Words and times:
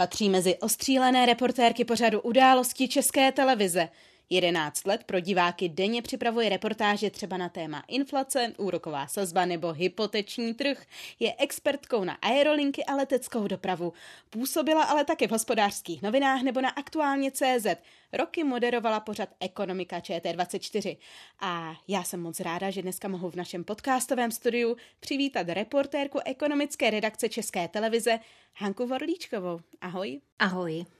Patří 0.00 0.28
mezi 0.28 0.56
ostřílené 0.56 1.26
reportérky 1.26 1.84
pořadu 1.84 2.20
události 2.20 2.88
České 2.88 3.32
televize. 3.32 3.88
11 4.30 4.86
let 4.86 5.04
pro 5.04 5.20
diváky 5.20 5.68
denně 5.68 6.02
připravuje 6.02 6.48
reportáže 6.48 7.10
třeba 7.10 7.36
na 7.36 7.48
téma 7.48 7.84
inflace, 7.88 8.52
úroková 8.58 9.06
sazba 9.06 9.44
nebo 9.44 9.72
hypoteční 9.72 10.54
trh. 10.54 10.86
Je 11.20 11.34
expertkou 11.38 12.04
na 12.04 12.12
aerolinky 12.12 12.84
a 12.84 12.94
leteckou 12.94 13.46
dopravu. 13.46 13.92
Působila 14.30 14.84
ale 14.84 15.04
také 15.04 15.28
v 15.28 15.30
hospodářských 15.30 16.02
novinách 16.02 16.42
nebo 16.42 16.60
na 16.60 16.68
aktuálně 16.68 17.30
CZ. 17.30 17.66
Roky 18.12 18.44
moderovala 18.44 19.00
pořad 19.00 19.28
Ekonomika 19.40 19.98
ČT24. 19.98 20.96
A 21.40 21.74
já 21.88 22.02
jsem 22.02 22.20
moc 22.20 22.40
ráda, 22.40 22.70
že 22.70 22.82
dneska 22.82 23.08
mohu 23.08 23.30
v 23.30 23.36
našem 23.36 23.64
podcastovém 23.64 24.30
studiu 24.30 24.76
přivítat 25.00 25.48
reportérku 25.48 26.18
ekonomické 26.24 26.90
redakce 26.90 27.28
České 27.28 27.68
televize 27.68 28.18
Hanku 28.54 28.86
Vorlíčkovou. 28.86 29.60
Ahoj. 29.80 30.20
Ahoj. 30.38 30.99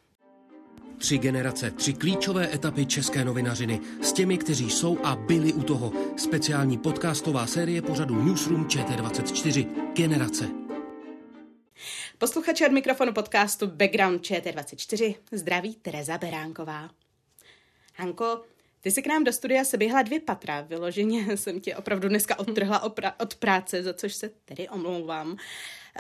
Tři 1.01 1.19
generace, 1.19 1.71
tři 1.71 1.93
klíčové 1.93 2.55
etapy 2.55 2.87
české 2.87 3.25
novinařiny 3.25 3.81
s 4.03 4.13
těmi, 4.13 4.39
kteří 4.39 4.71
jsou 4.71 4.99
a 5.05 5.17
byli 5.17 5.53
u 5.53 5.63
toho. 5.63 5.93
Speciální 6.17 6.79
podcastová 6.79 7.47
série 7.47 7.83
pořadu 7.83 8.25
Newsroom 8.25 8.65
ČT24. 8.65 9.93
Generace. 9.93 10.49
Posluchači 12.19 12.67
od 12.67 12.73
mikrofonu 12.73 13.13
podcastu 13.13 13.67
Background 13.67 14.23
ČT24 14.23 15.15
zdraví 15.33 15.75
Tereza 15.75 16.19
Beránková. 16.19 16.91
Hanko, 17.97 18.43
ty 18.81 18.91
jsi 18.91 19.03
k 19.03 19.07
nám 19.07 19.25
do 19.25 19.33
studia 19.33 19.65
se 19.65 19.77
běhla 19.77 20.03
dvě 20.03 20.21
patra. 20.21 20.61
Vyloženě 20.61 21.37
jsem 21.37 21.61
tě 21.61 21.77
opravdu 21.77 22.09
dneska 22.09 22.39
odtrhla 22.39 22.83
od 23.21 23.35
práce, 23.35 23.83
za 23.83 23.95
což 23.95 24.15
se 24.15 24.31
tedy 24.45 24.69
omlouvám. 24.69 25.37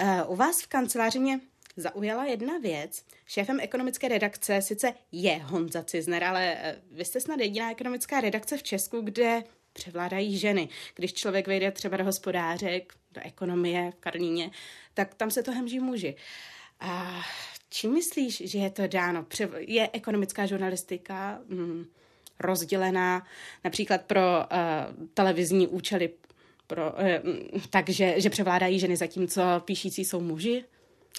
Uh, 0.02 0.32
u 0.32 0.36
vás 0.36 0.62
v 0.62 0.66
kanceláři 0.66 1.18
mě 1.18 1.40
zaujala 1.80 2.24
jedna 2.24 2.58
věc. 2.58 3.04
Šéfem 3.26 3.60
ekonomické 3.60 4.08
redakce 4.08 4.62
sice 4.62 4.94
je 5.12 5.38
Honza 5.38 5.82
Cizner, 5.82 6.24
ale 6.24 6.54
eh, 6.54 6.76
vy 6.90 7.04
jste 7.04 7.20
snad 7.20 7.40
jediná 7.40 7.70
ekonomická 7.70 8.20
redakce 8.20 8.56
v 8.56 8.62
Česku, 8.62 9.00
kde 9.00 9.42
převládají 9.72 10.38
ženy. 10.38 10.68
Když 10.94 11.12
člověk 11.12 11.46
vejde 11.46 11.70
třeba 11.70 11.96
do 11.96 12.04
hospodářek, 12.04 12.92
do 13.12 13.20
ekonomie 13.24 13.90
v 13.90 13.94
Karlíně, 13.94 14.50
tak 14.94 15.14
tam 15.14 15.30
se 15.30 15.42
to 15.42 15.52
hemží 15.52 15.80
muži. 15.80 16.16
A 16.80 17.22
čím 17.70 17.92
myslíš, 17.92 18.42
že 18.50 18.58
je 18.58 18.70
to 18.70 18.86
dáno? 18.86 19.26
Je 19.58 19.90
ekonomická 19.92 20.46
žurnalistika 20.46 21.40
hm, 21.48 21.84
rozdělená 22.40 23.26
například 23.64 24.02
pro 24.02 24.20
uh, 24.20 25.06
televizní 25.14 25.66
účely, 25.66 26.10
pro, 26.66 26.92
uh, 26.92 27.60
takže 27.70 28.14
že 28.20 28.30
převládají 28.30 28.78
ženy, 28.78 28.96
zatímco 28.96 29.42
píšící 29.64 30.04
jsou 30.04 30.20
muži? 30.20 30.64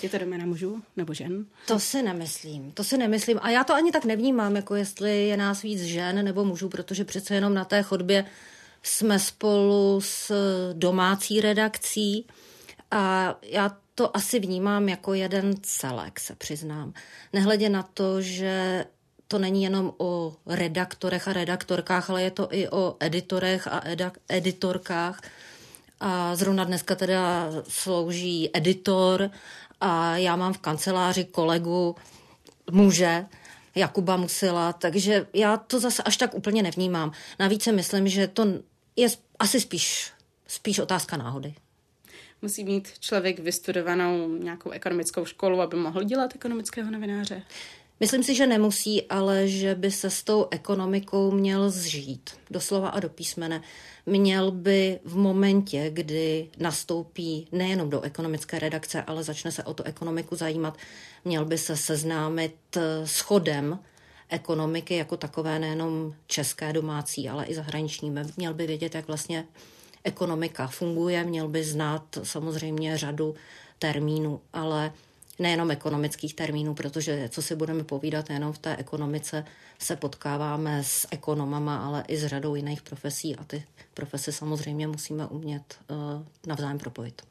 Je 0.03 0.09
to 0.09 0.17
doména 0.17 0.45
mužů 0.45 0.81
nebo 0.97 1.13
žen? 1.13 1.45
To 1.67 1.79
si 1.79 2.01
nemyslím. 2.01 2.71
To 2.71 2.83
si 2.83 2.97
nemyslím. 2.97 3.39
A 3.41 3.49
já 3.49 3.63
to 3.63 3.73
ani 3.73 3.91
tak 3.91 4.05
nevnímám, 4.05 4.55
jako 4.55 4.75
jestli 4.75 5.27
je 5.27 5.37
nás 5.37 5.61
víc 5.61 5.81
žen 5.81 6.25
nebo 6.25 6.45
mužů, 6.45 6.69
protože 6.69 7.05
přece 7.05 7.35
jenom 7.35 7.53
na 7.53 7.65
té 7.65 7.83
chodbě 7.83 8.25
jsme 8.83 9.19
spolu 9.19 10.01
s 10.01 10.31
domácí 10.73 11.41
redakcí 11.41 12.27
a 12.91 13.35
já 13.41 13.77
to 13.95 14.17
asi 14.17 14.39
vnímám 14.39 14.89
jako 14.89 15.13
jeden 15.13 15.53
celek, 15.61 16.19
se 16.19 16.35
přiznám. 16.35 16.93
Nehledě 17.33 17.69
na 17.69 17.83
to, 17.83 18.21
že 18.21 18.85
to 19.27 19.39
není 19.39 19.63
jenom 19.63 19.93
o 19.97 20.35
redaktorech 20.45 21.27
a 21.27 21.33
redaktorkách, 21.33 22.09
ale 22.09 22.23
je 22.23 22.31
to 22.31 22.47
i 22.51 22.69
o 22.69 22.95
editorech 22.99 23.67
a 23.67 23.83
editorkách. 24.29 25.21
A 25.99 26.35
zrovna 26.35 26.63
dneska 26.63 26.95
teda 26.95 27.51
slouží 27.67 28.49
editor 28.53 29.29
a 29.81 30.17
já 30.17 30.35
mám 30.35 30.53
v 30.53 30.57
kanceláři 30.57 31.25
kolegu 31.25 31.95
muže, 32.71 33.25
Jakuba 33.75 34.17
Musila, 34.17 34.73
takže 34.73 35.27
já 35.33 35.57
to 35.57 35.79
zase 35.79 36.03
až 36.03 36.17
tak 36.17 36.33
úplně 36.35 36.63
nevnímám. 36.63 37.11
Navíc 37.39 37.63
si 37.63 37.71
myslím, 37.71 38.07
že 38.07 38.27
to 38.27 38.47
je 38.95 39.07
asi 39.39 39.59
spíš, 39.59 40.11
spíš 40.47 40.79
otázka 40.79 41.17
náhody. 41.17 41.53
Musí 42.41 42.63
mít 42.63 42.89
člověk 42.99 43.39
vystudovanou 43.39 44.35
nějakou 44.35 44.69
ekonomickou 44.69 45.25
školu, 45.25 45.61
aby 45.61 45.77
mohl 45.77 46.03
dělat 46.03 46.35
ekonomického 46.35 46.91
novináře? 46.91 47.41
Myslím 47.99 48.23
si, 48.23 48.35
že 48.35 48.47
nemusí, 48.47 49.07
ale 49.07 49.47
že 49.47 49.75
by 49.75 49.91
se 49.91 50.09
s 50.09 50.23
tou 50.23 50.47
ekonomikou 50.51 51.31
měl 51.31 51.69
zžít, 51.69 52.29
doslova 52.51 52.89
a 52.89 52.99
do 52.99 53.09
písmene. 53.09 53.61
Měl 54.05 54.51
by 54.51 54.99
v 55.05 55.15
momentě, 55.15 55.89
kdy 55.93 56.49
nastoupí 56.57 57.47
nejenom 57.51 57.89
do 57.89 58.01
ekonomické 58.01 58.59
redakce, 58.59 59.03
ale 59.03 59.23
začne 59.23 59.51
se 59.51 59.63
o 59.63 59.73
tu 59.73 59.83
ekonomiku 59.83 60.35
zajímat, 60.35 60.77
měl 61.25 61.45
by 61.45 61.57
se 61.57 61.77
seznámit 61.77 62.55
s 63.05 63.19
chodem 63.19 63.79
ekonomiky 64.29 64.95
jako 64.95 65.17
takové, 65.17 65.59
nejenom 65.59 66.13
české 66.27 66.73
domácí, 66.73 67.29
ale 67.29 67.45
i 67.45 67.55
zahraniční. 67.55 68.15
Měl 68.37 68.53
by 68.53 68.67
vědět, 68.67 68.95
jak 68.95 69.07
vlastně 69.07 69.45
ekonomika 70.03 70.67
funguje, 70.67 71.23
měl 71.23 71.47
by 71.47 71.63
znát 71.63 72.03
samozřejmě 72.23 72.97
řadu 72.97 73.35
termínů, 73.79 74.41
ale 74.53 74.93
nejenom 75.41 75.71
ekonomických 75.71 76.33
termínů, 76.33 76.73
protože 76.73 77.29
co 77.29 77.41
si 77.41 77.55
budeme 77.55 77.83
povídat, 77.83 78.29
nejenom 78.29 78.53
v 78.53 78.57
té 78.57 78.75
ekonomice 78.75 79.45
se 79.79 79.95
potkáváme 79.95 80.83
s 80.83 81.07
ekonomama, 81.11 81.77
ale 81.77 82.03
i 82.07 82.17
s 82.17 82.25
řadou 82.25 82.55
jiných 82.55 82.81
profesí 82.81 83.35
a 83.35 83.43
ty 83.43 83.63
profese 83.93 84.31
samozřejmě 84.31 84.87
musíme 84.87 85.27
umět 85.27 85.75
uh, 85.89 85.97
navzájem 86.47 86.77
propojit. 86.77 87.21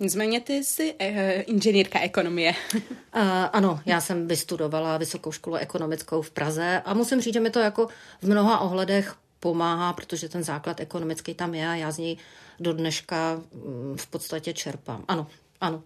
Nicméně 0.00 0.40
ty 0.40 0.64
jsi 0.64 0.94
uh, 0.94 1.08
inženýrka 1.46 2.00
ekonomie. 2.00 2.54
uh, 2.74 2.80
ano, 3.52 3.80
já 3.86 4.00
jsem 4.00 4.28
vystudovala 4.28 4.98
vysokou 4.98 5.32
školu 5.32 5.56
ekonomickou 5.56 6.22
v 6.22 6.30
Praze 6.30 6.82
a 6.84 6.94
musím 6.94 7.20
říct, 7.20 7.34
že 7.34 7.40
mi 7.40 7.50
to 7.50 7.58
jako 7.58 7.88
v 8.22 8.28
mnoha 8.28 8.58
ohledech 8.58 9.14
pomáhá, 9.40 9.92
protože 9.92 10.28
ten 10.28 10.42
základ 10.42 10.80
ekonomický 10.80 11.34
tam 11.34 11.54
je 11.54 11.68
a 11.68 11.74
já 11.74 11.90
z 11.90 11.98
něj 11.98 12.16
do 12.60 12.72
dneška 12.72 13.40
mm, 13.52 13.96
v 13.96 14.06
podstatě 14.06 14.52
čerpám. 14.52 15.04
Ano, 15.08 15.26
ano, 15.60 15.82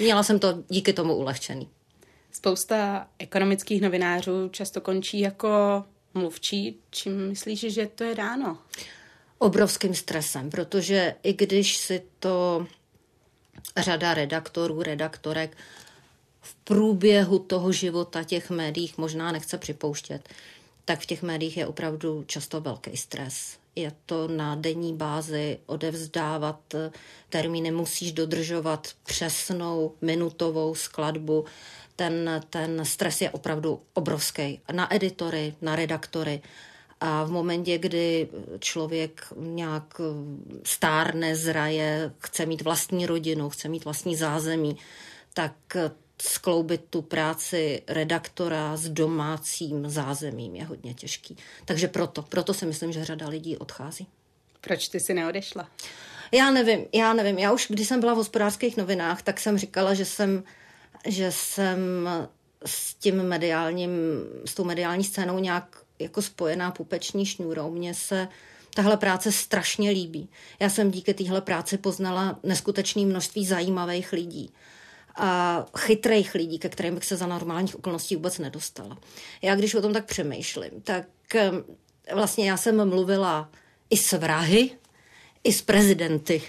Měla 0.00 0.22
jsem 0.22 0.38
to 0.38 0.62
díky 0.68 0.92
tomu 0.92 1.14
ulehčený. 1.14 1.68
Spousta 2.32 3.08
ekonomických 3.18 3.82
novinářů 3.82 4.48
často 4.48 4.80
končí 4.80 5.20
jako 5.20 5.84
mluvčí. 6.14 6.78
Čím 6.90 7.28
myslíš, 7.28 7.60
že 7.60 7.86
to 7.86 8.04
je 8.04 8.14
dáno? 8.14 8.58
Obrovským 9.38 9.94
stresem, 9.94 10.50
protože 10.50 11.14
i 11.22 11.32
když 11.32 11.76
si 11.76 12.02
to 12.18 12.66
řada 13.76 14.14
redaktorů, 14.14 14.82
redaktorek 14.82 15.56
v 16.40 16.54
průběhu 16.54 17.38
toho 17.38 17.72
života 17.72 18.24
těch 18.24 18.50
médiích 18.50 18.98
možná 18.98 19.32
nechce 19.32 19.58
připouštět, 19.58 20.28
tak 20.84 21.00
v 21.00 21.06
těch 21.06 21.22
médiích 21.22 21.56
je 21.56 21.66
opravdu 21.66 22.24
často 22.26 22.60
velký 22.60 22.96
stres 22.96 23.59
je 23.80 23.92
to 24.06 24.28
na 24.28 24.54
denní 24.54 24.94
bázi 24.94 25.58
odevzdávat 25.66 26.74
termíny, 27.28 27.70
musíš 27.70 28.12
dodržovat 28.12 28.88
přesnou 29.04 29.94
minutovou 30.00 30.74
skladbu. 30.74 31.44
Ten, 31.96 32.40
ten 32.50 32.84
stres 32.84 33.20
je 33.20 33.30
opravdu 33.30 33.80
obrovský. 33.94 34.60
Na 34.72 34.94
editory, 34.94 35.54
na 35.60 35.76
redaktory. 35.76 36.42
A 37.00 37.24
v 37.24 37.30
momentě, 37.30 37.78
kdy 37.78 38.28
člověk 38.58 39.26
nějak 39.36 40.00
stárne, 40.64 41.36
zraje, 41.36 42.12
chce 42.18 42.46
mít 42.46 42.62
vlastní 42.62 43.06
rodinu, 43.06 43.50
chce 43.50 43.68
mít 43.68 43.84
vlastní 43.84 44.16
zázemí, 44.16 44.76
tak 45.34 45.52
skloubit 46.22 46.84
tu 46.90 47.02
práci 47.02 47.82
redaktora 47.88 48.76
s 48.76 48.88
domácím 48.88 49.90
zázemím 49.90 50.56
je 50.56 50.64
hodně 50.64 50.94
těžký. 50.94 51.36
Takže 51.64 51.88
proto, 51.88 52.22
proto 52.22 52.54
si 52.54 52.66
myslím, 52.66 52.92
že 52.92 53.04
řada 53.04 53.28
lidí 53.28 53.56
odchází. 53.56 54.06
Proč 54.60 54.88
ty 54.88 55.00
si 55.00 55.14
neodešla? 55.14 55.68
Já 56.32 56.50
nevím, 56.50 56.86
já 56.94 57.12
nevím. 57.12 57.38
Já 57.38 57.52
už, 57.52 57.66
když 57.70 57.88
jsem 57.88 58.00
byla 58.00 58.14
v 58.14 58.16
hospodářských 58.16 58.76
novinách, 58.76 59.22
tak 59.22 59.40
jsem 59.40 59.58
říkala, 59.58 59.94
že 59.94 60.04
jsem, 60.04 60.44
že 61.06 61.32
jsem 61.32 61.78
s 62.66 62.94
tím 62.94 63.22
mediálním, 63.22 63.90
s 64.44 64.54
tou 64.54 64.64
mediální 64.64 65.04
scénou 65.04 65.38
nějak 65.38 65.76
jako 65.98 66.22
spojená 66.22 66.70
pupeční 66.70 67.26
šňůrou. 67.26 67.70
Mně 67.70 67.94
se 67.94 68.28
tahle 68.74 68.96
práce 68.96 69.32
strašně 69.32 69.90
líbí. 69.90 70.28
Já 70.60 70.70
jsem 70.70 70.90
díky 70.90 71.14
téhle 71.14 71.40
práci 71.40 71.78
poznala 71.78 72.38
neskutečné 72.42 73.02
množství 73.02 73.46
zajímavých 73.46 74.12
lidí 74.12 74.52
a 75.20 75.66
chytrých 75.78 76.34
lidí, 76.34 76.58
ke 76.58 76.68
kterým 76.68 76.94
bych 76.94 77.04
se 77.04 77.16
za 77.16 77.26
normálních 77.26 77.76
okolností 77.76 78.16
vůbec 78.16 78.38
nedostala. 78.38 78.98
Já 79.42 79.54
když 79.54 79.74
o 79.74 79.82
tom 79.82 79.92
tak 79.92 80.04
přemýšlím, 80.04 80.70
tak 80.84 81.06
vlastně 82.14 82.50
já 82.50 82.56
jsem 82.56 82.88
mluvila 82.88 83.50
i 83.90 83.96
s 83.96 84.18
vrahy, 84.18 84.70
i 85.44 85.52
s 85.52 85.62
prezidenty. 85.62 86.42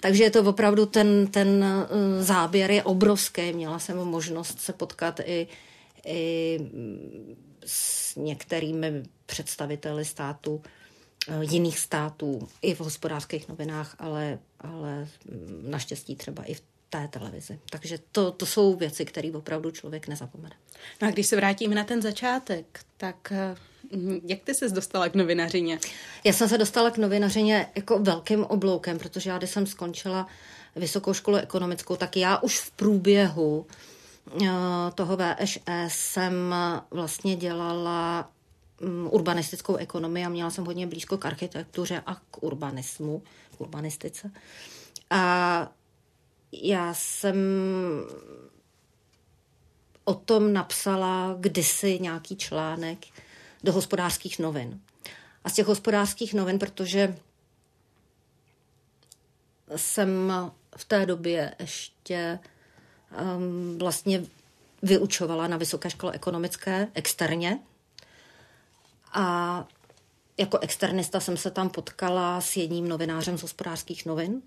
Takže 0.00 0.24
je 0.24 0.30
to 0.30 0.42
opravdu 0.42 0.86
ten, 0.86 1.26
ten 1.26 1.64
eh, 1.64 2.22
záběr 2.22 2.70
je 2.70 2.82
obrovský. 2.82 3.52
Měla 3.52 3.78
jsem 3.78 3.96
možnost 3.96 4.60
se 4.60 4.72
potkat 4.72 5.20
i, 5.20 5.46
i 6.06 6.60
s 7.66 8.16
některými 8.16 9.02
představiteli 9.26 10.04
států, 10.04 10.62
eh, 11.28 11.38
jiných 11.40 11.78
států, 11.78 12.48
i 12.62 12.74
v 12.74 12.80
hospodářských 12.80 13.48
novinách, 13.48 13.96
ale, 13.98 14.38
ale 14.60 15.08
naštěstí 15.62 16.16
třeba 16.16 16.44
i 16.44 16.54
v 16.54 16.62
té 16.90 17.08
televizi. 17.08 17.58
Takže 17.70 17.98
to, 18.12 18.32
to 18.32 18.46
jsou 18.46 18.76
věci, 18.76 19.04
které 19.04 19.32
opravdu 19.32 19.70
člověk 19.70 20.08
nezapomene. 20.08 20.56
No 21.02 21.08
a 21.08 21.10
když 21.10 21.26
se 21.26 21.36
vrátíme 21.36 21.74
na 21.74 21.84
ten 21.84 22.02
začátek, 22.02 22.80
tak 22.96 23.32
eh, 23.32 23.56
jak 24.24 24.42
ty 24.42 24.54
se 24.54 24.68
dostala 24.68 25.08
k 25.08 25.14
novinařině? 25.14 25.78
Já 26.24 26.32
jsem 26.32 26.48
se 26.48 26.58
dostala 26.58 26.90
k 26.90 26.98
novinařině 26.98 27.66
jako 27.74 27.98
velkým 27.98 28.44
obloukem, 28.44 28.98
protože 28.98 29.30
já, 29.30 29.38
když 29.38 29.50
jsem 29.50 29.66
skončila 29.66 30.26
vysokou 30.76 31.14
školu 31.14 31.36
ekonomickou, 31.36 31.96
tak 31.96 32.16
já 32.16 32.38
už 32.38 32.58
v 32.60 32.70
průběhu 32.70 33.66
eh, 34.42 34.46
toho 34.94 35.16
VŠE 35.16 35.88
jsem 35.88 36.54
vlastně 36.90 37.36
dělala 37.36 38.30
mm, 38.80 39.08
urbanistickou 39.10 39.76
ekonomii 39.76 40.24
a 40.24 40.28
měla 40.28 40.50
jsem 40.50 40.64
hodně 40.64 40.86
blízko 40.86 41.18
k 41.18 41.26
architektuře 41.26 42.02
a 42.06 42.14
k 42.14 42.42
urbanismu, 42.42 43.22
k 43.56 43.60
urbanistice. 43.60 44.30
A 45.10 45.72
já 46.52 46.94
jsem 46.94 47.36
o 50.04 50.14
tom 50.14 50.52
napsala 50.52 51.36
kdysi 51.40 51.98
nějaký 52.00 52.36
článek 52.36 52.98
do 53.64 53.72
hospodářských 53.72 54.38
novin. 54.38 54.80
A 55.44 55.48
z 55.50 55.52
těch 55.52 55.66
hospodářských 55.66 56.34
novin, 56.34 56.58
protože 56.58 57.16
jsem 59.76 60.32
v 60.76 60.84
té 60.84 61.06
době 61.06 61.54
ještě 61.58 62.38
um, 63.36 63.78
vlastně 63.78 64.24
vyučovala 64.82 65.48
na 65.48 65.56
Vysoké 65.56 65.90
škole 65.90 66.12
ekonomické 66.12 66.88
externě. 66.94 67.58
A 69.12 69.68
jako 70.38 70.58
externista 70.58 71.20
jsem 71.20 71.36
se 71.36 71.50
tam 71.50 71.70
potkala 71.70 72.40
s 72.40 72.56
jedním 72.56 72.88
novinářem 72.88 73.38
z 73.38 73.42
hospodářských 73.42 74.06
novin, 74.06 74.42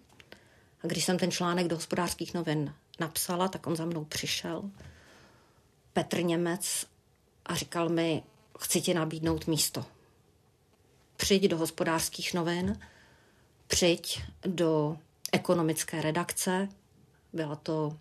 a 0.84 0.88
když 0.88 1.06
jsem 1.06 1.18
ten 1.18 1.32
článek 1.32 1.68
do 1.68 1.76
hospodářských 1.76 2.34
novin 2.34 2.74
napsala, 3.00 3.48
tak 3.48 3.68
on 3.68 3.76
za 3.76 3.86
mnou 3.86 4.06
přišel, 4.06 4.70
Petr 5.94 6.24
Němec, 6.24 6.86
a 7.46 7.56
říkal 7.56 7.90
mi, 7.90 8.24
chci 8.60 8.82
ti 8.82 8.94
nabídnout 8.94 9.48
místo. 9.48 9.86
Přijď 11.18 11.44
do 11.44 11.58
hospodářských 11.58 12.34
novin, 12.34 12.80
přijď 13.68 14.22
do 14.46 14.98
ekonomické 15.32 16.02
redakce, 16.02 16.70
byla 17.34 17.56
to 17.56 17.98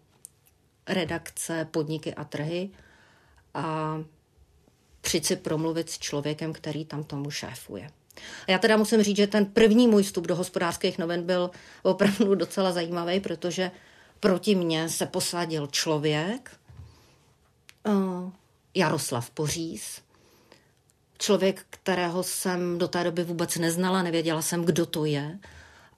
redakce 0.87 1.69
Podniky 1.71 2.15
a 2.15 2.25
trhy 2.25 2.71
a 3.55 3.97
přijď 5.01 5.25
si 5.25 5.37
promluvit 5.37 5.91
s 5.91 5.99
člověkem, 5.99 6.53
který 6.53 6.85
tam 6.85 7.05
tomu 7.05 7.31
šéfuje. 7.31 7.91
A 8.49 8.51
já 8.51 8.59
teda 8.59 8.77
musím 8.77 9.03
říct, 9.03 9.17
že 9.17 9.27
ten 9.27 9.47
první 9.47 9.89
můj 9.89 10.03
vstup 10.03 10.27
do 10.27 10.37
hospodářských 10.37 10.99
novin 10.99 11.23
byl 11.23 11.51
opravdu 11.83 12.35
docela 12.45 12.73
zajímavý, 12.73 13.21
protože 13.21 13.71
proti 14.21 14.55
mně 14.55 14.89
se 14.89 15.07
posadil 15.07 15.67
člověk, 15.67 16.51
uh, 17.87 18.31
Jaroslav 18.75 19.31
Poříz, 19.31 20.01
člověk, 21.19 21.67
kterého 21.71 22.23
jsem 22.23 22.79
do 22.79 22.89
té 22.89 23.05
doby 23.05 23.25
vůbec 23.25 23.57
neznala, 23.57 24.03
nevěděla 24.03 24.43
jsem, 24.43 24.65
kdo 24.65 24.87
to 24.87 25.05
je, 25.05 25.39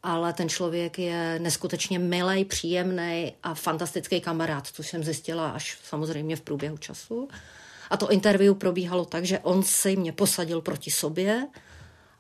ale 0.03 0.33
ten 0.33 0.49
člověk 0.49 0.99
je 0.99 1.39
neskutečně 1.39 1.99
milý, 1.99 2.45
příjemný 2.45 3.33
a 3.43 3.55
fantastický 3.55 4.21
kamarád, 4.21 4.67
což 4.67 4.89
jsem 4.89 5.05
zjistila 5.05 5.51
až 5.51 5.79
samozřejmě 5.85 6.37
v 6.37 6.41
průběhu 6.41 6.77
času. 6.77 7.29
A 7.91 7.97
to 7.97 8.11
interview 8.11 8.55
probíhalo 8.55 9.05
tak, 9.05 9.25
že 9.25 9.39
on 9.39 9.63
si 9.63 9.97
mě 9.97 10.13
posadil 10.13 10.61
proti 10.61 10.91
sobě, 10.91 11.47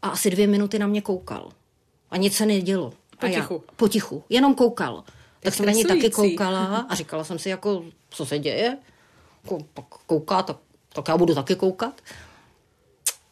a 0.03 0.09
asi 0.09 0.31
dvě 0.31 0.47
minuty 0.47 0.79
na 0.79 0.87
mě 0.87 1.03
koukal. 1.03 1.53
A 2.11 2.17
nic 2.17 2.37
se 2.37 2.47
nedělo. 2.47 2.93
Potichu. 3.21 3.55
A 3.55 3.63
já, 3.67 3.75
potichu. 3.77 4.25
Jenom 4.29 4.55
koukal. 4.55 5.05
Tak 5.41 5.55
jsem 5.55 5.67
na 5.67 5.73
něj 5.73 5.85
taky 5.85 6.11
koukala 6.11 6.87
a 6.89 6.95
říkala 6.95 7.25
jsem 7.25 7.39
si, 7.39 7.49
jako, 7.49 7.85
co 8.11 8.27
se 8.27 8.39
děje. 8.39 8.79
Pak 9.75 9.85
kouká, 10.07 10.43
tak, 10.43 10.57
tak 10.93 11.09
já 11.09 11.17
budu 11.17 11.35
taky 11.35 11.57
koukat. 11.57 12.01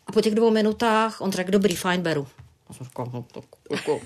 A 0.07 0.13
po 0.13 0.21
těch 0.21 0.35
dvou 0.35 0.51
minutách 0.51 1.21
on 1.21 1.33
řekl, 1.33 1.51
dobrý, 1.51 1.77
fajn, 1.77 2.03
beru. 2.03 2.27
A 2.69 2.73
jsem 2.73 2.87
říkal, 2.87 3.07
no, 3.13 3.25
tak, 3.33 3.45
jako. 3.71 4.01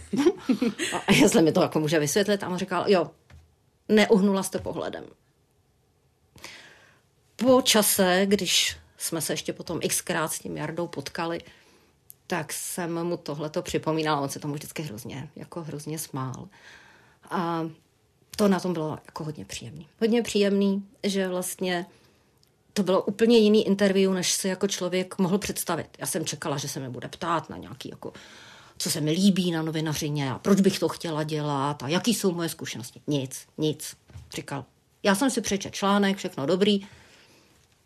a 1.08 1.12
jestli 1.12 1.43
mi 1.43 1.52
to 1.52 1.62
jako 1.62 1.81
může 1.81 1.99
vysvětlit. 1.99 2.43
A 2.43 2.49
on 2.49 2.58
říkal, 2.58 2.84
jo, 2.90 3.11
neuhnula 3.88 4.43
jste 4.43 4.58
pohledem. 4.58 5.05
Po 7.37 7.62
čase, 7.62 8.22
když 8.26 8.76
jsme 8.96 9.20
se 9.20 9.32
ještě 9.32 9.52
potom 9.52 9.81
xkrát 9.88 10.32
s 10.32 10.38
tím 10.38 10.56
Jardou 10.56 10.87
potkali, 10.87 11.40
tak 12.26 12.53
jsem 12.53 13.05
mu 13.05 13.17
tohleto 13.17 13.62
připomínala, 13.62 14.21
on 14.21 14.29
se 14.29 14.38
tomu 14.38 14.55
vždycky 14.55 14.82
hrozně, 14.82 15.29
jako 15.37 15.62
hrozně 15.62 15.99
smál. 15.99 16.49
A 17.31 17.69
to 18.37 18.49
na 18.49 18.61
tom 18.61 18.73
bylo 18.73 18.99
jako 19.06 19.25
hodně 19.25 19.44
příjemný. 19.44 19.88
Hodně 20.00 20.23
příjemný, 20.23 20.85
že 21.03 21.29
vlastně 21.29 21.87
to 22.73 22.82
bylo 22.82 23.03
úplně 23.03 23.38
jiný 23.38 23.67
interview, 23.67 24.12
než 24.12 24.32
si 24.32 24.49
jako 24.49 24.69
člověk 24.69 25.19
mohl 25.19 25.38
představit. 25.38 25.88
Já 25.99 26.06
jsem 26.06 26.25
čekala, 26.25 26.56
že 26.56 26.69
se 26.69 26.81
mi 26.81 26.88
bude 26.88 27.09
ptát 27.09 27.50
na 27.50 27.56
nějaký 27.56 27.88
jako 27.88 28.12
co 28.79 28.91
se 28.91 29.00
mi 29.00 29.11
líbí 29.11 29.50
na 29.50 29.62
novinařině 29.62 30.32
a 30.32 30.38
proč 30.38 30.61
bych 30.61 30.79
to 30.79 30.88
chtěla 30.88 31.23
dělat 31.23 31.82
a 31.82 31.88
jaký 31.88 32.15
jsou 32.15 32.32
moje 32.32 32.49
zkušenosti. 32.49 33.00
Nic, 33.06 33.47
nic. 33.59 33.97
Říkal, 34.35 34.65
já 35.03 35.15
jsem 35.15 35.31
si 35.31 35.41
přečet 35.41 35.75
článek, 35.75 36.17
všechno 36.17 36.47
dobrý, 36.47 36.81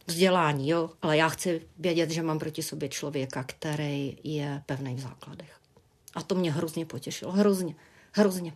vzdělání, 0.09 0.69
jo, 0.69 0.91
ale 1.03 1.17
já 1.17 1.29
chci 1.29 1.63
vědět, 1.79 2.11
že 2.11 2.23
mám 2.23 2.39
proti 2.39 2.63
sobě 2.63 2.89
člověka, 2.89 3.45
který 3.45 4.19
je 4.25 4.63
pevný 4.67 4.95
v 4.95 5.01
základech. 5.01 5.61
A 6.15 6.23
to 6.23 6.35
mě 6.35 6.53
hrozně 6.53 6.87
potěšilo. 6.87 7.33
Hrozně. 7.33 7.75
Hrozně. 8.13 8.53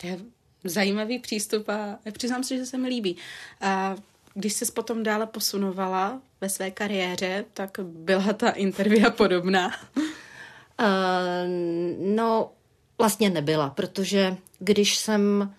To 0.00 0.06
je 0.06 0.18
zajímavý 0.64 1.18
přístup 1.18 1.68
a 1.68 1.98
přiznám 2.12 2.44
se, 2.44 2.56
že 2.56 2.66
se 2.66 2.78
mi 2.78 2.88
líbí. 2.88 3.16
A 3.60 3.96
když 4.34 4.52
se 4.52 4.72
potom 4.72 5.02
dále 5.02 5.26
posunovala 5.26 6.20
ve 6.40 6.48
své 6.48 6.70
kariéře, 6.70 7.44
tak 7.52 7.78
byla 7.82 8.32
ta 8.32 8.50
intervia 8.50 9.10
podobná? 9.16 9.70
Uh, 9.96 10.04
no, 12.14 12.52
vlastně 12.98 13.30
nebyla, 13.30 13.70
protože 13.70 14.36
když 14.58 14.96
jsem 14.96 15.54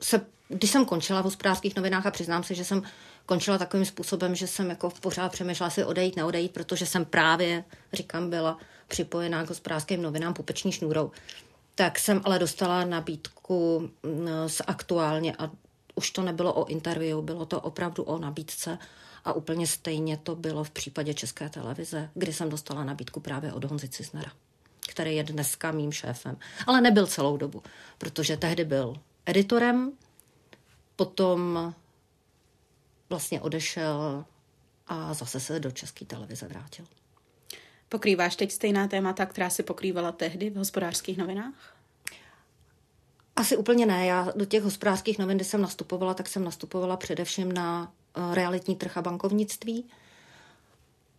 se 0.00 0.26
když 0.48 0.70
jsem 0.70 0.84
končila 0.84 1.20
v 1.20 1.24
hospodářských 1.24 1.76
novinách 1.76 2.06
a 2.06 2.10
přiznám 2.10 2.44
se, 2.44 2.54
že 2.54 2.64
jsem 2.64 2.82
končila 3.26 3.58
takovým 3.58 3.86
způsobem, 3.86 4.34
že 4.34 4.46
jsem 4.46 4.70
jako 4.70 4.90
pořád 5.00 5.32
přemýšlela 5.32 5.70
si 5.70 5.84
odejít, 5.84 6.16
neodejít, 6.16 6.52
protože 6.52 6.86
jsem 6.86 7.04
právě, 7.04 7.64
říkám, 7.92 8.30
byla 8.30 8.58
připojená 8.88 9.44
k 9.44 9.48
hospodářským 9.48 10.02
novinám 10.02 10.34
pupeční 10.34 10.72
šnůrou. 10.72 11.10
Tak 11.74 11.98
jsem 11.98 12.20
ale 12.24 12.38
dostala 12.38 12.84
nabídku 12.84 13.90
z 14.46 14.62
aktuálně 14.66 15.36
a 15.38 15.50
už 15.94 16.10
to 16.10 16.22
nebylo 16.22 16.52
o 16.52 16.66
interview, 16.66 17.22
bylo 17.22 17.46
to 17.46 17.60
opravdu 17.60 18.02
o 18.02 18.18
nabídce 18.18 18.78
a 19.24 19.32
úplně 19.32 19.66
stejně 19.66 20.16
to 20.16 20.36
bylo 20.36 20.64
v 20.64 20.70
případě 20.70 21.14
České 21.14 21.48
televize, 21.48 22.10
kdy 22.14 22.32
jsem 22.32 22.48
dostala 22.48 22.84
nabídku 22.84 23.20
právě 23.20 23.52
od 23.52 23.64
Honzy 23.64 23.88
Cisnera, 23.88 24.32
který 24.88 25.16
je 25.16 25.24
dneska 25.24 25.72
mým 25.72 25.92
šéfem. 25.92 26.36
Ale 26.66 26.80
nebyl 26.80 27.06
celou 27.06 27.36
dobu, 27.36 27.62
protože 27.98 28.36
tehdy 28.36 28.64
byl 28.64 28.96
editorem 29.26 29.92
Potom 30.98 31.74
vlastně 33.08 33.40
odešel 33.40 34.24
a 34.86 35.14
zase 35.14 35.40
se 35.40 35.60
do 35.60 35.70
české 35.70 36.04
televize 36.04 36.48
vrátil. 36.48 36.84
Pokrýváš 37.88 38.36
teď 38.36 38.52
stejná 38.52 38.88
témata, 38.88 39.26
která 39.26 39.50
si 39.50 39.62
pokrývala 39.62 40.12
tehdy 40.12 40.50
v 40.50 40.56
hospodářských 40.56 41.18
novinách? 41.18 41.76
Asi 43.36 43.56
úplně 43.56 43.86
ne. 43.86 44.06
Já 44.06 44.32
do 44.36 44.44
těch 44.44 44.62
hospodářských 44.62 45.18
novin, 45.18 45.36
kde 45.36 45.44
jsem 45.44 45.62
nastupovala, 45.62 46.14
tak 46.14 46.28
jsem 46.28 46.44
nastupovala 46.44 46.96
především 46.96 47.52
na 47.52 47.92
eh, 48.14 48.34
realitní 48.34 48.76
trh 48.76 48.96
a 48.96 49.02
bankovnictví. 49.02 49.84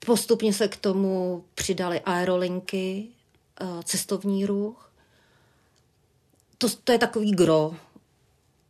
Postupně 0.05 0.53
se 0.53 0.67
k 0.67 0.77
tomu 0.77 1.45
přidali 1.55 2.01
aerolinky, 2.01 3.07
eh, 3.61 3.65
cestovní 3.83 4.45
ruch. 4.45 4.91
To, 6.57 6.69
to 6.69 6.91
je 6.91 6.97
takový 6.97 7.31
gro 7.31 7.75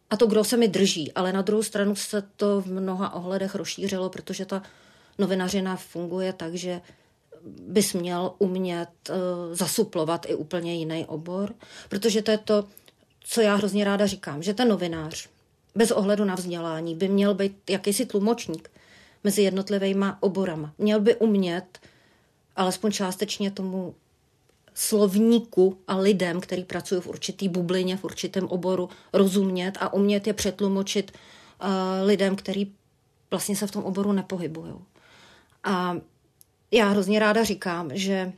a 0.09 0.17
to 0.17 0.27
kdo 0.27 0.43
se 0.43 0.57
mi 0.57 0.67
drží, 0.67 1.11
ale 1.13 1.33
na 1.33 1.41
druhou 1.41 1.63
stranu 1.63 1.95
se 1.95 2.23
to 2.35 2.61
v 2.61 2.65
mnoha 2.65 3.13
ohledech 3.13 3.55
rozšířilo, 3.55 4.09
protože 4.09 4.45
ta 4.45 4.63
novinařina 5.17 5.75
funguje 5.75 6.33
tak, 6.33 6.55
že 6.55 6.81
bys 7.45 7.93
měl 7.93 8.33
umět 8.37 8.89
uh, 9.09 9.15
zasuplovat 9.55 10.25
i 10.29 10.35
úplně 10.35 10.75
jiný 10.75 11.05
obor, 11.05 11.53
protože 11.89 12.21
to 12.21 12.31
je 12.31 12.37
to, 12.37 12.67
co 13.19 13.41
já 13.41 13.55
hrozně 13.55 13.83
ráda 13.83 14.05
říkám, 14.05 14.43
že 14.43 14.53
ten 14.53 14.67
novinář 14.67 15.29
bez 15.75 15.91
ohledu 15.91 16.25
na 16.25 16.35
vzdělání 16.35 16.95
by 16.95 17.07
měl 17.07 17.33
být 17.33 17.69
jakýsi 17.69 18.05
tlumočník 18.05 18.71
mezi 19.23 19.41
jednotlivými 19.41 20.05
oborama. 20.19 20.73
Měl 20.77 20.99
by 20.99 21.15
umět 21.15 21.79
alespoň 22.55 22.91
částečně 22.91 23.51
tomu 23.51 23.95
slovníku 24.79 25.77
a 25.88 25.98
lidem, 25.98 26.41
který 26.41 26.63
pracují 26.63 27.01
v 27.01 27.07
určitý 27.07 27.50
bublině, 27.50 27.98
v 27.98 28.03
určitém 28.03 28.45
oboru, 28.45 28.89
rozumět 29.13 29.77
a 29.79 29.93
umět 29.93 30.27
je 30.27 30.33
přetlumočit 30.33 31.12
uh, 31.12 31.67
lidem, 32.07 32.36
který 32.36 32.71
vlastně 33.31 33.55
se 33.55 33.67
v 33.67 33.71
tom 33.71 33.83
oboru 33.83 34.12
nepohybují. 34.12 34.74
A 35.63 35.98
já 36.71 36.89
hrozně 36.89 37.19
ráda 37.19 37.43
říkám, 37.43 37.89
že 37.93 38.33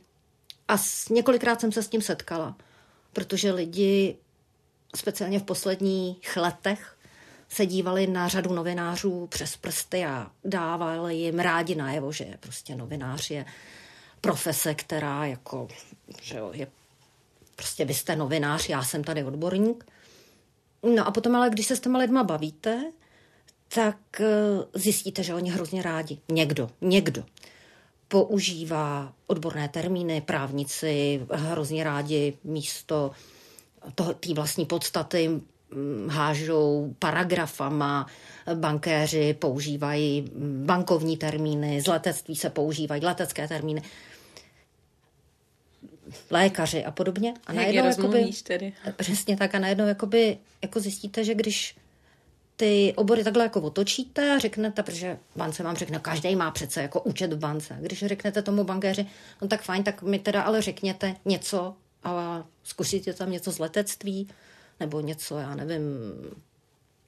a 0.68 0.76
několikrát 1.10 1.60
jsem 1.60 1.72
se 1.72 1.82
s 1.82 1.88
tím 1.88 2.02
setkala, 2.02 2.56
protože 3.12 3.52
lidi, 3.52 4.16
speciálně 4.96 5.38
v 5.38 5.42
posledních 5.42 6.36
letech, 6.36 6.96
se 7.48 7.66
dívali 7.66 8.06
na 8.06 8.28
řadu 8.28 8.54
novinářů 8.54 9.26
přes 9.26 9.56
prsty 9.56 10.04
a 10.04 10.30
dávali 10.44 11.16
jim 11.16 11.38
rádi 11.38 11.74
najevo, 11.74 12.12
že 12.12 12.24
prostě 12.40 12.76
novinář 12.76 13.30
je 13.30 13.44
profese, 14.20 14.74
která 14.74 15.26
jako, 15.26 15.68
že 16.22 16.38
jo, 16.38 16.50
je 16.54 16.66
prostě 17.56 17.84
vy 17.84 17.94
jste 17.94 18.16
novinář, 18.16 18.68
já 18.68 18.82
jsem 18.82 19.04
tady 19.04 19.24
odborník. 19.24 19.86
No 20.94 21.06
a 21.06 21.10
potom 21.10 21.36
ale, 21.36 21.50
když 21.50 21.66
se 21.66 21.76
s 21.76 21.80
těma 21.80 21.98
lidma 21.98 22.24
bavíte, 22.24 22.92
tak 23.74 24.20
eh, 24.20 24.26
zjistíte, 24.74 25.22
že 25.22 25.34
oni 25.34 25.50
hrozně 25.50 25.82
rádi. 25.82 26.18
Někdo, 26.28 26.70
někdo 26.80 27.24
používá 28.12 29.12
odborné 29.26 29.68
termíny, 29.68 30.20
právníci 30.20 31.26
hrozně 31.30 31.84
rádi 31.84 32.36
místo 32.44 33.10
té 34.20 34.34
vlastní 34.34 34.66
podstaty 34.66 35.28
mm, 35.28 36.08
hážou 36.08 36.94
paragrafama, 36.98 38.06
bankéři 38.54 39.34
používají 39.34 40.30
bankovní 40.64 41.16
termíny, 41.16 41.80
z 41.80 41.86
letectví 41.86 42.36
se 42.36 42.50
používají 42.50 43.04
letecké 43.04 43.48
termíny, 43.48 43.82
lékaři 46.30 46.84
a 46.84 46.90
podobně. 46.90 47.34
A 47.46 47.52
najednou, 47.52 47.86
jakoby, 47.86 48.30
tedy? 48.42 48.72
Přesně 48.96 49.36
tak 49.36 49.54
a 49.54 49.58
najednou 49.58 49.86
jakoby, 49.86 50.38
jako 50.62 50.80
zjistíte, 50.80 51.24
že 51.24 51.34
když 51.34 51.76
ty 52.56 52.92
obory 52.96 53.24
takhle 53.24 53.42
jako 53.42 53.60
otočíte 53.60 54.34
a 54.34 54.38
řeknete, 54.38 54.82
protože 54.82 55.18
bance 55.36 55.62
vám 55.62 55.76
řekne, 55.76 55.98
každý 55.98 56.36
má 56.36 56.50
přece 56.50 56.82
jako 56.82 57.00
účet 57.00 57.32
v 57.32 57.38
bance. 57.38 57.76
Když 57.80 57.98
řeknete 58.06 58.42
tomu 58.42 58.64
bankéři, 58.64 59.06
no 59.42 59.48
tak 59.48 59.62
fajn, 59.62 59.82
tak 59.82 60.02
mi 60.02 60.18
teda 60.18 60.42
ale 60.42 60.62
řekněte 60.62 61.16
něco 61.24 61.74
a 62.04 62.44
zkusíte 62.64 63.12
tam 63.12 63.30
něco 63.30 63.52
z 63.52 63.58
letectví 63.58 64.28
nebo 64.80 65.00
něco, 65.00 65.38
já 65.38 65.54
nevím, 65.54 65.82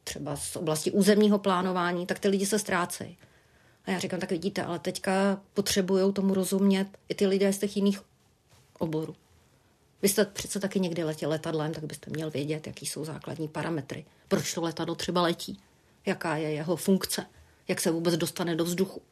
třeba 0.04 0.36
z 0.36 0.56
oblasti 0.56 0.90
územního 0.90 1.38
plánování, 1.38 2.06
tak 2.06 2.18
ty 2.18 2.28
lidi 2.28 2.46
se 2.46 2.58
ztrácejí. 2.58 3.16
A 3.86 3.90
já 3.90 3.98
říkám, 3.98 4.20
tak 4.20 4.30
vidíte, 4.30 4.62
ale 4.62 4.78
teďka 4.78 5.40
potřebují 5.54 6.12
tomu 6.12 6.34
rozumět 6.34 6.86
i 7.08 7.14
ty 7.14 7.26
lidé 7.26 7.52
z 7.52 7.58
těch 7.58 7.76
jiných 7.76 8.00
oborů. 8.78 9.16
Vy 10.02 10.08
jste 10.08 10.24
přece 10.24 10.60
taky 10.60 10.80
někdy 10.80 11.04
letěl 11.04 11.30
letadlem, 11.30 11.72
tak 11.72 11.84
byste 11.84 12.10
měl 12.10 12.30
vědět, 12.30 12.66
jaký 12.66 12.86
jsou 12.86 13.04
základní 13.04 13.48
parametry. 13.48 14.04
Proč 14.28 14.54
to 14.54 14.62
letadlo 14.62 14.94
třeba 14.94 15.22
letí? 15.22 15.60
Jaká 16.06 16.36
je 16.36 16.50
jeho 16.50 16.76
funkce? 16.76 17.26
Jak 17.68 17.80
se 17.80 17.90
vůbec 17.90 18.16
dostane 18.16 18.56
do 18.56 18.64
vzduchu? 18.64 19.02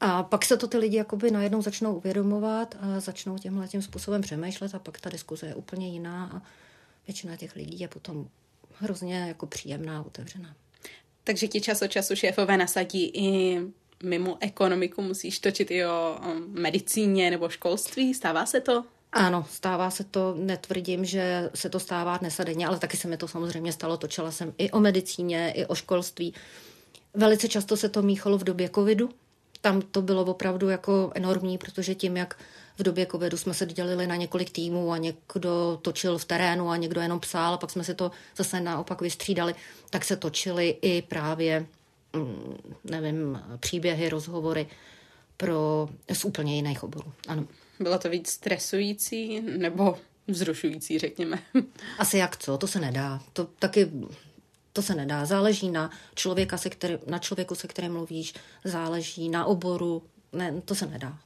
A 0.00 0.22
pak 0.22 0.44
se 0.44 0.56
to 0.56 0.66
ty 0.66 0.76
lidi 0.76 0.96
jakoby 0.96 1.30
najednou 1.30 1.62
začnou 1.62 1.94
uvědomovat 1.94 2.76
a 2.80 3.00
začnou 3.00 3.38
tímhle 3.38 3.68
tím 3.68 3.82
způsobem 3.82 4.22
přemýšlet 4.22 4.74
a 4.74 4.78
pak 4.78 5.00
ta 5.00 5.10
diskuze 5.10 5.46
je 5.46 5.54
úplně 5.54 5.88
jiná 5.88 6.30
a 6.34 6.42
většina 7.06 7.36
těch 7.36 7.56
lidí 7.56 7.80
je 7.80 7.88
potom 7.88 8.28
hrozně 8.74 9.18
jako 9.28 9.46
příjemná, 9.46 10.06
otevřená. 10.06 10.56
Takže 11.24 11.48
ti 11.48 11.60
čas 11.60 11.82
od 11.82 11.88
času 11.88 12.16
šéfové 12.16 12.56
nasadí 12.56 13.10
i 13.14 13.60
mimo 14.02 14.36
ekonomiku, 14.40 15.02
musíš 15.02 15.38
točit 15.38 15.70
i 15.70 15.86
o 15.86 16.18
medicíně 16.46 17.30
nebo 17.30 17.48
školství, 17.48 18.14
stává 18.14 18.46
se 18.46 18.60
to? 18.60 18.84
Ano, 19.12 19.46
stává 19.50 19.90
se 19.90 20.04
to, 20.04 20.34
netvrdím, 20.38 21.04
že 21.04 21.50
se 21.54 21.68
to 21.68 21.80
stává 21.80 22.16
dnes 22.16 22.40
a 22.40 22.44
denně, 22.44 22.66
ale 22.66 22.78
taky 22.78 22.96
se 22.96 23.08
mi 23.08 23.16
to 23.16 23.28
samozřejmě 23.28 23.72
stalo. 23.72 23.96
Točila 23.96 24.30
jsem 24.30 24.54
i 24.58 24.70
o 24.70 24.80
medicíně, 24.80 25.52
i 25.56 25.66
o 25.66 25.74
školství. 25.74 26.34
Velice 27.14 27.48
často 27.48 27.76
se 27.76 27.88
to 27.88 28.02
míchalo 28.02 28.38
v 28.38 28.44
době 28.44 28.68
covidu. 28.74 29.10
Tam 29.60 29.82
to 29.82 30.02
bylo 30.02 30.24
opravdu 30.24 30.68
jako 30.68 31.12
enormní, 31.14 31.58
protože 31.58 31.94
tím, 31.94 32.16
jak 32.16 32.36
v 32.78 32.82
době 32.82 33.06
covidu 33.06 33.36
jsme 33.36 33.54
se 33.54 33.66
dělili 33.66 34.06
na 34.06 34.16
několik 34.16 34.50
týmů 34.50 34.92
a 34.92 34.96
někdo 34.96 35.78
točil 35.82 36.18
v 36.18 36.24
terénu 36.24 36.68
a 36.68 36.76
někdo 36.76 37.00
jenom 37.00 37.20
psal 37.20 37.54
a 37.54 37.58
pak 37.58 37.70
jsme 37.70 37.84
si 37.84 37.94
to 37.94 38.10
zase 38.36 38.60
naopak 38.60 39.00
vystřídali, 39.00 39.54
tak 39.90 40.04
se 40.04 40.16
točili 40.16 40.78
i 40.82 41.02
právě, 41.02 41.66
nevím, 42.84 43.42
příběhy, 43.60 44.08
rozhovory 44.08 44.66
pro, 45.36 45.88
z 46.12 46.24
úplně 46.24 46.56
jiných 46.56 46.82
oborů. 46.82 47.12
Ano. 47.28 47.46
Bylo 47.80 47.98
to 47.98 48.08
víc 48.08 48.30
stresující 48.30 49.40
nebo 49.40 49.98
vzrušující, 50.28 50.98
řekněme? 50.98 51.38
Asi 51.98 52.18
jak 52.18 52.36
co, 52.36 52.58
to 52.58 52.66
se 52.66 52.80
nedá. 52.80 53.20
To 53.32 53.44
taky 53.44 53.90
to 54.72 54.82
se 54.82 54.94
nedá. 54.94 55.24
Záleží 55.24 55.70
na, 55.70 55.90
člověka, 56.14 56.58
se 56.58 56.70
který, 56.70 56.98
na 57.06 57.18
člověku, 57.18 57.54
se 57.54 57.68
kterým 57.68 57.92
mluvíš, 57.92 58.34
záleží 58.64 59.28
na 59.28 59.44
oboru, 59.44 60.02
ne, 60.32 60.62
to 60.64 60.74
se 60.74 60.86
nedá. 60.86 61.18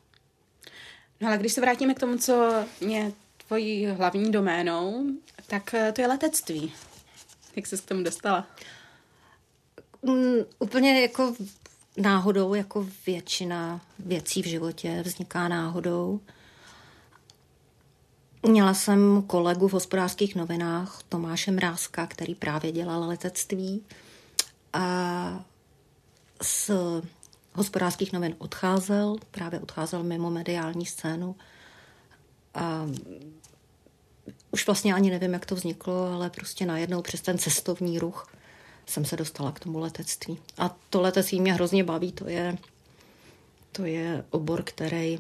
No 1.20 1.28
ale 1.28 1.38
když 1.38 1.52
se 1.52 1.60
vrátíme 1.60 1.94
k 1.94 2.00
tomu, 2.00 2.18
co 2.18 2.64
je 2.80 3.12
tvojí 3.46 3.86
hlavní 3.86 4.32
doménou, 4.32 5.06
tak 5.46 5.74
eh, 5.74 5.92
to 5.92 6.00
je 6.00 6.06
letectví. 6.06 6.72
Jak 7.56 7.66
jsi 7.66 7.78
k 7.78 7.84
tomu 7.84 8.02
dostala? 8.02 8.46
Mm, 10.04 10.44
úplně 10.58 11.02
jako 11.02 11.34
náhodou, 11.96 12.54
jako 12.54 12.87
většina 13.06 13.80
věcí 13.99 14.42
v 14.42 14.46
životě 14.46 15.02
vzniká 15.04 15.49
náhodou. 15.49 16.20
Měla 18.42 18.75
jsem 18.75 19.23
kolegu 19.26 19.68
v 19.68 19.73
hospodářských 19.73 20.37
novinách 20.37 21.02
Tomáše 21.08 21.50
Mrázka, 21.50 22.06
který 22.06 22.34
právě 22.34 22.73
dělal 22.73 23.08
letectví 23.08 23.84
a 24.73 25.44
z 26.42 26.70
hospodářských 27.54 28.12
novin 28.12 28.34
odcházel, 28.38 29.16
právě 29.30 29.61
odcházel 29.61 30.02
mimo 30.02 30.30
mediální 30.30 30.87
scénu 30.87 31.37
a 32.54 32.87
už 34.50 34.66
vlastně 34.66 34.94
ani 34.94 35.11
nevím, 35.11 35.32
jak 35.32 35.46
to 35.46 35.54
vzniklo, 35.54 36.12
ale 36.12 36.30
prostě 36.30 36.66
najednou 36.66 37.02
přes 37.02 37.20
ten 37.20 37.38
cestovní 37.38 37.99
ruch 37.99 38.34
jsem 38.86 39.04
se 39.04 39.16
dostala 39.16 39.52
k 39.52 39.60
tomu 39.60 39.78
letectví. 39.78 40.38
A 40.58 40.76
to 40.90 41.00
letectví 41.00 41.40
mě 41.40 41.54
hrozně 41.54 41.84
baví, 41.84 42.12
to 42.12 42.28
je, 42.28 42.58
to 43.72 43.84
je 43.84 44.24
obor, 44.30 44.62
který 44.62 45.18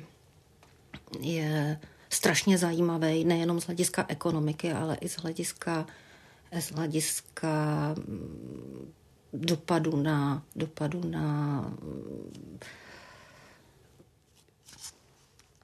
je 1.20 1.80
strašně 2.10 2.58
zajímavý, 2.58 3.24
nejenom 3.24 3.60
z 3.60 3.66
hlediska 3.66 4.04
ekonomiky, 4.08 4.72
ale 4.72 4.96
i 5.00 5.08
z 5.08 5.16
hlediska, 5.16 5.86
z 6.60 6.70
hlediska 6.72 7.48
mm, 7.98 8.92
dopadu 9.32 9.96
na, 9.96 10.42
dopadu 10.56 11.08
na 11.08 11.64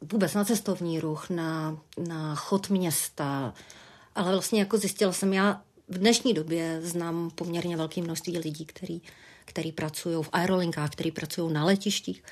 vůbec 0.00 0.34
na 0.34 0.44
cestovní 0.44 1.00
ruch, 1.00 1.30
na, 1.30 1.78
na 2.06 2.34
chod 2.34 2.70
města, 2.70 3.54
ale 4.14 4.32
vlastně 4.32 4.60
jako 4.60 4.78
zjistila 4.78 5.12
jsem, 5.12 5.32
já 5.32 5.62
v 5.90 5.98
dnešní 5.98 6.34
době 6.34 6.80
znám 6.82 7.30
poměrně 7.34 7.76
velké 7.76 8.02
množství 8.02 8.38
lidí, 8.38 8.64
který, 8.64 9.00
který 9.44 9.72
pracují 9.72 10.24
v 10.24 10.28
aerolinkách, 10.32 10.90
který 10.90 11.10
pracují 11.10 11.52
na 11.52 11.64
letištích 11.64 12.22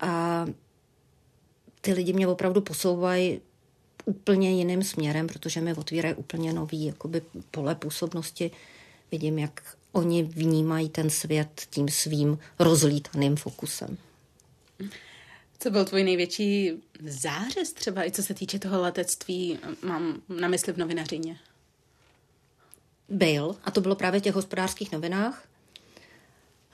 a 0.00 0.46
ty 1.80 1.92
lidi 1.92 2.12
mě 2.12 2.28
opravdu 2.28 2.60
posouvají 2.60 3.40
úplně 4.04 4.50
jiným 4.50 4.82
směrem, 4.82 5.26
protože 5.26 5.60
mi 5.60 5.74
otvírají 5.74 6.14
úplně 6.14 6.52
nový 6.52 6.84
jakoby, 6.84 7.22
pole 7.50 7.74
působnosti. 7.74 8.50
Vidím, 9.12 9.38
jak 9.38 9.76
oni 9.92 10.22
vnímají 10.22 10.88
ten 10.88 11.10
svět 11.10 11.62
tím 11.70 11.88
svým 11.88 12.38
rozlítaným 12.58 13.36
fokusem. 13.36 13.98
Co 15.58 15.70
byl 15.70 15.84
tvůj 15.84 16.04
největší 16.04 16.72
zářez 17.06 17.72
třeba, 17.72 18.06
i 18.06 18.10
co 18.10 18.22
se 18.22 18.34
týče 18.34 18.58
toho 18.58 18.82
letectví, 18.82 19.58
mám 19.82 20.22
na 20.28 20.48
mysli 20.48 20.72
v 20.72 20.76
novinařině? 20.76 21.38
Byl, 23.08 23.56
a 23.64 23.70
to 23.70 23.80
bylo 23.80 23.94
právě 23.94 24.20
v 24.20 24.22
těch 24.22 24.34
hospodářských 24.34 24.92
novinách. 24.92 25.44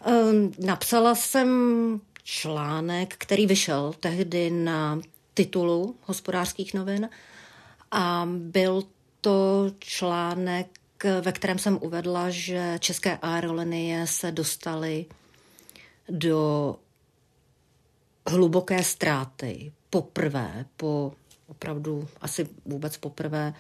Ehm, 0.05 0.53
napsala 0.59 1.15
jsem 1.15 2.01
článek, 2.23 3.15
který 3.19 3.47
vyšel 3.47 3.95
tehdy 4.01 4.51
na 4.51 5.01
titulu 5.35 5.97
hospodářských 6.03 6.75
novin 6.75 7.09
a 7.91 8.29
byl 8.39 8.83
to 9.21 9.71
článek, 9.79 10.79
ve 11.21 11.33
kterém 11.33 11.59
jsem 11.59 11.79
uvedla, 11.81 12.31
že 12.31 12.77
české 12.79 13.19
aerolinie 13.23 14.07
se 14.07 14.33
dostaly 14.33 15.07
do 16.09 16.77
hluboké 18.27 18.85
ztráty 18.85 19.73
poprvé, 19.91 20.65
po 20.77 21.13
opravdu 21.47 22.09
asi 22.21 22.49
vůbec 22.65 22.97
poprvé 22.97 23.55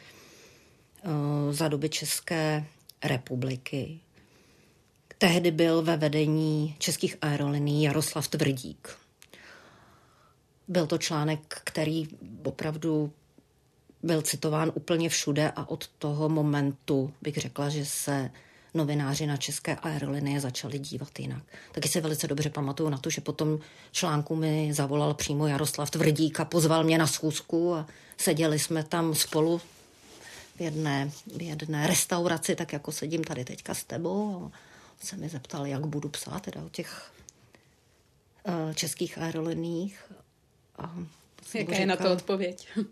za 1.50 1.68
doby 1.68 1.88
České 1.88 2.64
republiky. 3.04 4.00
Tehdy 5.18 5.50
byl 5.50 5.82
ve 5.82 5.96
vedení 5.96 6.76
českých 6.78 7.16
aerolinií 7.20 7.82
Jaroslav 7.82 8.28
Tvrdík. 8.28 8.96
Byl 10.68 10.86
to 10.86 10.98
článek, 10.98 11.60
který 11.64 12.08
opravdu 12.44 13.12
byl 14.02 14.22
citován 14.22 14.72
úplně 14.74 15.08
všude 15.08 15.50
a 15.56 15.68
od 15.68 15.88
toho 15.88 16.28
momentu 16.28 17.12
bych 17.22 17.36
řekla, 17.36 17.68
že 17.68 17.84
se 17.84 18.30
novináři 18.74 19.26
na 19.26 19.36
české 19.36 19.76
aerolinie 19.76 20.40
začali 20.40 20.78
dívat 20.78 21.18
jinak. 21.18 21.42
Taky 21.72 21.88
se 21.88 22.00
velice 22.00 22.26
dobře 22.26 22.50
pamatuju 22.50 22.88
na 22.88 22.98
to, 22.98 23.10
že 23.10 23.20
potom 23.20 23.58
článku 23.92 24.36
mi 24.36 24.70
zavolal 24.72 25.14
přímo 25.14 25.46
Jaroslav 25.46 25.90
Tvrdík 25.90 26.40
a 26.40 26.44
pozval 26.44 26.84
mě 26.84 26.98
na 26.98 27.06
schůzku 27.06 27.74
a 27.74 27.86
seděli 28.16 28.58
jsme 28.58 28.84
tam 28.84 29.14
spolu 29.14 29.60
v 30.56 30.60
jedné, 30.60 31.10
v 31.36 31.42
jedné 31.42 31.86
restauraci, 31.86 32.54
tak 32.56 32.72
jako 32.72 32.92
sedím 32.92 33.24
tady 33.24 33.44
teďka 33.44 33.74
s 33.74 33.84
tebou. 33.84 34.50
A 34.52 34.58
se 35.06 35.16
mi 35.16 35.28
zeptal, 35.28 35.66
jak 35.66 35.86
budu 35.86 36.08
psát 36.08 36.42
teda 36.42 36.64
o 36.64 36.68
těch 36.68 37.12
uh, 38.48 38.74
českých 38.74 39.18
aeroliních. 39.18 40.12
A 40.78 40.94
Jaká 41.54 41.76
je 41.76 41.86
na 41.86 41.96
to 41.96 42.12
odpověď? 42.12 42.68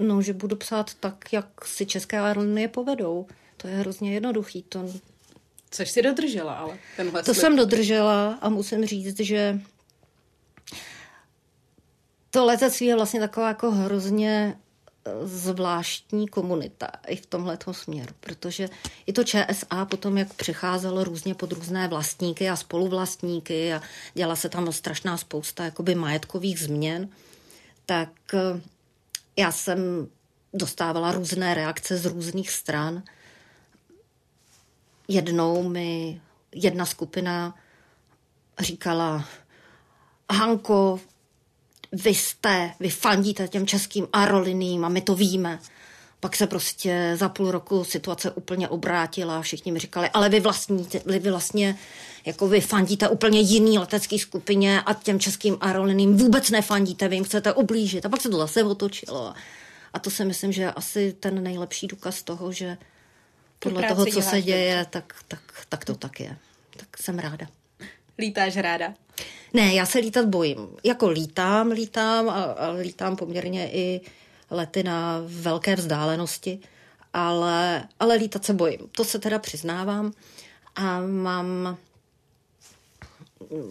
No, 0.00 0.22
že 0.22 0.32
budu 0.32 0.56
psát 0.56 0.94
tak, 0.94 1.32
jak 1.32 1.64
si 1.64 1.86
české 1.86 2.18
aerolinie 2.18 2.68
povedou. 2.68 3.26
To 3.56 3.68
je 3.68 3.76
hrozně 3.76 4.14
jednoduchý. 4.14 4.62
To... 4.62 4.92
Což 5.70 5.90
si 5.90 6.02
dodržela, 6.02 6.54
ale 6.54 6.78
tenhle 6.96 7.22
To 7.22 7.34
slib. 7.34 7.40
jsem 7.40 7.56
dodržela 7.56 8.38
a 8.40 8.48
musím 8.48 8.86
říct, 8.86 9.20
že 9.20 9.60
to 12.30 12.44
letectví 12.44 12.86
je 12.86 12.94
vlastně 12.96 13.20
taková 13.20 13.48
jako 13.48 13.70
hrozně 13.70 14.56
eh, 14.56 14.60
zvláštní 15.22 16.28
komunita 16.28 16.90
i 17.06 17.16
v 17.16 17.26
tomhle 17.26 17.58
směru, 17.72 18.14
protože 18.20 18.68
i 19.06 19.12
to 19.12 19.24
ČSA 19.24 19.84
potom, 19.84 20.18
jak 20.18 20.34
přecházelo 20.34 21.04
různě 21.04 21.34
pod 21.34 21.52
různé 21.52 21.88
vlastníky 21.88 22.48
a 22.48 22.56
spoluvlastníky 22.56 23.74
a 23.74 23.82
dělala 24.14 24.36
se 24.36 24.48
tam 24.48 24.72
strašná 24.72 25.16
spousta 25.16 25.64
jakoby 25.64 25.94
majetkových 25.94 26.60
změn, 26.60 27.08
tak 27.86 28.10
eh, 28.34 28.60
já 29.36 29.52
jsem 29.52 30.08
dostávala 30.54 31.12
různé 31.12 31.54
reakce 31.54 31.96
z 31.98 32.06
různých 32.06 32.50
stran– 32.50 33.02
jednou 35.08 35.68
mi 35.68 36.20
jedna 36.52 36.86
skupina 36.86 37.54
říkala, 38.60 39.24
Hanko, 40.32 41.00
vy 41.92 42.10
jste, 42.10 42.70
vy 42.80 42.90
fandíte 42.90 43.48
těm 43.48 43.66
českým 43.66 44.08
aeroliním 44.12 44.84
a 44.84 44.88
my 44.88 45.00
to 45.00 45.14
víme. 45.14 45.58
Pak 46.20 46.36
se 46.36 46.46
prostě 46.46 47.12
za 47.14 47.28
půl 47.28 47.50
roku 47.50 47.84
situace 47.84 48.30
úplně 48.30 48.68
obrátila 48.68 49.38
a 49.38 49.42
všichni 49.42 49.72
mi 49.72 49.78
říkali, 49.78 50.10
ale 50.10 50.28
vy, 50.28 50.40
vlastní, 50.40 50.88
vy 51.06 51.30
vlastně 51.30 51.78
jako 52.26 52.48
vy 52.48 52.60
fandíte 52.60 53.08
úplně 53.08 53.40
jiný 53.40 53.78
letecký 53.78 54.18
skupině 54.18 54.80
a 54.80 54.94
těm 54.94 55.20
českým 55.20 55.56
aeroliním 55.60 56.16
vůbec 56.16 56.50
nefandíte, 56.50 57.08
vy 57.08 57.16
jim 57.16 57.24
chcete 57.24 57.52
ublížit. 57.52 58.06
A 58.06 58.08
pak 58.08 58.20
se 58.20 58.28
to 58.28 58.38
zase 58.38 58.64
otočilo. 58.64 59.34
A 59.92 59.98
to 59.98 60.10
si 60.10 60.24
myslím, 60.24 60.52
že 60.52 60.62
je 60.62 60.72
asi 60.72 61.12
ten 61.20 61.42
nejlepší 61.42 61.86
důkaz 61.86 62.22
toho, 62.22 62.52
že 62.52 62.78
podle 63.58 63.82
toho, 63.82 64.06
co 64.06 64.22
se 64.22 64.42
děje, 64.42 64.86
tak, 64.90 65.14
tak, 65.28 65.40
tak 65.68 65.84
to 65.84 65.94
tak 65.94 66.20
je. 66.20 66.36
Tak 66.76 66.98
jsem 66.98 67.18
ráda. 67.18 67.46
Lítáš 68.18 68.56
ráda? 68.56 68.94
Ne, 69.54 69.74
já 69.74 69.86
se 69.86 69.98
lítat 69.98 70.26
bojím. 70.26 70.68
Jako 70.84 71.08
lítám, 71.08 71.70
lítám 71.70 72.28
a, 72.28 72.42
a 72.42 72.70
lítám 72.70 73.16
poměrně 73.16 73.70
i 73.72 74.00
lety 74.50 74.82
na 74.82 75.22
velké 75.26 75.76
vzdálenosti, 75.76 76.58
ale, 77.12 77.88
ale 78.00 78.14
lítat 78.14 78.44
se 78.44 78.52
bojím. 78.52 78.80
To 78.92 79.04
se 79.04 79.18
teda 79.18 79.38
přiznávám 79.38 80.12
a 80.76 81.00
mám 81.00 81.76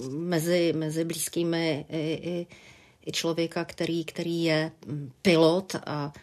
mezi, 0.09 0.73
mezi 0.73 1.03
blízkými 1.03 1.85
i, 1.89 1.97
i, 1.97 2.47
i 3.05 3.11
člověka, 3.11 3.65
který, 3.65 4.05
který 4.05 4.43
je 4.43 4.71
pilot 5.21 5.75
a 5.85 6.13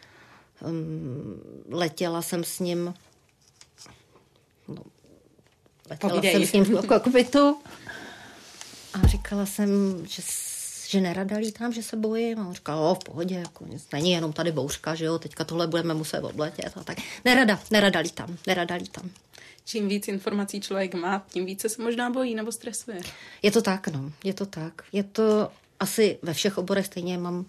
um, 0.66 1.40
letěla 1.70 2.22
jsem 2.22 2.44
s 2.44 2.60
ním 2.60 2.94
No, 4.68 4.82
letěla 5.90 6.10
Povídej. 6.12 6.32
jsem 6.32 6.46
s 6.46 6.52
ním 6.52 6.64
v 6.64 6.86
kokpitu 6.86 7.58
a 8.94 9.06
říkala 9.06 9.46
jsem, 9.46 9.70
že, 10.06 10.22
že 10.88 11.00
nerada 11.00 11.36
lítám, 11.36 11.72
že 11.72 11.82
se 11.82 11.96
bojím. 11.96 12.38
A 12.38 12.46
on 12.48 12.54
říkal, 12.54 12.78
o, 12.78 12.94
v 12.94 12.98
pohodě, 12.98 13.34
jako 13.34 13.66
nic, 13.66 13.86
není 13.92 14.10
jenom 14.10 14.32
tady 14.32 14.52
bouřka, 14.52 14.94
že 14.94 15.04
jo, 15.04 15.18
teďka 15.18 15.44
tohle 15.44 15.66
budeme 15.66 15.94
muset 15.94 16.20
odletět. 16.20 16.72
A 16.76 16.84
tak. 16.84 16.98
Nerada, 17.24 17.60
nerada 17.70 18.00
lítám, 18.00 18.36
nerada 18.46 18.74
lítám. 18.74 19.10
Čím 19.64 19.88
víc 19.88 20.08
informací 20.08 20.60
člověk 20.60 20.94
má, 20.94 21.26
tím 21.30 21.46
více 21.46 21.68
se 21.68 21.82
možná 21.82 22.10
bojí 22.10 22.34
nebo 22.34 22.52
stresuje. 22.52 23.00
Je 23.42 23.50
to 23.50 23.62
tak, 23.62 23.88
no, 23.88 24.12
je 24.24 24.34
to 24.34 24.46
tak. 24.46 24.82
Je 24.92 25.02
to 25.02 25.50
asi 25.80 26.18
ve 26.22 26.34
všech 26.34 26.58
oborech 26.58 26.86
stejně 26.86 27.18
mám 27.18 27.46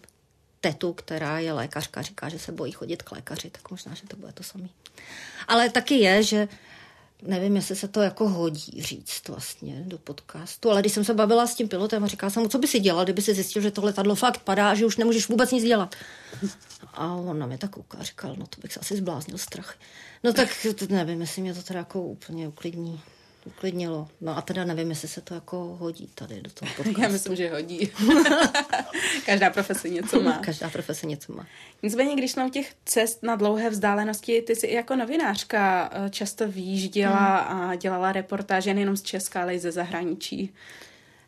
tetu, 0.62 0.94
která 0.94 1.40
je 1.40 1.54
lékařka, 1.54 2.02
říká, 2.02 2.30
že 2.30 2.40
se 2.40 2.52
bojí 2.52 2.72
chodit 2.72 3.04
k 3.04 3.12
lékaři, 3.12 3.50
tak 3.50 3.72
možná, 3.72 3.94
že 3.94 4.08
to 4.08 4.18
bude 4.18 4.32
to 4.32 4.44
samý. 4.44 4.70
Ale 5.48 5.70
taky 5.70 5.96
je, 5.96 6.24
že 6.24 6.48
nevím, 7.22 7.56
jestli 7.56 7.76
se 7.76 7.88
to 7.88 8.02
jako 8.02 8.30
hodí 8.30 8.82
říct 8.82 9.28
vlastně 9.28 9.84
do 9.86 9.98
podcastu, 9.98 10.72
ale 10.72 10.82
když 10.82 10.94
jsem 10.94 11.04
se 11.04 11.14
bavila 11.14 11.48
s 11.48 11.56
tím 11.56 11.68
pilotem 11.68 12.04
a 12.04 12.08
říkala 12.08 12.30
jsem 12.30 12.44
mu, 12.44 12.50
co 12.50 12.60
by 12.60 12.68
si 12.68 12.80
dělal, 12.80 13.04
kdyby 13.04 13.22
si 13.22 13.34
zjistil, 13.34 13.62
že 13.62 13.72
tohle 13.72 13.90
letadlo 13.90 14.16
fakt 14.16 14.40
padá 14.40 14.76
že 14.76 14.86
už 14.86 14.98
nemůžeš 14.98 15.28
vůbec 15.28 15.52
nic 15.52 15.64
dělat. 15.64 15.96
A 16.94 17.14
on 17.14 17.40
na 17.40 17.46
mě 17.46 17.58
tak 17.58 17.72
kouká 17.72 18.04
říkal, 18.04 18.36
no 18.38 18.48
to 18.48 18.62
bych 18.62 18.74
se 18.74 18.80
asi 18.80 18.98
zbláznil 18.98 19.38
strach. 19.38 19.76
No 20.24 20.34
tak 20.34 20.50
nevím, 20.90 21.22
jestli 21.22 21.42
mě 21.42 21.54
to 21.54 21.64
teda 21.64 21.80
jako 21.80 22.02
úplně 22.02 22.48
uklidní 22.48 23.02
uklidnilo. 23.46 24.08
No 24.22 24.38
a 24.38 24.42
teda 24.42 24.66
nevím, 24.66 24.90
jestli 24.90 25.08
se 25.08 25.22
to 25.22 25.34
jako 25.34 25.78
hodí 25.80 26.10
tady 26.16 26.42
do 26.42 26.52
toho 26.52 26.72
podcastu. 26.78 27.02
Já 27.02 27.10
myslím, 27.10 27.36
že 27.36 27.50
hodí. 27.50 27.92
Každá 29.26 29.50
profese 29.50 29.90
něco 29.90 30.22
má. 30.22 30.38
Každá 30.38 30.70
profese 30.70 31.08
něco 31.08 31.34
má. 31.34 31.48
Nicméně, 31.84 32.16
když 32.16 32.32
jsme 32.32 32.46
u 32.46 32.50
těch 32.50 32.74
cest 32.86 33.24
na 33.24 33.36
dlouhé 33.36 33.70
vzdálenosti, 33.70 34.42
ty 34.42 34.56
jsi 34.56 34.72
jako 34.72 34.96
novinářka 34.96 35.90
eh, 35.94 36.10
často 36.10 36.48
výjížděla 36.48 37.38
hmm. 37.38 37.62
a 37.62 37.76
dělala 37.76 38.12
reportáže 38.12 38.74
nejenom 38.74 38.98
z 38.98 39.02
Česka, 39.02 39.42
ale 39.42 39.56
i 39.56 39.60
ze 39.60 39.72
zahraničí. 39.72 40.54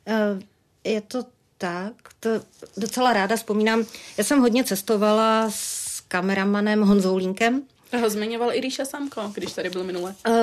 Uh, 0.08 0.42
je 0.84 1.02
to 1.02 1.24
tak, 1.58 1.94
to 2.20 2.30
docela 2.78 3.14
ráda 3.14 3.36
vzpomínám. 3.36 3.86
Já 4.18 4.24
jsem 4.24 4.40
hodně 4.40 4.64
cestovala 4.64 5.52
s 5.52 6.02
kameramanem 6.08 6.82
Honzou 6.82 7.18
Línkem. 7.18 7.64
Toho 7.92 8.10
zmiňoval 8.10 8.54
i 8.54 8.60
Ríša 8.60 8.86
Samko, 8.86 9.32
když 9.34 9.54
tady 9.54 9.70
byl 9.70 9.84
minule. 9.84 10.16
Uh, 10.28 10.36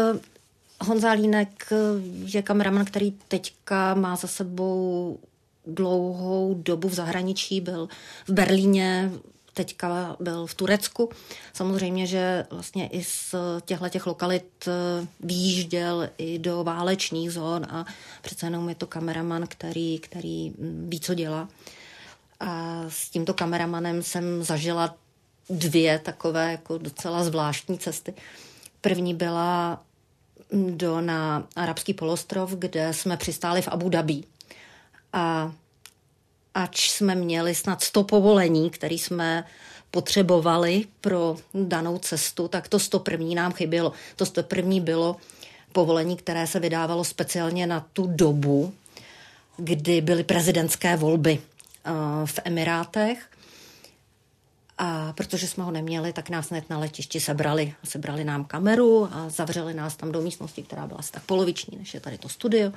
Honza 0.85 1.13
Línek 1.13 1.73
je 2.25 2.43
kameraman, 2.43 2.85
který 2.85 3.11
teďka 3.29 3.95
má 3.95 4.17
za 4.17 4.29
sebou 4.29 5.19
dlouhou 5.67 6.55
dobu 6.55 6.89
v 6.89 6.95
zahraničí, 6.95 7.61
byl 7.61 7.89
v 8.29 8.33
Berlíně, 8.33 9.11
teďka 9.55 10.17
byl 10.21 10.47
v 10.47 10.55
Turecku. 10.55 11.11
Samozřejmě, 11.53 12.07
že 12.07 12.47
vlastně 12.51 12.87
i 12.87 13.05
z 13.05 13.35
těchto 13.65 13.89
těch 13.89 14.07
lokalit 14.07 14.69
eh, 14.69 15.07
výjížděl 15.21 16.09
i 16.19 16.39
do 16.39 16.65
válečných 16.65 17.33
zón 17.33 17.67
a 17.71 17.85
přece 18.23 18.47
jenom 18.47 18.69
je 18.69 18.75
to 18.75 18.87
kameraman, 18.87 19.47
který, 19.47 19.99
který 19.99 20.51
hm, 20.51 20.87
ví, 20.89 21.01
co 21.01 21.15
dělá. 21.15 21.49
A 22.41 22.85
s 22.89 23.11
tímto 23.11 23.35
kameramanem 23.35 24.03
jsem 24.03 24.45
zažila 24.45 24.95
dvě 25.51 25.99
takové 25.99 26.51
jako 26.51 26.79
docela 26.79 27.25
zvláštní 27.25 27.79
cesty. 27.79 28.15
První 28.81 29.15
byla 29.15 29.83
do, 30.53 31.01
na 31.01 31.47
arabský 31.57 31.95
polostrov, 31.95 32.51
kde 32.51 32.93
jsme 32.93 33.17
přistáli 33.17 33.63
v 33.63 33.69
Abu 33.69 33.89
Dhabi. 33.89 34.23
A 35.13 35.53
ač 36.55 36.91
jsme 36.91 37.15
měli 37.15 37.55
snad 37.55 37.83
100 37.83 38.05
povolení, 38.05 38.71
které 38.71 38.95
jsme 38.95 39.45
potřebovali 39.91 40.85
pro 41.01 41.37
danou 41.55 41.99
cestu, 41.99 42.49
tak 42.49 42.69
to 42.69 42.79
101 42.79 43.35
nám 43.35 43.53
chybělo. 43.53 43.93
To 44.17 44.27
101 44.27 44.81
bylo 44.81 45.17
povolení, 45.73 46.17
které 46.17 46.47
se 46.47 46.61
vydávalo 46.61 47.05
speciálně 47.05 47.67
na 47.67 47.87
tu 47.93 48.07
dobu, 48.07 48.75
kdy 49.57 50.01
byly 50.01 50.25
prezidentské 50.25 50.97
volby 50.97 51.39
eh, 51.39 51.91
v 52.25 52.39
Emirátech 52.45 53.19
a 54.79 55.13
protože 55.13 55.49
jsme 55.49 55.65
ho 55.65 55.71
neměli, 55.71 56.13
tak 56.13 56.31
nás 56.31 56.51
hned 56.51 56.71
na 56.71 56.79
letišti 56.79 57.21
sebrali. 57.21 57.75
Sebrali 57.85 58.25
nám 58.25 58.45
kameru 58.45 59.09
a 59.13 59.29
zavřeli 59.29 59.75
nás 59.75 59.97
tam 59.97 60.13
do 60.13 60.21
místnosti, 60.21 60.63
která 60.63 60.87
byla 60.87 60.99
asi 60.99 61.13
tak 61.13 61.23
poloviční, 61.23 61.79
než 61.79 61.95
je 61.95 62.01
tady 62.01 62.19
to 62.19 62.29
studio. 62.29 62.73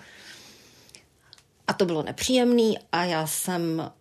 A 1.67 1.73
to 1.73 1.85
bylo 1.85 2.03
nepříjemný 2.03 2.77
a 2.91 3.03
já 3.03 3.27
jsem, 3.27 3.91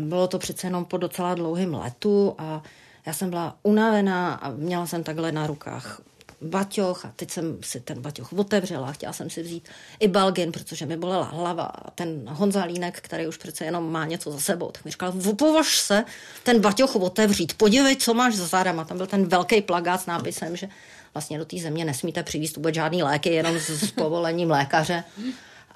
bylo 0.00 0.28
to 0.28 0.38
přece 0.38 0.66
jenom 0.66 0.84
po 0.84 0.96
docela 0.96 1.34
dlouhém 1.34 1.74
letu 1.74 2.34
a 2.38 2.62
já 3.06 3.12
jsem 3.12 3.30
byla 3.30 3.56
unavená 3.62 4.34
a 4.34 4.50
měla 4.50 4.86
jsem 4.86 5.02
takhle 5.04 5.32
na 5.32 5.46
rukách 5.46 6.00
baťoch 6.40 7.04
a 7.04 7.12
teď 7.16 7.30
jsem 7.30 7.58
si 7.62 7.80
ten 7.80 8.00
baťoch 8.00 8.32
otevřela, 8.32 8.92
chtěla 8.92 9.12
jsem 9.12 9.30
si 9.30 9.42
vzít 9.42 9.68
i 10.00 10.08
balgin, 10.08 10.52
protože 10.52 10.86
mi 10.86 10.96
bolela 10.96 11.24
hlava 11.24 11.64
a 11.64 11.90
ten 11.90 12.22
Honzalínek, 12.28 13.00
který 13.00 13.26
už 13.26 13.36
přece 13.36 13.64
jenom 13.64 13.92
má 13.92 14.04
něco 14.06 14.30
za 14.30 14.40
sebou, 14.40 14.70
tak 14.70 14.84
mi 14.84 14.90
říkal, 14.90 15.12
považ 15.38 15.78
se 15.78 16.04
ten 16.42 16.60
baťoch 16.60 16.96
otevřít, 16.96 17.54
podívej, 17.54 17.96
co 17.96 18.14
máš 18.14 18.34
za 18.34 18.46
zádama. 18.46 18.84
Tam 18.84 18.96
byl 18.96 19.06
ten 19.06 19.26
velký 19.26 19.62
plagát 19.62 20.00
s 20.00 20.06
nápisem, 20.06 20.56
že 20.56 20.68
vlastně 21.14 21.38
do 21.38 21.44
té 21.44 21.58
země 21.58 21.84
nesmíte 21.84 22.22
přivízt 22.22 22.56
vůbec 22.56 22.74
žádný 22.74 23.02
léky, 23.02 23.28
jenom 23.28 23.58
s, 23.58 23.70
s 23.70 23.90
povolením 23.90 24.50
lékaře 24.50 25.04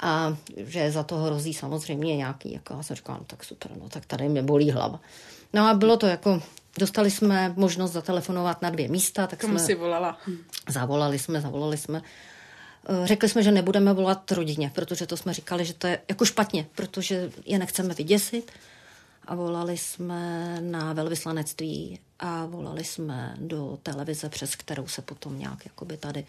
a 0.00 0.36
že 0.56 0.90
za 0.90 1.02
to 1.02 1.16
hrozí 1.16 1.54
samozřejmě 1.54 2.16
nějaký, 2.16 2.52
jako 2.52 2.74
já 2.74 2.82
jsem 2.82 2.96
říkala, 2.96 3.18
no 3.18 3.24
tak 3.24 3.44
super, 3.44 3.70
no 3.82 3.88
tak 3.88 4.06
tady 4.06 4.28
mě 4.28 4.42
bolí 4.42 4.70
hlava. 4.70 5.00
No 5.52 5.68
a 5.68 5.74
bylo 5.74 5.96
to 5.96 6.06
jako, 6.06 6.42
dostali 6.78 7.10
jsme 7.10 7.52
možnost 7.56 7.92
zatelefonovat 7.92 8.62
na 8.62 8.70
dvě 8.70 8.88
místa, 8.88 9.26
tak 9.26 9.40
Komu 9.40 9.58
jsme... 9.58 9.66
si 9.66 9.74
volala? 9.74 10.18
Zavolali 10.68 11.18
jsme, 11.18 11.40
zavolali 11.40 11.76
jsme. 11.76 12.02
Eh, 12.88 13.06
Řekli 13.06 13.28
jsme, 13.28 13.42
že 13.42 13.52
nebudeme 13.52 13.92
volat 13.92 14.32
rodině, 14.32 14.70
protože 14.74 15.06
to 15.06 15.16
jsme 15.16 15.34
říkali, 15.34 15.64
že 15.64 15.74
to 15.74 15.86
je 15.86 16.00
jako 16.08 16.24
špatně, 16.24 16.66
protože 16.74 17.30
je 17.46 17.58
nechceme 17.58 17.94
vyděsit. 17.94 18.52
A 19.26 19.34
volali 19.34 19.78
jsme 19.78 20.56
na 20.60 20.92
velvyslanectví 20.92 22.00
a 22.18 22.46
volali 22.46 22.84
jsme 22.84 23.34
do 23.38 23.78
televize, 23.82 24.28
přes 24.28 24.56
kterou 24.56 24.86
se 24.86 25.02
potom 25.02 25.38
nějak 25.38 25.64
jakoby 25.64 25.96
tady 25.96 26.26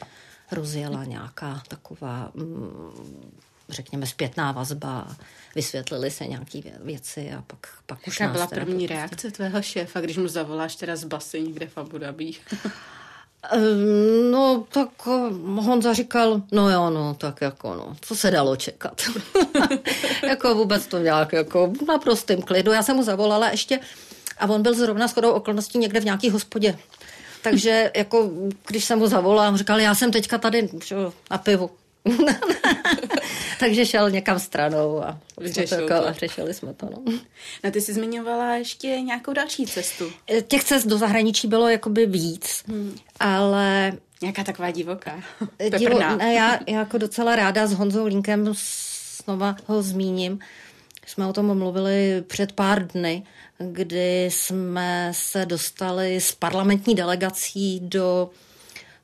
rozjela 0.52 1.04
nějaká 1.04 1.62
taková, 1.68 2.32
mm, 2.34 3.32
řekněme, 3.70 4.08
zpětná 4.08 4.52
vazba. 4.52 5.08
Vysvětlili 5.56 6.12
se 6.12 6.28
nějaké 6.28 6.60
věci 6.84 7.32
a 7.38 7.44
pak, 7.48 7.68
pak 7.86 8.08
už 8.08 8.20
Jaká 8.20 8.34
byla 8.34 8.48
první 8.48 8.64
propustili. 8.66 8.88
reakce 8.88 9.32
tvého 9.32 9.62
šéfa, 9.62 10.02
když 10.02 10.18
mu 10.18 10.28
zavoláš 10.28 10.76
teda 10.76 10.96
z 10.96 11.04
basy 11.04 11.42
někde 11.42 11.68
v 11.68 11.78
Abu 11.78 11.98
Dhabi? 11.98 12.32
No, 14.32 14.66
tak 14.70 14.90
eh, 15.08 15.12
Honza 15.62 15.94
říkal, 15.94 16.42
no 16.52 16.70
jo, 16.70 16.90
no, 16.90 17.14
tak 17.14 17.42
jako, 17.42 17.74
no, 17.76 17.96
co 18.02 18.16
se 18.16 18.32
dalo 18.32 18.56
čekat. 18.56 19.02
jako 20.28 20.56
vůbec 20.56 20.88
to 20.88 20.98
nějak, 20.98 21.34
jako 21.34 21.68
v 21.68 21.88
naprostém 21.88 22.42
klidu. 22.42 22.72
Já 22.72 22.84
jsem 22.84 22.96
mu 22.96 23.04
zavolala 23.04 23.50
ještě 23.50 23.80
a 24.38 24.48
on 24.48 24.62
byl 24.62 24.74
zrovna 24.74 25.08
shodou 25.08 25.32
okolností 25.32 25.78
někde 25.78 26.00
v 26.00 26.06
nějaký 26.06 26.30
hospodě. 26.30 26.78
Takže 27.42 27.92
jako, 27.96 28.32
když 28.68 28.86
jsem 28.86 29.00
mu 29.00 29.08
zavolala, 29.08 29.50
on 29.50 29.58
říkal, 29.58 29.80
já 29.80 29.96
jsem 29.96 30.12
teďka 30.12 30.38
tady 30.38 30.70
na 31.32 31.38
pivu. 31.38 31.70
Takže 33.60 33.86
šel 33.86 34.10
někam 34.10 34.40
stranou 34.40 35.04
a, 35.04 35.20
Vyřešil 35.38 35.68
jsme 35.68 35.78
to, 35.78 35.84
jako, 35.94 36.04
to. 36.04 36.08
a 36.08 36.14
řešili 36.14 36.54
jsme 36.54 36.74
to. 36.74 36.86
No. 36.86 37.20
No 37.64 37.72
ty 37.72 37.82
jsi 37.82 37.94
zmiňovala 37.94 38.56
ještě 38.56 38.88
nějakou 38.88 39.34
další 39.34 39.66
cestu. 39.66 40.12
Těch 40.48 40.64
cest 40.64 40.88
do 40.88 40.98
zahraničí 40.98 41.48
bylo 41.48 41.70
jakoby 41.70 42.06
víc, 42.06 42.64
hmm. 42.68 42.96
ale 43.20 43.94
Nějaká 44.22 44.44
taková 44.44 44.72
divoká. 44.72 45.24
Divo, 45.78 45.90
Peprná. 45.90 46.16
ne, 46.16 46.34
já, 46.34 46.60
já 46.68 46.80
jako 46.80 46.98
docela 46.98 47.36
ráda 47.36 47.68
s 47.68 47.74
Honzou 47.74 48.06
Linkem 48.06 48.54
znova 49.24 49.56
ho 49.66 49.82
zmíním. 49.82 50.40
Jsme 51.06 51.28
o 51.28 51.34
tom 51.34 51.58
mluvili 51.58 52.24
před 52.28 52.52
pár 52.52 52.88
dny, 52.88 53.24
kdy 53.58 54.26
jsme 54.26 55.12
se 55.16 55.46
dostali 55.46 56.16
s 56.16 56.32
parlamentní 56.32 56.96
delegací 56.96 57.80
do 57.80 58.30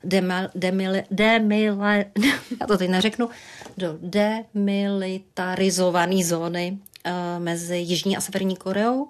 demil, 0.06 0.48
demil, 0.54 0.92
demile, 1.10 2.04
já 2.60 2.66
to 2.66 2.78
teď 2.78 2.90
neřeknu, 2.90 3.28
do 3.76 3.98
demilitarizované 4.00 6.24
zóny 6.24 6.78
uh, 7.06 7.12
mezi 7.42 7.76
Jižní 7.76 8.16
a 8.16 8.20
Severní 8.20 8.56
Koreou, 8.56 9.08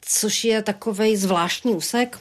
což 0.00 0.44
je 0.44 0.62
takový 0.62 1.16
zvláštní 1.16 1.74
úsek. 1.74 2.18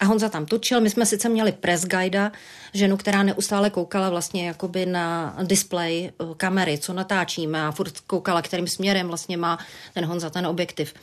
A 0.00 0.04
Honza 0.04 0.28
tam 0.28 0.46
točil, 0.46 0.80
my 0.80 0.90
jsme 0.90 1.06
sice 1.06 1.28
měli 1.28 1.52
press 1.52 1.84
guida, 1.84 2.32
ženu, 2.74 2.96
která 2.96 3.22
neustále 3.22 3.70
koukala 3.70 4.10
vlastně 4.10 4.46
jakoby 4.46 4.86
na 4.86 5.36
display 5.42 6.06
eh, 6.06 6.12
kamery, 6.36 6.78
co 6.78 6.92
natáčíme 6.92 7.66
a 7.66 7.70
furt 7.70 8.00
koukala, 8.00 8.42
kterým 8.42 8.66
směrem 8.66 9.08
vlastně 9.08 9.36
má 9.36 9.58
ten 9.94 10.04
Honza 10.04 10.30
ten 10.30 10.46
objektiv 10.46 10.94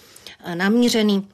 eh, 0.43 0.55
namířený. 0.55 1.27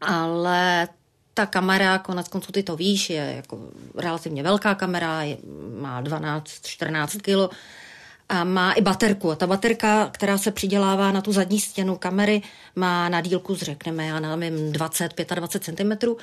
Ale 0.00 0.88
ta 1.36 1.46
kamera, 1.46 1.98
konec 1.98 2.28
konců 2.28 2.52
ty 2.52 2.62
to 2.62 2.76
víš, 2.76 3.10
je 3.10 3.32
jako 3.36 3.58
relativně 3.94 4.42
velká 4.42 4.74
kamera, 4.74 5.22
je, 5.22 5.36
má 5.80 6.02
12-14 6.02 7.20
kilo 7.20 7.50
a 8.28 8.44
má 8.44 8.72
i 8.72 8.80
baterku. 8.80 9.30
A 9.30 9.36
ta 9.36 9.46
baterka, 9.46 10.10
která 10.12 10.38
se 10.38 10.50
přidělává 10.50 11.12
na 11.12 11.20
tu 11.20 11.32
zadní 11.32 11.60
stěnu 11.60 11.96
kamery, 11.96 12.42
má 12.76 13.08
na 13.08 13.20
dílku, 13.20 13.54
řekneme, 13.54 14.06
já 14.06 14.20
nevím, 14.20 14.72
20-25 14.72 15.58
cm. 15.58 16.16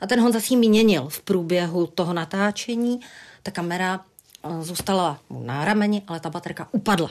A 0.00 0.06
ten 0.06 0.20
Honza 0.20 0.40
si 0.40 0.56
měnil 0.56 1.08
v 1.08 1.20
průběhu 1.20 1.86
toho 1.86 2.12
natáčení. 2.12 3.00
Ta 3.42 3.50
kamera 3.50 4.00
eh, 4.44 4.62
zůstala 4.62 5.18
mu 5.30 5.42
na 5.42 5.64
rameni, 5.64 6.02
ale 6.06 6.20
ta 6.20 6.30
baterka 6.30 6.68
upadla. 6.72 7.10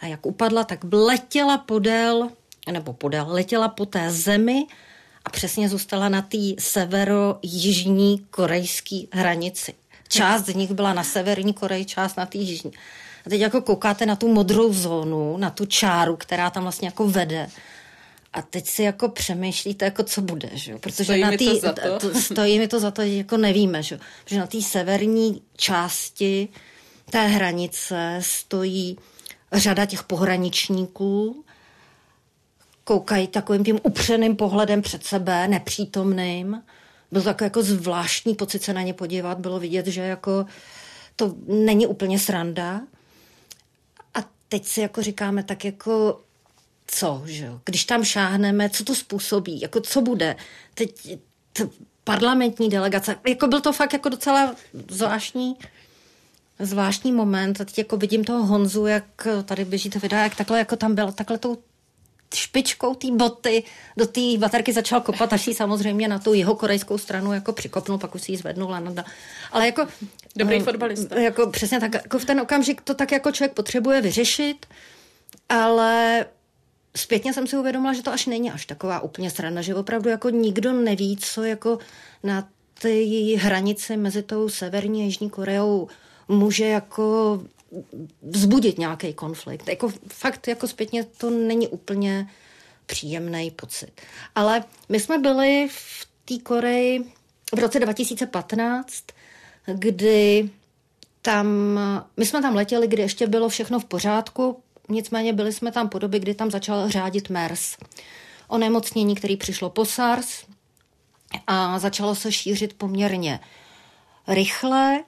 A 0.00 0.06
jak 0.06 0.26
upadla, 0.26 0.64
tak 0.64 0.78
letěla 0.92 1.58
podél, 1.58 2.28
nebo 2.72 2.92
podél, 2.92 3.26
letěla 3.28 3.68
po 3.68 3.86
té 3.86 4.10
zemi 4.10 4.66
a 5.24 5.30
přesně 5.30 5.68
zůstala 5.68 6.08
na 6.08 6.22
té 6.22 6.38
severo-jižní 6.58 8.24
korejské 8.30 9.02
hranici. 9.12 9.74
Část 10.08 10.46
z 10.46 10.54
nich 10.54 10.70
byla 10.72 10.92
na 10.92 11.04
severní 11.04 11.52
Koreji, 11.52 11.84
část 11.84 12.16
na 12.16 12.26
té 12.26 12.38
jižní. 12.38 12.72
A 13.26 13.30
teď 13.30 13.40
jako 13.40 13.60
koukáte 13.60 14.06
na 14.06 14.16
tu 14.16 14.34
modrou 14.34 14.72
zónu, 14.72 15.36
na 15.36 15.50
tu 15.50 15.66
čáru, 15.66 16.16
která 16.16 16.50
tam 16.50 16.62
vlastně 16.62 16.88
jako 16.88 17.08
vede. 17.08 17.48
A 18.32 18.42
teď 18.42 18.66
si 18.68 18.82
jako 18.82 19.08
přemýšlíte, 19.08 19.84
jako 19.84 20.02
co 20.02 20.22
bude, 20.22 20.50
že? 20.52 20.72
jo? 20.72 20.78
Protože 20.78 21.04
Stojí 21.04 21.22
na 21.22 21.30
mi 21.30 21.38
tý, 21.38 21.48
to 21.48 21.56
za 21.56 21.72
to? 21.72 21.98
to- 21.98 22.20
stojí 22.20 22.58
mi 22.58 22.68
to 22.68 22.80
za 22.80 22.90
to, 22.90 23.02
že 23.02 23.14
jako 23.16 23.36
nevíme, 23.36 23.82
že? 23.82 23.94
jo? 23.94 24.00
Protože 24.24 24.38
na 24.38 24.46
té 24.46 24.62
severní 24.62 25.42
části 25.56 26.48
té 27.10 27.26
hranice 27.26 28.18
stojí 28.20 28.98
řada 29.52 29.86
těch 29.86 30.02
pohraničníků, 30.02 31.44
koukají 32.84 33.26
takovým 33.26 33.64
tím 33.64 33.78
upřeným 33.82 34.36
pohledem 34.36 34.82
před 34.82 35.04
sebe, 35.04 35.48
nepřítomným. 35.48 36.62
Byl 37.12 37.22
takový 37.22 37.46
jako 37.46 37.62
zvláštní 37.62 38.34
pocit 38.34 38.62
se 38.62 38.72
na 38.72 38.82
ně 38.82 38.94
podívat, 38.94 39.38
bylo 39.38 39.60
vidět, 39.60 39.86
že 39.86 40.00
jako 40.00 40.46
to 41.16 41.34
není 41.46 41.86
úplně 41.86 42.18
sranda. 42.18 42.80
A 44.14 44.18
teď 44.48 44.66
si 44.66 44.80
jako 44.80 45.02
říkáme, 45.02 45.42
tak 45.42 45.64
jako 45.64 46.20
co, 46.86 47.22
že 47.24 47.44
jo? 47.44 47.60
Když 47.64 47.84
tam 47.84 48.04
šáhneme, 48.04 48.70
co 48.70 48.84
to 48.84 48.94
způsobí, 48.94 49.60
jako 49.60 49.80
co 49.80 50.00
bude? 50.00 50.36
Teď 50.74 51.18
t- 51.52 51.68
parlamentní 52.04 52.68
delegace, 52.68 53.16
jako 53.28 53.46
byl 53.46 53.60
to 53.60 53.72
fakt 53.72 53.92
jako 53.92 54.08
docela 54.08 54.54
zvláštní 54.88 55.56
zvláštní 56.58 57.12
moment 57.12 57.60
a 57.60 57.64
teď 57.64 57.78
jako 57.78 57.96
vidím 57.96 58.24
toho 58.24 58.46
Honzu, 58.46 58.86
jak 58.86 59.28
tady 59.44 59.64
běží 59.64 59.90
to 59.90 59.98
videa, 59.98 60.22
jak 60.22 60.34
takhle 60.34 60.58
jako 60.58 60.76
tam 60.76 60.94
byl, 60.94 61.12
takhle 61.12 61.38
tou 61.38 61.58
špičkou 62.34 62.94
té 62.94 63.10
boty 63.10 63.62
do 63.96 64.06
té 64.06 64.20
baterky 64.38 64.72
začal 64.72 65.00
kopat, 65.00 65.32
až 65.32 65.46
ji 65.46 65.54
samozřejmě 65.54 66.08
na 66.08 66.18
tu 66.18 66.34
jeho 66.34 66.54
korejskou 66.54 66.98
stranu 66.98 67.32
jako 67.32 67.52
přikopnul, 67.52 67.98
pak 67.98 68.14
už 68.14 68.22
si 68.22 68.32
ji 68.32 68.38
zvednul 68.38 68.74
a 68.74 68.80
nada. 68.80 69.04
Ale 69.52 69.66
jako... 69.66 69.86
Dobrý 70.36 70.56
eh, 70.56 70.62
fotbalista. 70.62 71.20
Jako 71.20 71.46
přesně 71.46 71.80
tak, 71.80 71.94
jako 71.94 72.18
v 72.18 72.24
ten 72.24 72.40
okamžik 72.40 72.80
to 72.80 72.94
tak 72.94 73.12
jako 73.12 73.32
člověk 73.32 73.52
potřebuje 73.52 74.00
vyřešit, 74.00 74.66
ale 75.48 76.26
zpětně 76.96 77.32
jsem 77.32 77.46
si 77.46 77.56
uvědomila, 77.56 77.92
že 77.92 78.02
to 78.02 78.12
až 78.12 78.26
není 78.26 78.50
až 78.50 78.66
taková 78.66 79.00
úplně 79.00 79.30
sranda, 79.30 79.62
že 79.62 79.74
opravdu 79.74 80.08
jako 80.08 80.30
nikdo 80.30 80.72
neví, 80.72 81.16
co 81.16 81.44
jako 81.44 81.78
na 82.22 82.48
té 82.82 82.88
hranici 83.36 83.96
mezi 83.96 84.22
tou 84.22 84.48
severní 84.48 85.02
a 85.02 85.04
jižní 85.04 85.30
Koreou 85.30 85.88
může 86.28 86.66
jako 86.66 87.40
vzbudit 88.22 88.78
nějaký 88.78 89.14
konflikt. 89.14 89.68
Jako 89.68 89.92
fakt 90.08 90.48
jako 90.48 90.68
zpětně 90.68 91.04
to 91.04 91.30
není 91.30 91.68
úplně 91.68 92.28
příjemný 92.86 93.50
pocit. 93.50 94.00
Ale 94.34 94.64
my 94.88 95.00
jsme 95.00 95.18
byli 95.18 95.68
v 95.70 96.06
té 96.24 96.38
Koreji 96.38 97.04
v 97.54 97.58
roce 97.58 97.80
2015, 97.80 99.04
kdy 99.66 100.50
tam, 101.22 101.46
my 102.16 102.26
jsme 102.26 102.42
tam 102.42 102.54
letěli, 102.54 102.88
kdy 102.88 103.02
ještě 103.02 103.26
bylo 103.26 103.48
všechno 103.48 103.80
v 103.80 103.84
pořádku, 103.84 104.62
nicméně 104.88 105.32
byli 105.32 105.52
jsme 105.52 105.72
tam 105.72 105.88
po 105.88 105.98
době, 105.98 106.20
kdy 106.20 106.34
tam 106.34 106.50
začal 106.50 106.90
řádit 106.90 107.30
MERS. 107.30 107.76
Onemocnění, 108.48 109.14
který 109.14 109.36
přišlo 109.36 109.70
po 109.70 109.84
SARS 109.84 110.44
a 111.46 111.78
začalo 111.78 112.14
se 112.14 112.32
šířit 112.32 112.74
poměrně 112.74 113.40
rychle. 114.28 115.04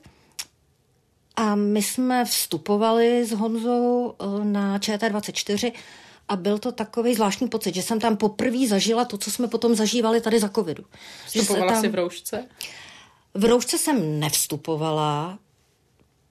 A 1.36 1.54
my 1.54 1.82
jsme 1.82 2.24
vstupovali 2.24 3.26
s 3.26 3.32
Honzou 3.32 4.14
eh, 4.20 4.44
na 4.44 4.78
ČT24 4.78 5.72
a 6.28 6.36
byl 6.36 6.58
to 6.58 6.72
takový 6.72 7.14
zvláštní 7.14 7.48
pocit, 7.48 7.74
že 7.74 7.82
jsem 7.82 8.00
tam 8.00 8.16
poprvé 8.16 8.68
zažila 8.68 9.04
to, 9.04 9.18
co 9.18 9.30
jsme 9.30 9.48
potom 9.48 9.74
zažívali 9.74 10.20
tady 10.20 10.40
za 10.40 10.48
covidu. 10.48 10.84
Vstupovala 11.26 11.72
tam- 11.72 11.80
si 11.80 11.88
v 11.88 11.94
roušce? 11.94 12.44
v 13.34 13.44
roušce 13.44 13.78
jsem 13.78 14.20
nevstupovala, 14.20 15.38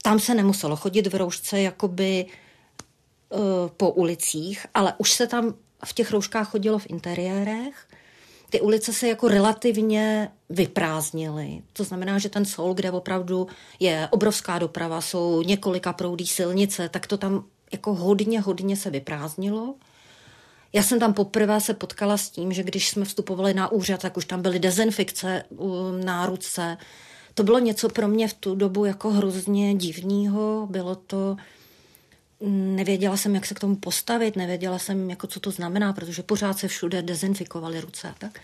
tam 0.02 0.20
se 0.20 0.36
nemuselo 0.36 0.76
chodit 0.76 1.08
v 1.08 1.16
roušce 1.16 1.62
jakoby 1.62 2.26
uh, 3.30 3.40
po 3.78 3.92
ulicích, 3.92 4.66
ale 4.74 4.94
už 4.98 5.12
se 5.12 5.28
tam 5.28 5.54
v 5.86 5.94
těch 5.94 6.12
rouškách 6.12 6.50
chodilo 6.50 6.80
v 6.80 6.90
interiérech, 6.90 7.88
ty 8.54 8.62
ulice 8.62 8.94
se 8.94 9.08
jako 9.08 9.28
relativně 9.28 10.32
vyprázdnily. 10.50 11.62
To 11.74 11.84
znamená, 11.84 12.20
že 12.20 12.30
ten 12.30 12.46
Soul, 12.46 12.74
kde 12.74 12.92
opravdu 12.92 13.48
je 13.80 14.08
obrovská 14.12 14.60
doprava, 14.60 15.02
jsou 15.02 15.42
několika 15.42 15.94
proudí 15.94 16.28
silnice, 16.28 16.90
tak 16.90 17.08
to 17.08 17.18
tam 17.18 17.44
jako 17.72 17.94
hodně, 17.94 18.42
hodně 18.42 18.78
se 18.78 18.90
vyprázdnilo. 18.90 19.76
Já 20.74 20.84
jsem 20.84 21.00
tam 21.00 21.14
poprvé 21.14 21.62
se 21.62 21.74
potkala 21.74 22.18
s 22.18 22.30
tím, 22.30 22.54
že 22.54 22.64
když 22.64 22.90
jsme 22.90 23.06
vstupovali 23.06 23.54
na 23.54 23.72
úřad, 23.72 24.02
tak 24.02 24.18
už 24.18 24.26
tam 24.26 24.42
byly 24.42 24.60
dezinfikce 24.60 25.44
na 26.04 26.26
ruce. 26.26 26.78
To 27.34 27.44
bylo 27.44 27.60
něco 27.60 27.90
pro 27.90 28.08
mě 28.08 28.28
v 28.28 28.34
tu 28.34 28.56
dobu 28.56 28.86
jako 28.86 29.10
hrozně 29.10 29.76
divného. 29.76 30.68
Bylo 30.70 30.96
to, 30.96 31.36
nevěděla 32.50 33.18
jsem, 33.18 33.36
jak 33.36 33.46
se 33.46 33.54
k 33.54 33.60
tomu 33.60 33.76
postavit, 33.76 34.36
nevěděla 34.36 34.80
jsem, 34.80 35.10
jako 35.10 35.28
co 35.28 35.40
to 35.40 35.52
znamená, 35.52 35.94
protože 35.94 36.24
pořád 36.24 36.60
se 36.60 36.68
všude 36.68 37.02
dezinfikovaly 37.02 37.82
ruce. 37.82 38.14
Tak. 38.18 38.40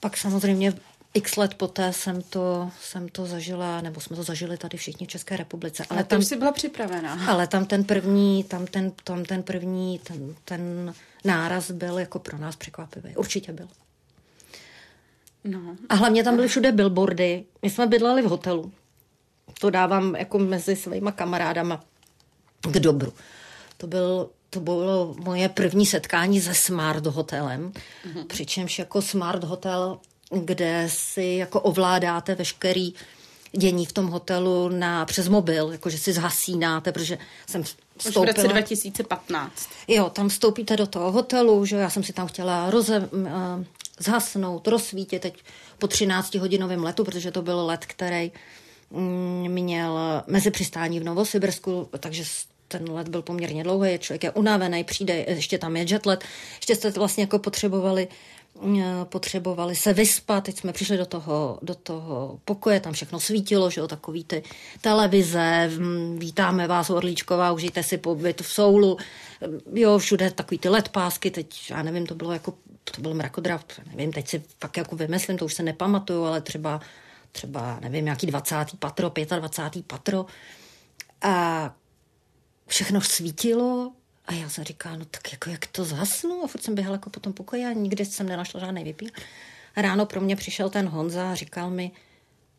Pak 0.00 0.16
samozřejmě 0.16 0.74
x 1.14 1.36
let 1.36 1.54
poté 1.54 1.92
jsem 1.92 2.22
to, 2.22 2.70
jsem 2.80 3.08
to 3.08 3.26
zažila, 3.26 3.80
nebo 3.80 4.00
jsme 4.00 4.16
to 4.16 4.22
zažili 4.22 4.56
tady 4.56 4.78
všichni 4.78 5.06
v 5.06 5.10
České 5.10 5.36
republice. 5.36 5.84
Ale, 5.90 5.98
ale 5.98 6.04
tam 6.04 6.22
si 6.22 6.36
byla 6.36 6.52
připravená. 6.52 7.26
Ale 7.26 7.46
tam 7.46 7.64
ten 7.64 7.84
první, 7.84 8.44
tam 8.44 8.66
ten, 8.66 8.92
tam 9.04 9.24
ten 9.24 9.42
první, 9.42 9.98
ten, 9.98 10.34
ten 10.44 10.94
náraz 11.24 11.70
byl 11.70 11.98
jako 11.98 12.18
pro 12.18 12.38
nás 12.38 12.56
překvapivý. 12.56 13.16
Určitě 13.16 13.52
byl. 13.52 13.68
No. 15.44 15.76
A 15.88 15.94
hlavně 15.94 16.24
tam 16.24 16.36
byly 16.36 16.48
všude 16.48 16.72
billboardy. 16.72 17.44
My 17.62 17.70
jsme 17.70 17.86
bydleli 17.86 18.22
v 18.22 18.26
hotelu. 18.26 18.72
To 19.60 19.70
dávám 19.70 20.16
jako 20.16 20.38
mezi 20.38 20.76
svýma 20.76 21.12
kamarádama 21.12 21.84
k 22.60 22.78
dobru. 22.80 23.12
To 23.76 23.86
byl 23.86 24.30
to 24.50 24.60
bylo 24.60 25.14
moje 25.18 25.48
první 25.48 25.86
setkání 25.86 26.40
se 26.40 26.54
Smart 26.54 27.06
Hotelem, 27.06 27.72
mm-hmm. 27.72 28.26
přičemž 28.26 28.78
jako 28.78 29.02
Smart 29.02 29.44
Hotel, 29.44 29.98
kde 30.30 30.84
si 30.88 31.22
jako 31.22 31.60
ovládáte 31.60 32.34
veškerý 32.34 32.94
dění 33.52 33.86
v 33.86 33.92
tom 33.92 34.06
hotelu 34.06 34.68
na, 34.68 35.04
přes 35.04 35.28
mobil, 35.28 35.72
jakože 35.72 35.98
si 35.98 36.12
zhasínáte, 36.12 36.92
protože 36.92 37.18
jsem 37.46 37.62
vstoupila. 37.62 38.24
Už 38.24 38.34
v 38.34 38.36
roce 38.36 38.48
2015. 38.48 39.68
Jo, 39.88 40.10
tam 40.10 40.28
vstoupíte 40.28 40.76
do 40.76 40.86
toho 40.86 41.12
hotelu, 41.12 41.64
že 41.64 41.76
já 41.76 41.90
jsem 41.90 42.04
si 42.04 42.12
tam 42.12 42.26
chtěla 42.26 42.70
roze, 42.70 43.08
uh, 43.12 43.28
zhasnout, 43.98 44.68
rozsvítit 44.68 45.22
teď 45.22 45.42
po 45.78 45.86
13 45.86 46.34
hodinovém 46.34 46.84
letu, 46.84 47.04
protože 47.04 47.30
to 47.30 47.42
byl 47.42 47.66
let, 47.66 47.86
který 47.86 48.32
měl 49.48 49.98
mezi 50.26 50.50
přistání 50.50 51.00
v 51.00 51.04
Novosibirsku, 51.04 51.88
takže 52.00 52.24
ten 52.68 52.90
let 52.90 53.08
byl 53.08 53.22
poměrně 53.22 53.64
dlouhý, 53.64 53.98
člověk 53.98 54.24
je 54.24 54.30
unavený, 54.30 54.84
přijde, 54.84 55.24
ještě 55.28 55.58
tam 55.58 55.76
je 55.76 55.86
jetlet, 55.88 56.24
ještě 56.56 56.74
jste 56.74 56.90
vlastně 56.90 57.22
jako 57.22 57.38
potřebovali 57.38 58.08
mm, 58.62 58.82
potřebovali 59.04 59.76
se 59.76 59.92
vyspat, 59.92 60.44
teď 60.44 60.58
jsme 60.58 60.72
přišli 60.72 60.96
do 60.96 61.06
toho, 61.06 61.58
do 61.62 61.74
toho 61.74 62.38
pokoje, 62.44 62.80
tam 62.80 62.92
všechno 62.92 63.20
svítilo, 63.20 63.70
že 63.70 63.80
jo, 63.80 63.88
takový 63.88 64.24
ty 64.24 64.42
televize, 64.80 65.70
mm, 65.78 66.18
vítáme 66.18 66.66
vás 66.66 66.90
Orlíčková, 66.90 67.52
užijte 67.52 67.82
si 67.82 67.98
pobyt 67.98 68.40
v 68.40 68.52
Soulu, 68.52 68.96
jo, 69.74 69.98
všude 69.98 70.30
takový 70.30 70.58
ty 70.58 70.68
LED 70.68 70.88
pásky, 70.88 71.30
teď 71.30 71.70
já 71.70 71.82
nevím, 71.82 72.06
to 72.06 72.14
bylo 72.14 72.32
jako, 72.32 72.54
to 72.84 73.00
byl 73.00 73.14
mrakodrav, 73.14 73.64
nevím, 73.90 74.12
teď 74.12 74.28
si 74.28 74.42
fakt 74.60 74.76
jako 74.76 74.96
vymyslím, 74.96 75.38
to 75.38 75.44
už 75.44 75.54
se 75.54 75.62
nepamatuju, 75.62 76.24
ale 76.24 76.40
třeba, 76.40 76.80
třeba 77.32 77.78
nevím, 77.80 78.04
nějaký 78.04 78.26
20. 78.26 78.56
patro, 78.78 79.12
25. 79.38 79.86
patro 79.86 80.26
a 81.22 81.74
všechno 82.66 83.00
svítilo 83.00 83.92
a 84.26 84.32
já 84.32 84.48
jsem 84.48 84.64
říkala, 84.64 84.96
no 84.96 85.04
tak 85.04 85.32
jako 85.32 85.50
jak 85.50 85.66
to 85.66 85.84
zhasnu 85.84 86.44
a 86.44 86.46
furt 86.46 86.62
jsem 86.62 86.74
běhala 86.74 86.94
jako 86.94 87.10
po 87.10 87.20
tom 87.20 87.32
pokoji 87.32 87.64
a 87.64 87.72
nikdy 87.72 88.04
jsem 88.04 88.28
nenašla 88.28 88.60
žádný 88.60 88.84
vypíl. 88.84 89.08
Ráno 89.76 90.06
pro 90.06 90.20
mě 90.20 90.36
přišel 90.36 90.70
ten 90.70 90.88
Honza 90.88 91.30
a 91.30 91.34
říkal 91.34 91.70
mi, 91.70 91.90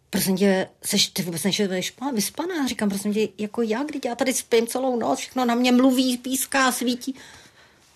prosím 0.09 0.37
tě, 0.37 0.67
seš, 0.83 1.07
ty 1.07 1.21
vůbec 1.23 1.43
nejsi 1.43 1.69
vyspaná? 2.13 2.67
Říkám, 2.67 2.89
prosím 2.89 3.13
tě, 3.13 3.27
jako 3.37 3.61
já, 3.61 3.83
když 3.83 4.01
já 4.05 4.15
tady 4.15 4.33
spím 4.33 4.67
celou 4.67 4.99
noc, 4.99 5.19
všechno 5.19 5.45
na 5.45 5.55
mě 5.55 5.71
mluví, 5.71 6.17
píská, 6.17 6.71
svítí. 6.71 7.15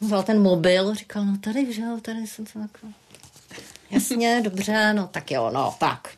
Vzal 0.01 0.23
ten 0.23 0.41
mobil, 0.41 0.95
říkal, 0.95 1.25
no 1.25 1.37
tady, 1.37 1.73
že 1.73 1.83
tady 2.01 2.27
jsem 2.27 2.47
se 2.47 2.59
jako... 2.59 2.87
Jasně, 3.91 4.41
dobře, 4.43 4.93
no 4.93 5.07
tak 5.07 5.31
jo, 5.31 5.49
no 5.53 5.75
tak. 5.79 6.09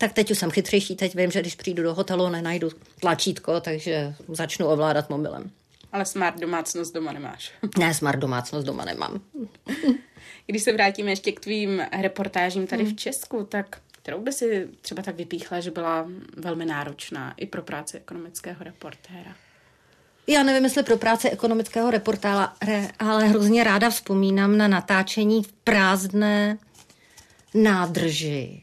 Tak 0.00 0.12
teď 0.12 0.30
už 0.30 0.38
jsem 0.38 0.50
chytřejší, 0.50 0.96
teď 0.96 1.14
vím, 1.14 1.30
že 1.30 1.40
když 1.40 1.54
přijdu 1.54 1.82
do 1.82 1.94
hotelu, 1.94 2.28
nenajdu 2.28 2.70
tlačítko, 3.00 3.60
takže 3.60 4.14
začnu 4.28 4.66
ovládat 4.66 5.10
mobilem. 5.10 5.50
Ale 5.92 6.04
smart 6.04 6.40
domácnost 6.40 6.94
doma 6.94 7.12
nemáš. 7.12 7.52
ne, 7.78 7.94
smart 7.94 8.18
domácnost 8.18 8.66
doma 8.66 8.84
nemám. 8.84 9.20
Když 10.46 10.62
se 10.62 10.72
vrátíme 10.72 11.10
ještě 11.10 11.32
k 11.32 11.40
tvým 11.40 11.82
reportážím 12.00 12.66
tady 12.66 12.84
hmm. 12.84 12.92
v 12.92 12.96
Česku, 12.96 13.44
tak 13.44 13.80
kterou 14.02 14.20
by 14.20 14.32
si 14.32 14.68
třeba 14.80 15.02
tak 15.02 15.16
vypíchla, 15.16 15.60
že 15.60 15.70
byla 15.70 16.06
velmi 16.36 16.66
náročná 16.66 17.34
i 17.36 17.46
pro 17.46 17.62
práci 17.62 17.96
ekonomického 17.96 18.64
reportéra? 18.64 19.36
Já 20.26 20.42
nevím, 20.42 20.64
jestli 20.64 20.82
pro 20.82 20.96
práci 20.96 21.30
ekonomického 21.30 21.90
reportéra, 21.90 22.52
ale 22.98 23.26
hrozně 23.26 23.64
ráda 23.64 23.90
vzpomínám 23.90 24.56
na 24.56 24.68
natáčení 24.68 25.42
v 25.42 25.52
prázdné 25.52 26.58
nádrži 27.54 28.62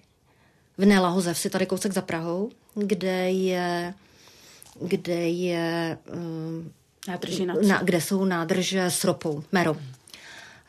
v 0.77 0.85
Nelahozevsi, 0.85 1.49
tady 1.49 1.65
kousek 1.65 1.93
za 1.93 2.01
Prahou, 2.01 2.51
kde 2.75 3.31
je, 3.31 3.93
kde 4.81 5.29
je 5.29 5.97
um, 6.13 6.71
na, 7.67 7.81
kde 7.83 8.01
jsou 8.01 8.25
nádrže 8.25 8.85
s 8.85 9.03
ropou, 9.03 9.43
merou. 9.51 9.75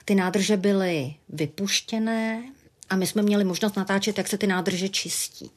Ty 0.04 0.14
nádrže 0.14 0.56
byly 0.56 1.14
vypuštěné 1.28 2.42
a 2.90 2.96
my 2.96 3.06
jsme 3.06 3.22
měli 3.22 3.44
možnost 3.44 3.76
natáčet, 3.76 4.18
jak 4.18 4.28
se 4.28 4.38
ty 4.38 4.46
nádrže 4.46 4.88
čistí. 4.88 5.50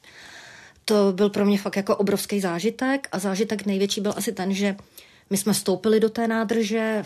To 0.85 1.11
byl 1.15 1.29
pro 1.29 1.45
mě 1.45 1.57
fakt 1.57 1.75
jako 1.75 1.95
obrovský 1.95 2.39
zážitek 2.39 3.07
a 3.11 3.19
zážitek 3.19 3.65
největší 3.65 4.01
byl 4.01 4.13
asi 4.15 4.31
ten, 4.31 4.53
že 4.53 4.75
my 5.29 5.37
jsme 5.37 5.53
vstoupili 5.53 5.99
do 5.99 6.09
té 6.09 6.27
nádrže 6.27 7.03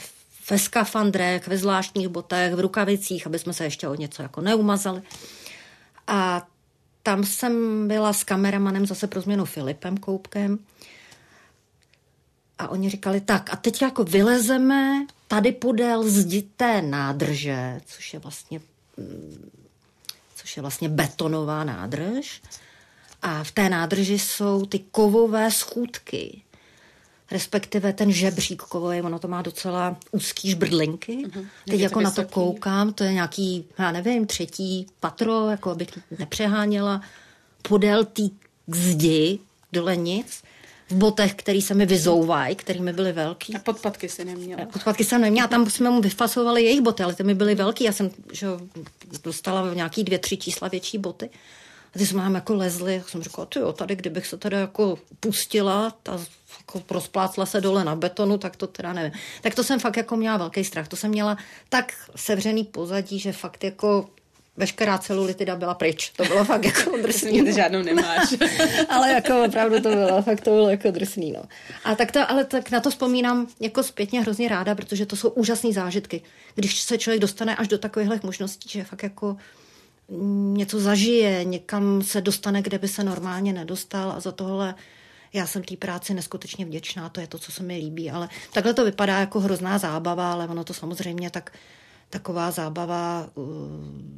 ve 0.49 0.60
skafandrech, 0.60 1.47
ve 1.47 1.58
zvláštních 1.58 2.08
botech, 2.08 2.53
v 2.53 2.60
rukavicích, 2.60 3.27
aby 3.27 3.39
jsme 3.39 3.53
se 3.53 3.63
ještě 3.63 3.88
o 3.88 3.95
něco 3.95 4.21
jako 4.21 4.41
neumazali. 4.41 5.01
A 6.08 6.47
tam 7.06 7.24
jsem 7.24 7.88
byla 7.88 8.13
s 8.13 8.24
kameramanem 8.24 8.86
zase 8.86 9.08
pro 9.08 9.22
změnu 9.22 9.46
Filipem 9.46 9.98
Koupkem. 9.98 10.60
A 12.58 12.68
oni 12.68 12.89
říkali, 12.89 13.22
tak 13.22 13.54
a 13.54 13.56
teď 13.56 13.82
jako 13.82 14.04
vylezeme 14.04 15.06
tady 15.28 15.52
podél 15.52 16.04
zdi 16.04 16.41
té 16.58 16.82
nádrže, 16.82 17.82
což 17.86 18.13
je 18.13 18.20
vlastně 18.20 18.62
mm, 18.98 19.50
což 20.36 20.58
je 20.58 20.62
vlastně 20.62 20.89
betonová 20.89 21.63
nádrž. 21.63 22.41
A 23.22 23.44
v 23.44 23.52
té 23.52 23.70
nádrži 23.70 24.20
jsou 24.20 24.65
ty 24.65 24.80
kovové 24.80 25.52
schůdky, 25.52 26.41
respektive 27.36 27.93
ten 27.93 28.12
žebřík 28.12 28.62
kovový, 28.62 29.02
ono 29.02 29.19
to 29.19 29.28
má 29.28 29.41
docela 29.41 29.98
úzký 30.12 30.50
žbrdlinky. 30.50 31.17
Mm-hmm. 31.17 31.45
Teď 31.69 31.80
jako 31.80 32.02
na 32.02 32.12
to 32.12 32.24
koukám, 32.24 32.93
to 32.93 33.04
je 33.04 33.13
nějaký, 33.13 33.65
já 33.80 33.91
nevím, 33.91 34.26
třetí 34.26 34.88
patro, 35.00 35.50
jako 35.50 35.71
abych 35.71 35.88
nepřeháněla, 36.19 37.02
podél 37.62 38.06
té 38.06 38.24
zdi 38.67 39.39
dole 39.74 39.95
nic 39.95 40.43
v 40.89 40.95
botech, 40.95 41.36
který 41.36 41.62
se 41.62 41.74
mi 41.74 41.86
vyzouvají, 41.86 42.56
který 42.56 42.80
mi 42.80 42.93
byly 42.93 43.12
velký. 43.12 43.56
A 43.56 43.60
podpatky 43.60 44.10
si 44.10 44.26
neměla. 44.26 44.65
Podpatky 44.65 45.04
jsem 45.04 45.21
neměla, 45.21 45.48
tam 45.48 45.69
jsme 45.69 45.89
mu 45.89 46.02
vyfasovali 46.02 46.63
jejich 46.63 46.82
boty, 46.82 47.04
ale 47.04 47.15
ty 47.15 47.24
mi 47.24 47.36
byly 47.36 47.56
velký. 47.56 47.84
Já 47.84 47.91
jsem 47.91 48.10
že, 48.32 48.48
dostala 49.24 49.74
nějaký 49.74 50.04
dvě, 50.04 50.19
tři 50.19 50.38
čísla 50.38 50.67
větší 50.67 50.98
boty. 50.98 51.30
A 51.95 51.97
ty 51.97 52.05
jsme 52.05 52.21
nám 52.21 52.36
jako 52.36 52.55
lezli, 52.55 53.03
jsem 53.08 53.23
říkala, 53.23 53.45
ty 53.45 53.60
jo, 53.60 53.73
tady 53.73 53.95
kdybych 53.95 54.27
se 54.27 54.38
teda 54.38 54.60
jako 54.60 54.99
pustila, 55.19 55.93
ta 56.03 56.19
jako 56.60 56.79
prosplácla 56.79 57.45
se 57.45 57.62
dole 57.62 57.86
na 57.86 57.95
betonu, 57.95 58.38
tak 58.38 58.55
to 58.55 58.67
teda 58.67 58.93
nevím. 58.93 59.12
Tak 59.41 59.55
to 59.55 59.63
jsem 59.63 59.79
fakt 59.79 59.97
jako 59.97 60.15
měla 60.15 60.38
velký 60.38 60.63
strach. 60.63 60.88
To 60.88 60.95
jsem 60.95 61.12
měla 61.12 61.38
tak 61.69 61.93
sevřený 62.15 62.63
pozadí, 62.63 63.19
že 63.19 63.31
fakt 63.31 63.63
jako 63.63 64.10
veškerá 64.58 64.97
celulitida 64.97 65.55
byla 65.55 65.73
pryč. 65.73 66.10
To 66.10 66.23
bylo 66.23 66.45
fakt 66.45 66.65
jako 66.65 66.97
drsný. 67.01 67.43
Ty 67.43 67.53
žádnou 67.53 67.81
nemáš. 67.81 68.36
ale 68.89 69.12
jako 69.12 69.43
opravdu 69.43 69.81
to 69.81 69.89
bylo, 69.89 70.21
fakt 70.21 70.41
to 70.41 70.49
bylo 70.49 70.69
jako 70.69 70.91
drsný. 70.91 71.31
No. 71.31 71.43
A 71.84 71.95
tak 71.95 72.12
to, 72.12 72.31
ale 72.31 72.45
tak 72.45 72.71
na 72.71 72.79
to 72.79 72.89
vzpomínám 72.89 73.47
jako 73.60 73.84
zpětně 73.84 74.21
hrozně 74.21 74.49
ráda, 74.49 74.75
protože 74.75 75.05
to 75.05 75.15
jsou 75.15 75.29
úžasné 75.29 75.73
zážitky. 75.73 76.21
Když 76.55 76.81
se 76.81 76.97
člověk 76.97 77.21
dostane 77.21 77.55
až 77.55 77.67
do 77.67 77.77
takových 77.77 78.23
možností, 78.23 78.69
že 78.69 78.84
fakt 78.84 79.03
jako 79.03 79.38
něco 80.54 80.80
zažije, 80.80 81.44
někam 81.44 82.04
se 82.04 82.22
dostane, 82.22 82.62
kde 82.62 82.78
by 82.78 82.88
se 82.88 83.04
normálně 83.04 83.54
nedostal 83.54 84.12
a 84.12 84.20
za 84.20 84.32
tohle 84.32 84.76
já 85.36 85.48
jsem 85.48 85.63
té 85.63 85.76
práci 85.76 86.13
neskutečně 86.13 86.65
vděčná, 86.65 87.10
to 87.10 87.22
je 87.22 87.28
to, 87.28 87.39
co 87.39 87.52
se 87.52 87.63
mi 87.63 87.78
líbí, 87.78 88.12
ale 88.12 88.30
takhle 88.54 88.74
to 88.74 88.86
vypadá 88.86 89.20
jako 89.20 89.39
hrozná 89.39 89.78
zábava, 89.78 90.32
ale 90.32 90.48
ono 90.48 90.63
to 90.63 90.74
samozřejmě 90.74 91.30
tak 91.30 91.54
taková 92.10 92.52
zábava 92.52 93.30
uh, 93.36 93.46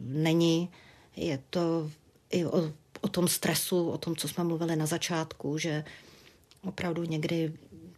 není. 0.04 0.70
Je 1.16 1.40
to 1.50 1.92
i 2.30 2.46
o, 2.46 2.72
o 3.02 3.08
tom 3.08 3.28
stresu, 3.28 3.90
o 3.90 3.98
tom, 3.98 4.16
co 4.16 4.28
jsme 4.28 4.44
mluvili 4.44 4.76
na 4.76 4.86
začátku, 4.86 5.58
že 5.58 5.84
opravdu 6.64 7.04
někdy 7.04 7.54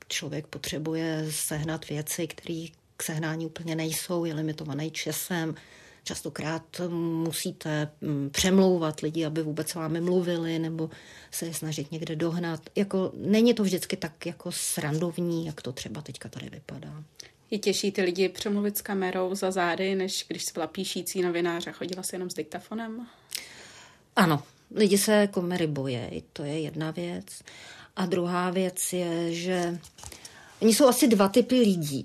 člověk 0.08 0.48
potřebuje 0.48 1.26
sehnat 1.30 1.90
věci, 1.90 2.28
které 2.28 2.66
k 2.98 3.04
sehnání 3.04 3.46
úplně 3.46 3.76
nejsou, 3.76 4.26
je 4.26 4.34
limitovaný 4.34 4.92
časem, 4.92 5.56
Častokrát 6.04 6.82
musíte 7.24 7.90
mm, 8.02 8.30
přemlouvat 8.30 9.00
lidi, 9.00 9.26
aby 9.26 9.44
vůbec 9.44 9.70
s 9.70 9.76
vámi 9.76 10.02
mluvili, 10.02 10.60
nebo 10.60 10.90
se 11.32 11.46
je 11.46 11.54
snažit 11.54 11.92
někde 11.92 12.16
dohnat. 12.16 12.62
Jako, 12.76 13.12
není 13.16 13.54
to 13.54 13.64
vždycky 13.64 13.98
tak 13.98 14.26
jako 14.26 14.52
srandovní, 14.52 15.46
jak 15.46 15.62
to 15.62 15.72
třeba 15.72 16.02
teďka 16.02 16.30
tady 16.30 16.50
vypadá. 16.50 17.04
Je 17.52 17.60
těžší 17.60 17.92
ty 17.92 18.02
lidi 18.02 18.30
přemluvit 18.30 18.78
s 18.78 18.82
kamerou 18.82 19.36
za 19.36 19.52
zády, 19.52 19.96
než 19.96 20.26
když 20.28 20.46
jsi 20.46 20.54
byla 20.54 20.68
píšící 20.68 21.22
novinář 21.22 21.68
a 21.68 21.72
chodila 21.72 22.04
se 22.04 22.16
jenom 22.16 22.30
s 22.30 22.34
diktafonem? 22.34 23.08
Ano, 24.16 24.44
lidi 24.76 24.98
se 24.98 25.28
kamery 25.28 25.68
bojí, 25.68 26.24
to 26.34 26.44
je 26.44 26.60
jedna 26.60 26.92
věc. 26.92 27.26
A 27.96 28.06
druhá 28.06 28.50
věc 28.50 28.94
je, 28.94 29.34
že 29.34 29.80
oni 30.62 30.74
jsou 30.74 30.88
asi 30.88 31.08
dva 31.08 31.30
typy 31.30 31.60
lidí. 31.60 32.04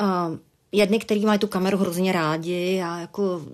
Uh, 0.00 0.38
jedny, 0.74 0.98
kteří 0.98 1.26
mají 1.26 1.38
tu 1.38 1.46
kameru 1.46 1.78
hrozně 1.78 2.12
rádi 2.12 2.82
a 2.82 2.98
jako 2.98 3.46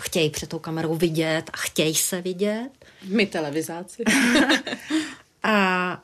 chtějí 0.00 0.30
před 0.30 0.48
tou 0.48 0.58
kamerou 0.58 0.94
vidět 0.96 1.50
a 1.52 1.56
chtějí 1.56 1.94
se 1.94 2.20
vidět. 2.22 2.70
My 3.08 3.26
televizáci. 3.26 4.02
a 5.42 6.02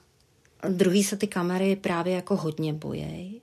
druhý 0.69 1.05
se 1.05 1.17
ty 1.17 1.27
kamery 1.27 1.77
právě 1.77 2.15
jako 2.15 2.37
hodně 2.37 2.73
bojí. 2.73 3.41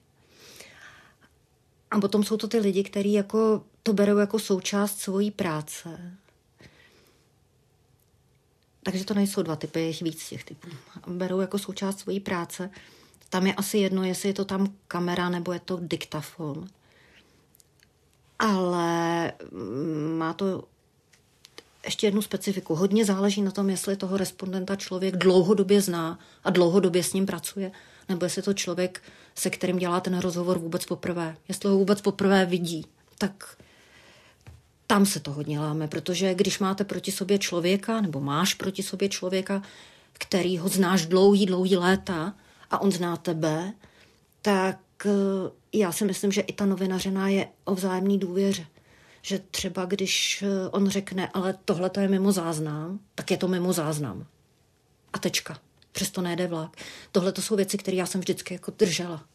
A 1.91 1.99
potom 1.99 2.23
jsou 2.23 2.37
to 2.37 2.47
ty 2.47 2.59
lidi, 2.59 2.83
kteří 2.83 3.13
jako 3.13 3.63
to 3.83 3.93
berou 3.93 4.17
jako 4.17 4.39
součást 4.39 4.99
svojí 4.99 5.31
práce. 5.31 6.15
Takže 8.83 9.05
to 9.05 9.13
nejsou 9.13 9.41
dva 9.41 9.55
typy, 9.55 9.81
je 9.81 9.93
víc 10.01 10.29
těch 10.29 10.43
typů. 10.43 10.67
Berou 11.07 11.39
jako 11.39 11.59
součást 11.59 11.99
svojí 11.99 12.19
práce. 12.19 12.69
Tam 13.29 13.47
je 13.47 13.53
asi 13.53 13.77
jedno, 13.77 14.03
jestli 14.03 14.29
je 14.29 14.33
to 14.33 14.45
tam 14.45 14.73
kamera 14.87 15.29
nebo 15.29 15.53
je 15.53 15.59
to 15.59 15.79
diktafon. 15.81 16.67
Ale 18.39 19.31
mm, 19.51 20.17
má 20.17 20.33
to 20.33 20.63
ještě 21.85 22.07
jednu 22.07 22.21
specifiku. 22.21 22.75
Hodně 22.75 23.05
záleží 23.05 23.41
na 23.41 23.51
tom, 23.51 23.69
jestli 23.69 23.95
toho 23.95 24.17
respondenta 24.17 24.75
člověk 24.75 25.17
dlouhodobě 25.17 25.81
zná 25.81 26.19
a 26.43 26.49
dlouhodobě 26.49 27.03
s 27.03 27.13
ním 27.13 27.25
pracuje, 27.25 27.71
nebo 28.09 28.25
jestli 28.25 28.41
to 28.41 28.53
člověk, 28.53 29.01
se 29.35 29.49
kterým 29.49 29.77
dělá 29.77 29.99
ten 29.99 30.19
rozhovor 30.19 30.59
vůbec 30.59 30.85
poprvé. 30.85 31.37
Jestli 31.47 31.69
ho 31.69 31.77
vůbec 31.77 32.01
poprvé 32.01 32.45
vidí, 32.45 32.85
tak 33.17 33.57
tam 34.87 35.05
se 35.05 35.19
to 35.19 35.31
hodně 35.31 35.59
láme, 35.59 35.87
protože 35.87 36.33
když 36.33 36.59
máte 36.59 36.83
proti 36.83 37.11
sobě 37.11 37.37
člověka, 37.37 38.01
nebo 38.01 38.19
máš 38.19 38.53
proti 38.53 38.83
sobě 38.83 39.09
člověka, 39.09 39.61
který 40.13 40.57
ho 40.57 40.69
znáš 40.69 41.05
dlouhý, 41.05 41.45
dlouhý 41.45 41.77
léta 41.77 42.33
a 42.71 42.81
on 42.81 42.91
zná 42.91 43.17
tebe, 43.17 43.73
tak 44.41 44.79
eh, 45.05 45.09
já 45.73 45.91
si 45.91 46.05
myslím, 46.05 46.31
že 46.31 46.41
i 46.41 46.53
ta 46.53 46.65
novinařina 46.65 47.27
je 47.27 47.47
o 47.65 47.75
vzájemné 47.75 48.17
důvěře. 48.17 48.65
Že 49.21 49.39
třeba 49.39 49.85
když 49.85 50.41
eh, 50.43 50.69
on 50.69 50.89
řekne, 50.89 51.29
ale 51.33 51.55
tohle 51.65 51.89
to 51.89 51.99
je 51.99 52.07
mimo 52.07 52.31
záznam, 52.31 52.99
tak 53.15 53.31
je 53.31 53.37
to 53.37 53.47
mimo 53.47 53.73
záznam. 53.73 54.25
A 55.13 55.19
tečka. 55.19 55.59
Přesto 55.91 56.21
nejde 56.21 56.47
vlak. 56.47 56.77
Tohle 57.11 57.31
to 57.31 57.41
jsou 57.41 57.55
věci, 57.55 57.77
které 57.77 57.97
já 57.97 58.05
jsem 58.05 58.21
vždycky 58.21 58.53
jako 58.53 58.73
držela. 58.77 59.25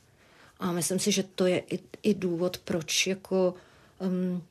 A 0.60 0.72
myslím 0.72 0.98
si, 0.98 1.12
že 1.12 1.22
to 1.22 1.46
je 1.46 1.58
i, 1.58 1.78
i 2.02 2.14
důvod, 2.14 2.58
proč 2.58 3.06
jako 3.06 3.54
um, 3.98 4.42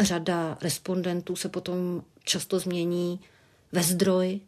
řada 0.00 0.58
respondentů 0.62 1.36
se 1.36 1.48
potom 1.48 2.02
často 2.24 2.58
změní 2.58 3.20
ve 3.72 3.82
zdroj 3.82 4.40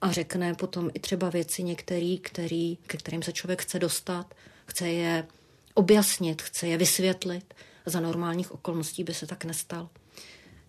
a 0.00 0.12
řekne 0.12 0.54
potom 0.54 0.90
i 0.94 0.98
třeba 0.98 1.30
věci 1.30 1.62
některý, 1.62 2.18
který, 2.18 2.78
ke 2.86 2.96
kterým 2.96 3.22
se 3.22 3.32
člověk 3.32 3.62
chce 3.62 3.78
dostat, 3.78 4.34
chce 4.66 4.88
je 4.88 5.26
objasnit, 5.74 6.42
chce 6.42 6.66
je 6.66 6.78
vysvětlit. 6.78 7.54
Za 7.86 8.00
normálních 8.00 8.52
okolností 8.52 9.04
by 9.04 9.14
se 9.14 9.26
tak 9.26 9.44
nestal. 9.44 9.88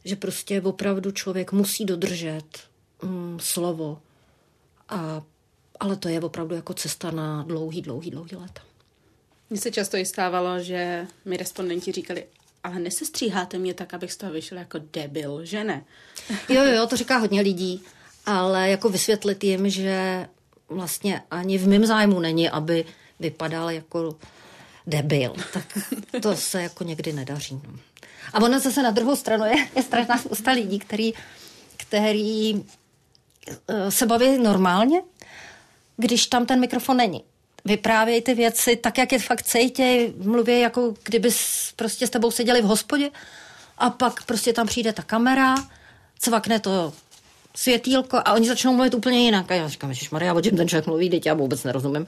Že 0.05 0.15
prostě 0.15 0.61
opravdu 0.61 1.11
člověk 1.11 1.51
musí 1.51 1.85
dodržet 1.85 2.45
mm, 3.03 3.37
slovo, 3.41 4.01
a, 4.89 5.21
ale 5.79 5.95
to 5.95 6.09
je 6.09 6.21
opravdu 6.21 6.55
jako 6.55 6.73
cesta 6.73 7.11
na 7.11 7.43
dlouhý, 7.43 7.81
dlouhý, 7.81 8.11
dlouhý 8.11 8.35
let. 8.35 8.59
Mně 9.49 9.59
se 9.59 9.71
často 9.71 9.97
i 9.97 10.05
stávalo, 10.05 10.59
že 10.59 11.07
mi 11.25 11.37
respondenti 11.37 11.91
říkali, 11.91 12.25
ale 12.63 12.79
nesestříháte 12.79 13.57
mě 13.57 13.73
tak, 13.73 13.93
abych 13.93 14.13
z 14.13 14.17
toho 14.17 14.31
vyšel 14.31 14.57
jako 14.57 14.79
debil, 14.93 15.45
že 15.45 15.63
ne? 15.63 15.85
Jo, 16.49 16.63
jo, 16.63 16.87
to 16.87 16.95
říká 16.95 17.17
hodně 17.17 17.41
lidí, 17.41 17.83
ale 18.25 18.69
jako 18.69 18.89
vysvětlit 18.89 19.43
jim, 19.43 19.69
že 19.69 20.27
vlastně 20.69 21.21
ani 21.31 21.57
v 21.57 21.67
mém 21.67 21.86
zájmu 21.86 22.19
není, 22.19 22.49
aby 22.49 22.86
vypadal 23.19 23.69
jako 23.71 24.15
debil, 24.88 25.34
tak 25.53 25.63
to 26.21 26.36
se 26.36 26.63
jako 26.63 26.84
někdy 26.84 27.13
nedaří. 27.13 27.62
No. 27.67 27.79
A 28.34 28.41
ono 28.41 28.60
zase 28.60 28.84
na 28.84 28.91
druhou 28.91 29.15
stranu 29.15 29.45
je, 29.45 29.67
je 29.75 29.84
strašná 29.84 30.17
spousta 30.17 30.51
lidí, 30.51 30.79
který, 30.79 31.13
který 31.77 32.65
eh, 33.67 33.91
se 33.91 34.05
baví 34.05 34.38
normálně, 34.38 35.01
když 35.97 36.27
tam 36.27 36.45
ten 36.45 36.60
mikrofon 36.60 36.97
není 36.97 37.23
vyprávějí 37.65 38.21
ty 38.21 38.34
věci 38.34 38.75
tak, 38.75 38.97
jak 38.97 39.12
je 39.12 39.19
fakt 39.19 39.43
cejtě, 39.43 40.13
mluví 40.17 40.60
jako 40.60 40.93
kdyby 41.03 41.29
prostě 41.75 42.07
s 42.07 42.10
tebou 42.10 42.31
seděli 42.31 42.62
v 42.62 42.65
hospodě 42.65 43.10
a 43.77 43.89
pak 43.89 44.23
prostě 44.23 44.53
tam 44.53 44.67
přijde 44.67 44.93
ta 44.93 45.03
kamera, 45.03 45.55
cvakne 46.19 46.60
to 46.60 46.93
světýlko 47.55 48.17
a 48.17 48.33
oni 48.33 48.47
začnou 48.47 48.73
mluvit 48.73 48.93
úplně 48.93 49.19
jinak. 49.19 49.51
A 49.51 49.55
já 49.55 49.67
říkám, 49.67 49.93
že 49.93 50.07
Maria, 50.11 50.33
o 50.33 50.41
čem 50.41 50.57
ten 50.57 50.67
člověk 50.67 50.87
mluví, 50.87 51.09
teď 51.09 51.25
já 51.25 51.33
vůbec 51.33 51.63
nerozumím. 51.63 52.07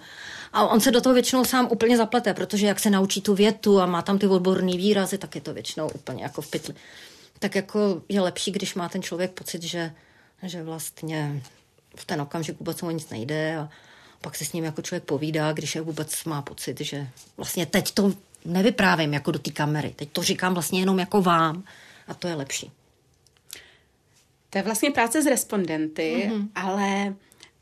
A 0.54 0.68
on 0.68 0.82
se 0.82 0.92
do 0.92 1.02
toho 1.02 1.14
většinou 1.14 1.46
sám 1.46 1.68
úplně 1.72 1.98
zaplete, 1.98 2.34
protože 2.34 2.68
jak 2.68 2.80
se 2.80 2.90
naučí 2.90 3.22
tu 3.22 3.36
větu 3.36 3.80
a 3.80 3.86
má 3.86 4.02
tam 4.02 4.18
ty 4.20 4.28
odborné 4.28 4.78
výrazy, 4.78 5.18
tak 5.18 5.36
je 5.36 5.42
to 5.42 5.54
většinou 5.54 5.90
úplně 5.90 6.24
jako 6.24 6.42
v 6.42 6.52
pytli. 6.52 6.76
Tak 7.40 7.56
jako 7.56 8.02
je 8.10 8.22
lepší, 8.22 8.52
když 8.52 8.76
má 8.76 8.90
ten 8.90 9.02
člověk 9.02 9.32
pocit, 9.32 9.64
že, 9.64 9.92
že 10.44 10.64
vlastně 10.64 11.42
v 11.96 12.06
ten 12.06 12.22
okamžik 12.22 12.60
vůbec 12.60 12.82
mu 12.82 12.92
nic 12.92 13.10
nejde 13.10 13.58
a, 13.58 13.70
pak 14.22 14.36
se 14.36 14.46
s 14.46 14.54
ním 14.54 14.64
jako 14.64 14.82
člověk 14.82 15.04
povídá, 15.04 15.54
když 15.54 15.76
je 15.76 15.82
vůbec 15.82 16.24
má 16.24 16.42
pocit, 16.42 16.82
že 16.82 17.08
vlastně 17.38 17.66
teď 17.66 17.92
to 17.92 18.14
nevyprávím 18.46 19.14
jako 19.14 19.32
do 19.32 19.40
té 19.40 19.52
kamery, 19.52 19.94
teď 19.96 20.10
to 20.12 20.24
říkám 20.24 20.54
vlastně 20.54 20.80
jenom 20.80 21.00
jako 21.00 21.22
vám 21.22 21.64
a 22.08 22.14
to 22.14 22.28
je 22.28 22.36
lepší. 22.36 22.72
To 24.54 24.60
je 24.60 24.64
vlastně 24.64 24.92
práce 24.92 25.22
s 25.22 25.26
respondenty, 25.26 26.30
mm-hmm. 26.30 26.48
ale 26.56 27.16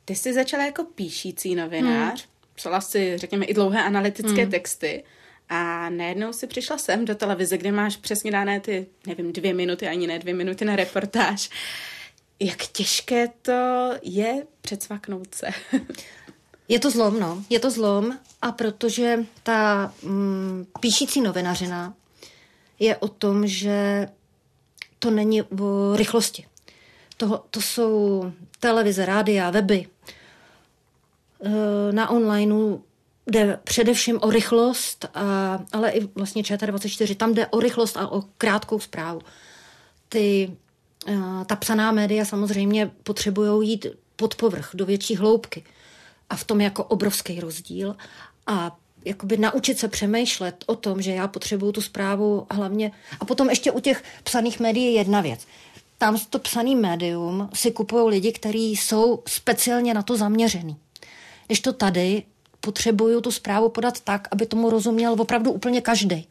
ty 0.06 0.16
jsi 0.16 0.34
začala 0.34 0.66
jako 0.66 0.84
píšící 0.84 1.56
novinář, 1.56 2.26
mm. 2.26 2.32
psala 2.56 2.82
si, 2.82 3.18
řekněme, 3.18 3.46
i 3.46 3.54
dlouhé 3.54 3.84
analytické 3.84 4.46
mm. 4.46 4.52
texty 4.52 5.04
a 5.50 5.90
najednou 5.90 6.34
si 6.34 6.48
přišla 6.48 6.78
sem 6.78 7.06
do 7.06 7.16
televize, 7.16 7.58
kde 7.58 7.72
máš 7.72 7.98
přesně 7.98 8.32
dané 8.32 8.60
ty, 8.60 8.88
nevím, 9.08 9.34
dvě 9.34 9.54
minuty, 9.54 9.88
ani 9.88 10.08
ne 10.08 10.20
dvě 10.20 10.34
minuty 10.34 10.66
na 10.66 10.76
reportáž. 10.76 11.50
Jak 12.40 12.66
těžké 12.66 13.28
to 13.42 13.90
je 14.02 14.44
předsvaknout 14.62 15.36
se? 15.36 15.48
Je 16.68 16.80
to 16.80 16.92
zlom, 16.92 17.20
no. 17.20 17.44
Je 17.50 17.60
to 17.60 17.72
zlom 17.72 18.18
a 18.42 18.52
protože 18.52 19.26
ta 19.44 19.94
mm, 20.04 20.66
píšící 20.80 21.22
novinařina 21.22 21.94
je 22.80 22.98
o 22.98 23.08
tom, 23.08 23.48
že 23.48 24.08
to 25.00 25.12
není 25.12 25.42
o 25.42 25.96
rychlosti. 25.96 26.46
To, 27.22 27.44
to 27.52 27.62
jsou 27.62 28.32
televize, 28.60 29.06
rádia, 29.06 29.50
weby. 29.50 29.88
E, 31.44 31.92
na 31.92 32.10
onlineu 32.10 32.84
jde 33.28 33.60
především 33.64 34.20
o 34.22 34.30
rychlost, 34.30 35.06
a, 35.14 35.60
ale 35.72 35.92
i 35.92 36.08
vlastně 36.16 36.44
ČT24, 36.44 37.16
tam 37.16 37.34
jde 37.34 37.48
o 37.48 37.60
rychlost 37.60 37.98
a 37.98 38.12
o 38.12 38.24
krátkou 38.38 38.80
zprávu. 38.80 39.22
Ty, 40.10 40.52
e, 41.08 41.46
ta 41.46 41.56
psaná 41.56 41.92
média 41.92 42.26
samozřejmě 42.26 42.92
potřebují 43.04 43.70
jít 43.70 43.86
pod 44.16 44.36
povrch, 44.36 44.70
do 44.74 44.86
větší 44.86 45.16
hloubky 45.16 45.64
a 46.30 46.36
v 46.36 46.44
tom 46.44 46.62
jako 46.62 46.84
obrovský 46.84 47.40
rozdíl 47.40 47.96
a 48.48 48.78
jakoby 49.06 49.38
naučit 49.38 49.80
se 49.80 49.88
přemýšlet 49.88 50.64
o 50.68 50.76
tom, 50.76 51.02
že 51.02 51.12
já 51.12 51.28
potřebuju 51.28 51.72
tu 51.72 51.82
zprávu 51.82 52.48
hlavně. 52.52 52.92
A 53.20 53.26
potom 53.26 53.50
ještě 53.50 53.72
u 53.72 53.80
těch 53.80 54.04
psaných 54.24 54.60
médií 54.60 54.86
je 54.86 54.92
jedna 54.92 55.22
věc. 55.22 55.48
Tam 56.02 56.18
to 56.30 56.40
psaný 56.40 56.76
médium 56.76 57.50
si 57.54 57.72
kupují 57.72 58.10
lidi, 58.10 58.32
kteří 58.32 58.76
jsou 58.76 59.24
speciálně 59.28 59.94
na 59.94 60.04
to 60.04 60.18
zaměřený. 60.18 60.78
Když 61.46 61.60
to 61.60 61.74
tady 61.74 62.24
potřebuju 62.60 63.22
tu 63.22 63.32
zprávu 63.32 63.70
podat 63.70 64.00
tak, 64.00 64.28
aby 64.32 64.46
tomu 64.46 64.70
rozuměl 64.70 65.16
opravdu 65.22 65.52
úplně 65.52 65.82
každý. 65.82 66.28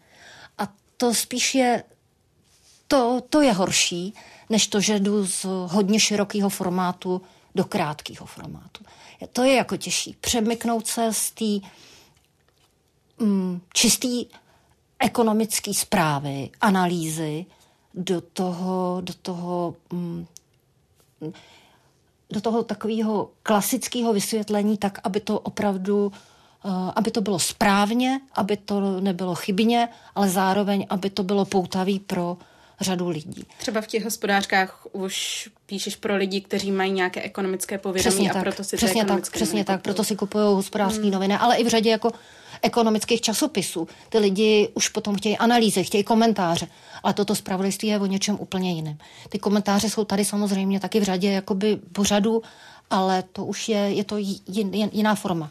A 0.58 0.68
to 0.96 1.14
spíš 1.14 1.54
je, 1.54 1.84
to, 2.88 3.20
to 3.30 3.40
je 3.40 3.52
horší, 3.52 4.14
než 4.48 4.66
to, 4.66 4.80
že 4.80 4.98
jdu 4.98 5.26
z 5.26 5.46
hodně 5.66 6.00
širokého 6.00 6.48
formátu 6.48 7.22
do 7.54 7.64
krátkého 7.64 8.26
formátu. 8.26 8.84
To 9.32 9.44
je 9.44 9.54
jako 9.54 9.76
těžší. 9.76 10.16
Přemyknout 10.20 10.86
se 10.86 11.08
z 11.12 11.30
té 11.30 11.68
mm, 13.24 13.60
čistý 13.74 14.26
ekonomické 14.98 15.74
zprávy, 15.74 16.50
analýzy 16.60 17.46
do 17.94 18.20
toho, 18.20 19.00
do 19.00 19.14
toho, 19.22 19.74
mm, 19.92 20.26
do 22.30 22.40
toho 22.40 22.62
takového 22.62 23.30
klasického 23.42 24.12
vysvětlení, 24.12 24.78
tak, 24.78 24.98
aby 25.04 25.20
to 25.20 25.40
opravdu 25.40 26.12
uh, 26.64 26.90
aby 26.96 27.10
to 27.10 27.20
bylo 27.20 27.38
správně, 27.38 28.20
aby 28.32 28.56
to 28.56 29.00
nebylo 29.00 29.34
chybně, 29.34 29.88
ale 30.14 30.28
zároveň, 30.28 30.86
aby 30.90 31.10
to 31.10 31.22
bylo 31.22 31.44
poutavý 31.44 32.00
pro 32.00 32.36
řadu 32.80 33.08
lidí. 33.08 33.46
Třeba 33.58 33.80
v 33.80 33.86
těch 33.86 34.04
hospodářkách 34.04 34.86
už 34.92 35.48
píšeš 35.66 35.96
pro 35.96 36.16
lidi, 36.16 36.40
kteří 36.40 36.72
mají 36.72 36.92
nějaké 36.92 37.22
ekonomické 37.22 37.78
povědomí 37.78 38.10
přesně 38.10 38.30
a 38.30 38.32
tak, 38.32 38.42
proto 38.42 38.64
si 38.64 38.76
přesně 38.76 39.04
tak, 39.04 39.30
přesně 39.30 39.64
tak, 39.64 39.82
proto 39.82 40.04
si 40.04 40.16
kupují 40.16 40.44
hospodářské 40.44 41.02
hmm. 41.02 41.10
noviny, 41.10 41.36
ale 41.36 41.56
i 41.56 41.64
v 41.64 41.68
řadě 41.68 41.90
jako 41.90 42.10
ekonomických 42.62 43.20
časopisů. 43.20 43.88
Ty 44.08 44.18
lidi 44.18 44.68
už 44.74 44.88
potom 44.88 45.16
chtějí 45.16 45.38
analýzy, 45.38 45.84
chtějí 45.84 46.04
komentáře, 46.04 46.68
ale 47.02 47.14
toto 47.14 47.34
zpravodajství 47.34 47.88
je 47.88 47.98
o 47.98 48.06
něčem 48.06 48.36
úplně 48.40 48.72
jiném. 48.72 48.98
Ty 49.28 49.38
komentáře 49.38 49.90
jsou 49.90 50.04
tady 50.04 50.24
samozřejmě 50.24 50.80
taky 50.80 51.00
v 51.00 51.02
řadě 51.02 51.30
jakoby 51.30 51.76
pořadu, 51.92 52.42
ale 52.90 53.22
to 53.32 53.44
už 53.44 53.68
je, 53.68 53.78
je 53.78 54.04
to 54.04 54.16
jin, 54.46 54.90
jiná 54.92 55.14
forma. 55.14 55.50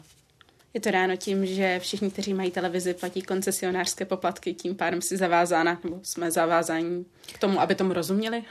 Je 0.74 0.80
to 0.80 0.90
ráno 0.90 1.16
tím, 1.16 1.46
že 1.46 1.78
všichni, 1.78 2.10
kteří 2.10 2.34
mají 2.34 2.50
televizi, 2.50 2.94
platí 2.94 3.22
koncesionářské 3.22 4.04
poplatky, 4.04 4.54
tím 4.54 4.74
pádem 4.74 5.02
si 5.02 5.16
zavázána, 5.16 5.78
nebo 5.84 5.98
jsme 6.02 6.30
zavázáni 6.30 7.04
k 7.32 7.38
tomu, 7.38 7.60
aby 7.60 7.74
tomu 7.74 7.92
rozuměli? 7.92 8.44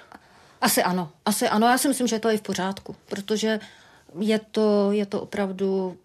Asi 0.61 0.83
ano, 0.83 1.11
asi 1.25 1.47
ano. 1.47 1.67
Já 1.67 1.77
si 1.77 1.87
myslím, 1.87 2.07
že 2.07 2.19
to 2.19 2.29
je 2.29 2.37
v 2.37 2.41
pořádku, 2.41 2.95
protože 3.05 3.59
je 4.19 4.39
to, 4.51 4.91
je 4.91 5.05
to 5.05 5.21
opravdu 5.21 5.97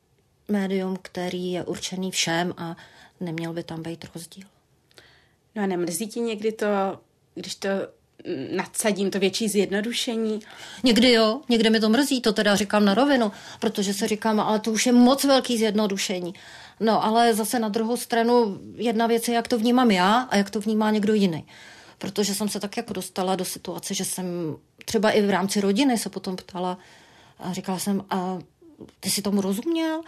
médium, 0.48 0.96
který 1.02 1.52
je 1.52 1.64
určený 1.64 2.10
všem 2.10 2.54
a 2.56 2.76
neměl 3.20 3.52
by 3.52 3.62
tam 3.62 3.82
být 3.82 4.04
rozdíl. 4.14 4.44
No 5.54 5.62
a 5.62 5.66
nemrzí 5.66 6.08
ti 6.08 6.20
někdy 6.20 6.52
to, 6.52 6.66
když 7.34 7.54
to 7.54 7.68
nadsadím 8.56 9.10
to 9.10 9.18
větší 9.18 9.48
zjednodušení? 9.48 10.40
Někdy 10.84 11.12
jo, 11.12 11.40
někdy 11.48 11.70
mi 11.70 11.80
to 11.80 11.88
mrzí, 11.88 12.20
to 12.20 12.32
teda 12.32 12.56
říkám 12.56 12.84
na 12.84 12.94
rovinu, 12.94 13.32
protože 13.60 13.94
se 13.94 14.08
říkám, 14.08 14.40
ale 14.40 14.60
to 14.60 14.72
už 14.72 14.86
je 14.86 14.92
moc 14.92 15.24
velký 15.24 15.58
zjednodušení. 15.58 16.34
No 16.80 17.04
ale 17.04 17.34
zase 17.34 17.58
na 17.58 17.68
druhou 17.68 17.96
stranu 17.96 18.60
jedna 18.74 19.06
věc 19.06 19.28
je, 19.28 19.34
jak 19.34 19.48
to 19.48 19.58
vnímám 19.58 19.90
já 19.90 20.14
a 20.20 20.36
jak 20.36 20.50
to 20.50 20.60
vnímá 20.60 20.90
někdo 20.90 21.14
jiný. 21.14 21.46
Protože 21.98 22.34
jsem 22.34 22.48
se 22.48 22.60
tak 22.60 22.76
jako 22.76 22.92
dostala 22.92 23.36
do 23.36 23.44
situace, 23.44 23.94
že 23.94 24.04
jsem 24.04 24.56
třeba 24.84 25.10
i 25.10 25.22
v 25.22 25.30
rámci 25.30 25.60
rodiny 25.60 25.98
se 25.98 26.10
potom 26.10 26.36
ptala 26.36 26.78
a 27.38 27.52
říkala 27.52 27.78
jsem, 27.78 28.04
a 28.10 28.38
ty 29.00 29.10
si 29.10 29.22
tomu 29.22 29.40
rozuměl? 29.40 30.00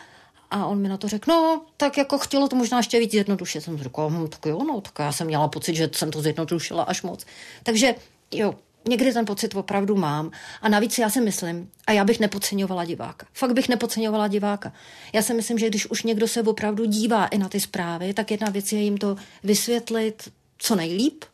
A 0.51 0.67
on 0.67 0.79
mi 0.79 0.89
na 0.89 0.97
to 0.97 1.09
řekl, 1.09 1.31
no, 1.31 1.63
tak 1.77 1.99
jako 1.99 2.19
chtělo 2.19 2.49
to 2.49 2.57
možná 2.57 2.79
ještě 2.79 2.99
víc 2.99 3.11
zjednodušit. 3.11 3.61
Jsem 3.61 3.79
říkala, 3.79 4.09
hm, 4.09 4.29
tak 4.29 4.47
jo, 4.47 4.65
no, 4.65 4.81
tak 4.81 4.93
já 4.99 5.13
jsem 5.13 5.27
měla 5.27 5.49
pocit, 5.49 5.75
že 5.75 5.91
jsem 5.93 6.11
to 6.11 6.23
zjednodušila 6.23 6.83
až 6.83 7.03
moc. 7.03 7.27
Takže 7.63 7.95
jo, 8.31 8.55
někdy 8.89 9.13
ten 9.13 9.25
pocit 9.25 9.55
opravdu 9.55 9.97
mám. 9.97 10.31
A 10.63 10.69
navíc 10.69 10.99
já 10.99 11.11
si 11.11 11.21
myslím, 11.21 11.71
a 11.87 11.93
já 11.93 12.05
bych 12.05 12.21
nepodceňovala 12.21 12.85
diváka. 12.85 13.27
Fakt 13.33 13.53
bych 13.53 13.69
nepodceňovala 13.69 14.29
diváka. 14.29 14.73
Já 15.13 15.23
si 15.23 15.35
myslím, 15.35 15.59
že 15.59 15.69
když 15.69 15.91
už 15.91 16.03
někdo 16.03 16.29
se 16.29 16.43
opravdu 16.43 16.85
dívá 16.85 17.27
i 17.27 17.39
na 17.39 17.49
ty 17.49 17.61
zprávy, 17.61 18.15
tak 18.15 18.31
jedna 18.31 18.51
věc 18.51 18.73
je 18.73 18.81
jim 18.81 18.99
to 18.99 19.17
vysvětlit 19.45 20.33
co 20.59 20.75
nejlíp. 20.75 21.25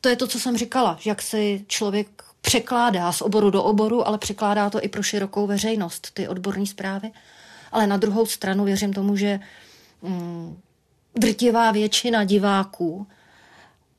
To 0.00 0.08
je 0.08 0.16
to, 0.16 0.26
co 0.26 0.40
jsem 0.40 0.56
říkala, 0.56 0.96
že 1.00 1.10
jak 1.10 1.22
si 1.22 1.64
člověk 1.66 2.08
překládá 2.40 3.12
z 3.12 3.22
oboru 3.22 3.50
do 3.50 3.64
oboru, 3.64 4.08
ale 4.08 4.18
překládá 4.18 4.70
to 4.70 4.84
i 4.84 4.88
pro 4.88 5.02
širokou 5.02 5.46
veřejnost, 5.46 6.10
ty 6.14 6.28
odborné 6.28 6.66
zprávy. 6.66 7.10
Ale 7.72 7.86
na 7.86 7.96
druhou 7.96 8.26
stranu 8.26 8.64
věřím 8.64 8.92
tomu, 8.92 9.16
že 9.16 9.40
mm, 10.02 10.60
drtivá 11.14 11.72
většina 11.72 12.24
diváků, 12.24 13.06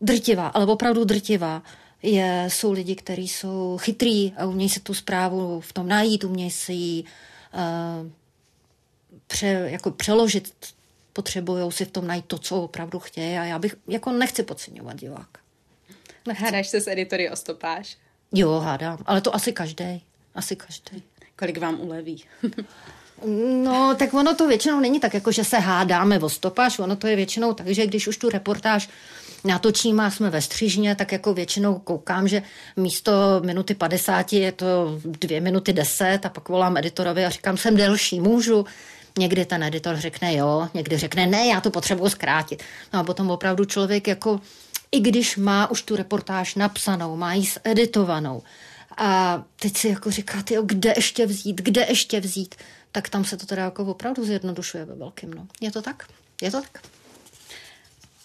drtivá, 0.01 0.47
ale 0.47 0.65
opravdu 0.65 1.03
drtivá, 1.03 1.61
je, 2.03 2.45
jsou 2.47 2.71
lidi, 2.71 2.95
kteří 2.95 3.27
jsou 3.27 3.77
chytrý 3.81 4.33
a 4.37 4.45
umějí 4.45 4.69
se 4.69 4.79
tu 4.79 4.93
zprávu 4.93 5.61
v 5.61 5.73
tom 5.73 5.87
najít, 5.87 6.23
umějí 6.23 6.51
si 6.51 6.73
ji 6.73 7.03
uh, 7.03 8.09
pře, 9.27 9.47
jako 9.47 9.91
přeložit, 9.91 10.53
potřebují 11.13 11.71
si 11.71 11.85
v 11.85 11.91
tom 11.91 12.07
najít 12.07 12.25
to, 12.25 12.37
co 12.37 12.61
opravdu 12.61 12.99
chtějí 12.99 13.37
a 13.37 13.43
já 13.43 13.59
bych 13.59 13.75
jako 13.87 14.11
nechci 14.11 14.43
podceňovat 14.43 14.97
diváka. 14.97 15.41
Hádáš 16.37 16.67
se 16.67 16.81
s 16.81 16.87
editory 16.87 17.29
o 17.29 17.35
stopáž? 17.35 17.97
Jo, 18.31 18.51
hádám, 18.51 18.97
ale 19.05 19.21
to 19.21 19.35
asi 19.35 19.53
každý. 19.53 20.03
Asi 20.35 20.55
každý. 20.55 21.03
Kolik 21.35 21.57
vám 21.57 21.79
uleví? 21.81 22.23
No, 23.63 23.95
tak 23.95 24.13
ono 24.13 24.35
to 24.35 24.47
většinou 24.47 24.79
není 24.79 24.99
tak, 24.99 25.13
jako 25.13 25.31
že 25.31 25.43
se 25.43 25.59
hádáme 25.59 26.19
o 26.19 26.29
stopáž, 26.29 26.79
ono 26.79 26.95
to 26.95 27.07
je 27.07 27.15
většinou 27.15 27.53
tak, 27.53 27.67
že 27.67 27.87
když 27.87 28.07
už 28.07 28.17
tu 28.17 28.29
reportáž 28.29 28.89
natočím 29.43 29.99
a 29.99 30.11
jsme 30.11 30.29
ve 30.29 30.41
střižně, 30.41 30.95
tak 30.95 31.11
jako 31.11 31.33
většinou 31.33 31.79
koukám, 31.79 32.27
že 32.27 32.43
místo 32.77 33.11
minuty 33.45 33.75
50 33.75 34.33
je 34.33 34.51
to 34.51 34.99
dvě 35.03 35.41
minuty 35.41 35.73
10 35.73 36.25
a 36.25 36.29
pak 36.29 36.49
volám 36.49 36.77
editorovi 36.77 37.25
a 37.25 37.29
říkám, 37.29 37.57
jsem 37.57 37.75
delší, 37.75 38.19
můžu. 38.19 38.65
Někdy 39.17 39.45
ten 39.45 39.63
editor 39.63 39.95
řekne 39.95 40.35
jo, 40.35 40.69
někdy 40.73 40.97
řekne 40.97 41.27
ne, 41.27 41.47
já 41.47 41.61
to 41.61 41.71
potřebuji 41.71 42.09
zkrátit. 42.09 42.63
No 42.93 42.99
a 42.99 43.03
potom 43.03 43.31
opravdu 43.31 43.65
člověk 43.65 44.07
jako, 44.07 44.39
i 44.91 44.99
když 44.99 45.37
má 45.37 45.71
už 45.71 45.81
tu 45.81 45.95
reportáž 45.95 46.55
napsanou, 46.55 47.15
má 47.15 47.33
ji 47.33 47.47
editovanou, 47.63 48.41
a 48.99 49.43
teď 49.59 49.77
si 49.77 49.87
jako 49.87 50.11
říká, 50.11 50.43
jo, 50.51 50.61
kde 50.65 50.93
ještě 50.95 51.25
vzít, 51.25 51.61
kde 51.61 51.85
ještě 51.89 52.19
vzít, 52.19 52.55
tak 52.91 53.09
tam 53.09 53.25
se 53.25 53.37
to 53.37 53.45
teda 53.45 53.63
jako 53.63 53.85
opravdu 53.85 54.25
zjednodušuje 54.25 54.85
ve 54.85 54.95
velkým. 54.95 55.33
No. 55.33 55.47
Je 55.61 55.71
to 55.71 55.81
tak? 55.81 56.07
Je 56.41 56.51
to 56.51 56.61
tak? 56.61 56.81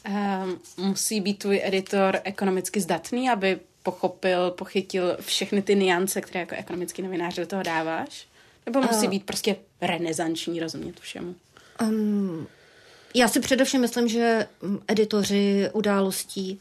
Um, 0.08 0.60
musí 0.76 1.20
být 1.20 1.38
tvůj 1.38 1.60
editor 1.64 2.20
ekonomicky 2.24 2.80
zdatný, 2.80 3.30
aby 3.30 3.60
pochopil, 3.82 4.50
pochytil 4.50 5.16
všechny 5.20 5.62
ty 5.62 5.74
niance, 5.74 6.20
které 6.20 6.40
jako 6.40 6.54
ekonomický 6.54 7.02
novinář 7.02 7.36
do 7.36 7.46
toho 7.46 7.62
dáváš? 7.62 8.26
Nebo 8.66 8.80
musí 8.80 9.06
uh, 9.06 9.10
být 9.10 9.26
prostě 9.26 9.56
renesanční, 9.80 10.60
rozumět 10.60 11.00
všemu? 11.00 11.34
Um, 11.82 12.46
já 13.14 13.28
si 13.28 13.40
především 13.40 13.80
myslím, 13.80 14.08
že 14.08 14.46
editoři 14.88 15.70
událostí 15.72 16.58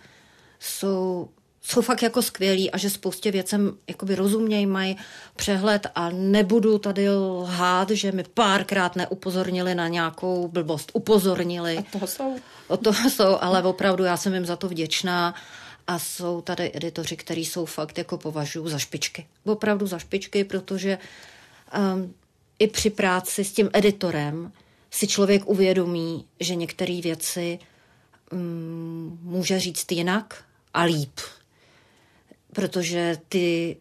jsou 0.60 1.30
jsou 1.66 1.82
fakt 1.82 2.01
jako 2.01 2.22
skvělí 2.22 2.72
a 2.72 2.78
že 2.78 2.89
spoustě 2.89 3.32
věcem 3.32 3.78
jakoby 3.88 4.16
rozumějí, 4.16 4.66
mají 4.66 4.97
přehled 5.36 5.88
a 5.95 6.09
nebudu 6.09 6.78
tady 6.78 7.09
lhát, 7.09 7.89
že 7.89 8.11
mi 8.11 8.24
párkrát 8.34 8.95
neupozornili 8.95 9.76
na 9.76 9.88
nějakou 9.88 10.47
blbost. 10.47 10.91
Upozornili. 10.93 11.78
A 11.78 11.82
toho 11.91 12.07
jsou. 12.07 12.36
O 12.68 12.78
toho 12.78 13.09
jsou, 13.09 13.38
ale 13.41 13.64
opravdu 13.64 14.03
já 14.03 14.18
jsem 14.18 14.34
jim 14.34 14.45
za 14.45 14.55
to 14.55 14.70
vděčná. 14.70 15.36
A 15.88 15.99
jsou 15.99 16.41
tady 16.41 16.72
editoři, 16.74 17.18
kteří 17.18 17.45
jsou 17.45 17.66
fakt 17.66 17.97
jako 17.97 18.18
považuji 18.18 18.68
za 18.68 18.80
špičky. 18.80 19.28
Opravdu 19.43 19.88
za 19.88 19.99
špičky, 19.99 20.43
protože 20.43 20.97
um, 21.93 22.14
i 22.59 22.68
při 22.68 22.89
práci 22.89 23.43
s 23.43 23.53
tím 23.53 23.70
editorem 23.74 24.51
si 24.91 25.07
člověk 25.07 25.49
uvědomí, 25.49 26.26
že 26.39 26.55
některé 26.55 27.01
věci 27.01 27.59
um, 28.32 29.20
může 29.22 29.59
říct 29.59 29.91
jinak 29.91 30.43
a 30.74 30.84
líp 30.84 31.20
protože 32.54 33.18
ty 33.30 33.78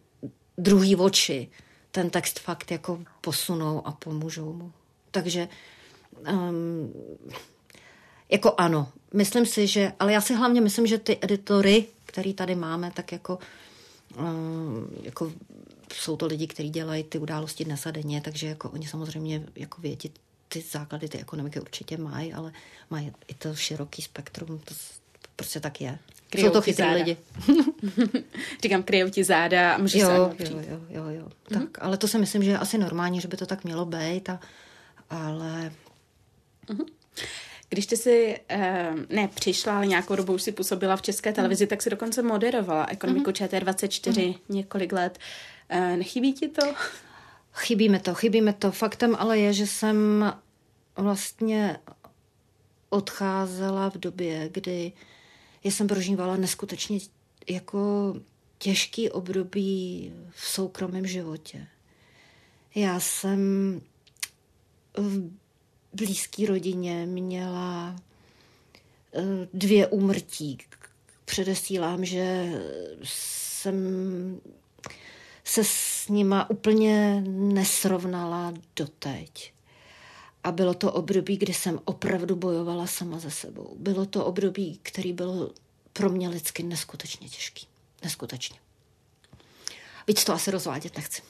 druhý 0.57 0.95
oči 0.95 1.49
ten 1.91 2.09
text 2.09 2.39
fakt 2.39 2.71
jako 2.71 2.99
posunou 3.21 3.87
a 3.87 3.91
pomůžou 3.91 4.53
mu. 4.53 4.71
Takže 5.11 5.47
um, 6.31 6.93
jako 8.29 8.53
ano, 8.57 8.91
myslím 9.13 9.45
si, 9.45 9.67
že, 9.67 9.93
ale 9.99 10.13
já 10.13 10.21
si 10.21 10.35
hlavně 10.35 10.61
myslím, 10.61 10.87
že 10.87 10.97
ty 10.97 11.17
editory, 11.21 11.85
který 12.05 12.33
tady 12.33 12.55
máme, 12.55 12.91
tak 12.91 13.11
jako, 13.11 13.39
um, 14.17 14.87
jako 15.01 15.31
jsou 15.93 16.17
to 16.17 16.25
lidi, 16.25 16.47
kteří 16.47 16.69
dělají 16.69 17.03
ty 17.03 17.19
události 17.19 17.65
dnes 17.65 17.85
a 17.85 17.91
denně, 17.91 18.21
takže 18.21 18.47
jako 18.47 18.69
oni 18.69 18.87
samozřejmě 18.87 19.43
jako 19.55 19.81
vědí, 19.81 20.11
ty 20.47 20.61
základy 20.71 21.09
ty 21.09 21.17
ekonomiky 21.17 21.59
určitě 21.59 21.97
mají, 21.97 22.33
ale 22.33 22.53
mají 22.89 23.11
i 23.27 23.33
to 23.33 23.55
široký 23.55 24.01
spektrum, 24.01 24.59
to 24.59 24.73
prostě 25.35 25.59
tak 25.59 25.81
je. 25.81 25.99
Kryjou 26.33 26.47
Jsou 26.47 26.53
to 26.53 26.61
chytrý 26.61 26.85
lidi. 26.87 27.17
Říkám, 28.63 28.83
kryjou 28.83 29.09
ti 29.09 29.23
záda 29.23 29.73
a 29.73 29.77
můžeš 29.77 30.01
jo, 30.01 30.07
se 30.07 30.15
jo, 30.15 30.59
jo, 30.59 30.79
jo, 30.89 31.03
jo. 31.09 31.27
Mm-hmm. 31.49 31.59
Tak, 31.59 31.83
ale 31.83 31.97
to 31.97 32.07
si 32.07 32.17
myslím, 32.17 32.43
že 32.43 32.51
je 32.51 32.57
asi 32.57 32.77
normální, 32.77 33.21
že 33.21 33.27
by 33.27 33.37
to 33.37 33.45
tak 33.45 33.63
mělo 33.63 33.85
být, 33.85 34.29
a, 34.29 34.39
ale... 35.09 35.71
Mm-hmm. 36.67 36.85
Když 37.69 37.85
ty 37.85 37.97
si 37.97 38.39
uh, 38.55 38.99
ne 39.09 39.27
přišla, 39.27 39.75
ale 39.75 39.87
nějakou 39.87 40.15
dobu 40.15 40.33
už 40.33 40.41
si 40.41 40.51
působila 40.51 40.95
v 40.95 41.01
české 41.01 41.29
mhm. 41.29 41.35
televizi, 41.35 41.63
mm. 41.63 41.67
tak 41.67 41.81
si 41.81 41.89
dokonce 41.89 42.21
moderovala 42.21 42.85
ekonomiku 42.89 43.29
mm. 43.29 43.33
ČT24 43.33 44.27
mm. 44.27 44.33
několik 44.49 44.93
let. 44.93 45.19
Uh, 45.73 45.97
nechybí 45.97 46.33
ti 46.33 46.47
to? 46.47 46.73
Chybí 47.53 47.89
mi 47.89 47.99
to, 47.99 48.13
chybí 48.13 48.41
mi 48.41 48.53
to. 48.53 48.71
Faktem 48.71 49.15
ale 49.19 49.39
je, 49.39 49.53
že 49.53 49.67
jsem 49.67 50.33
vlastně 50.95 51.77
odcházela 52.89 53.89
v 53.89 53.97
době, 53.97 54.49
kdy 54.51 54.91
já 55.63 55.71
jsem 55.71 55.87
prožívala 55.87 56.35
neskutečně 56.35 56.99
jako 57.49 58.13
těžký 58.57 59.09
období 59.09 60.13
v 60.29 60.47
soukromém 60.47 61.07
životě. 61.07 61.67
Já 62.75 62.99
jsem 62.99 63.81
v 64.97 65.29
blízké 65.93 66.45
rodině 66.45 67.05
měla 67.05 67.95
eh, 69.13 69.21
dvě 69.53 69.87
úmrtí. 69.87 70.57
Předesílám, 71.25 72.05
že 72.05 72.51
jsem 73.03 73.75
se 75.43 75.63
s 75.63 76.07
nima 76.09 76.49
úplně 76.49 77.23
nesrovnala 77.27 78.53
doteď. 78.75 79.52
A 80.43 80.51
bylo 80.51 80.73
to 80.73 80.91
období, 80.91 81.37
kdy 81.37 81.53
jsem 81.53 81.79
opravdu 81.85 82.35
bojovala 82.35 82.87
sama 82.87 83.19
ze 83.19 83.31
sebou. 83.31 83.75
Bylo 83.79 84.05
to 84.05 84.25
období, 84.25 84.79
který 84.83 85.13
byl 85.13 85.53
pro 85.93 86.09
mě 86.09 86.29
lidsky 86.29 86.63
neskutečně 86.63 87.29
těžký. 87.29 87.67
Neskutečně. 88.03 88.57
Víc 90.07 90.23
to 90.23 90.33
asi 90.33 90.51
rozvádět 90.51 90.95
nechci. 90.97 91.21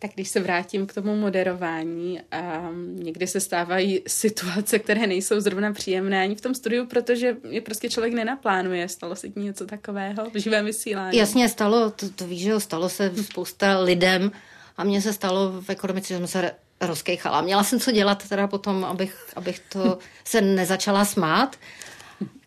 Tak 0.00 0.10
když 0.14 0.28
se 0.28 0.40
vrátím 0.40 0.86
k 0.86 0.94
tomu 0.94 1.16
moderování, 1.16 2.20
a 2.30 2.70
někdy 2.94 3.26
se 3.26 3.40
stávají 3.40 4.02
situace, 4.06 4.78
které 4.78 5.06
nejsou 5.06 5.40
zrovna 5.40 5.72
příjemné 5.72 6.22
ani 6.22 6.34
v 6.34 6.40
tom 6.40 6.54
studiu, 6.54 6.86
protože 6.86 7.36
je 7.48 7.60
prostě 7.60 7.90
člověk 7.90 8.14
nenaplánuje. 8.14 8.88
Stalo 8.88 9.16
se 9.16 9.28
ti 9.28 9.40
něco 9.40 9.66
takového 9.66 10.30
v 10.30 10.36
živém 10.40 10.64
vysílání? 10.64 11.18
Jasně, 11.18 11.48
stalo, 11.48 11.90
to, 11.90 12.10
to 12.10 12.26
víš, 12.26 12.42
že 12.42 12.60
stalo 12.60 12.88
se 12.88 13.12
spousta 13.24 13.78
lidem 13.78 14.32
a 14.78 14.84
mně 14.84 15.02
se 15.02 15.12
stalo 15.12 15.52
v 15.60 15.70
ekonomice, 15.70 16.08
že 16.08 16.16
jsem 16.16 16.26
se 16.26 16.52
rozkejchala. 16.80 17.40
Měla 17.40 17.64
jsem 17.64 17.80
co 17.80 17.90
dělat 17.90 18.28
teda 18.28 18.46
potom, 18.46 18.84
abych, 18.84 19.32
abych 19.36 19.58
to 19.58 19.98
se 20.24 20.40
nezačala 20.40 21.04
smát. 21.04 21.56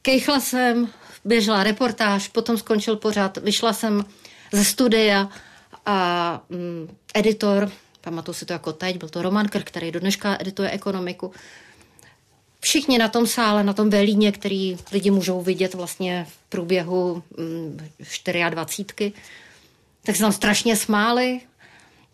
Kejchla 0.02 0.40
jsem, 0.40 0.88
běžela 1.26 1.64
reportáž, 1.64 2.28
potom 2.28 2.58
skončil 2.58 2.96
pořád, 2.96 3.38
vyšla 3.38 3.74
jsem 3.74 4.06
ze 4.52 4.66
studia 4.66 5.30
a 5.86 6.42
mm, 6.50 6.96
editor, 7.14 7.72
pamatuju 8.02 8.36
si 8.36 8.46
to 8.46 8.54
jako 8.54 8.74
teď, 8.74 8.98
byl 8.98 9.10
to 9.10 9.22
Roman 9.22 9.48
Krk, 9.48 9.68
který 9.68 9.92
do 9.92 10.00
dneška 10.00 10.38
edituje 10.40 10.70
ekonomiku. 10.70 11.32
Všichni 12.60 12.98
na 12.98 13.08
tom 13.08 13.28
sále, 13.28 13.64
na 13.64 13.74
tom 13.74 13.90
velíně, 13.90 14.32
který 14.32 14.78
lidi 14.92 15.12
můžou 15.12 15.42
vidět 15.42 15.74
vlastně 15.74 16.28
v 16.30 16.38
průběhu 16.50 17.24
mm, 17.38 17.80
24. 18.50 19.14
Tak 20.04 20.16
se 20.16 20.22
tam 20.22 20.32
strašně 20.32 20.76
smáli. 20.76 21.42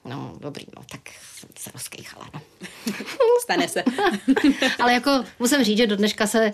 No, 0.07 0.35
dobrý, 0.39 0.65
no, 0.75 0.83
tak 0.91 1.01
jsem 1.35 1.49
se 1.59 1.69
rozkejchala, 1.73 2.29
no. 2.33 2.41
Stane 3.41 3.67
se. 3.67 3.83
Ale 4.79 4.93
jako 4.93 5.23
musím 5.39 5.63
říct, 5.63 5.77
že 5.77 5.87
do 5.87 5.95
dneška 5.95 6.27
se 6.27 6.51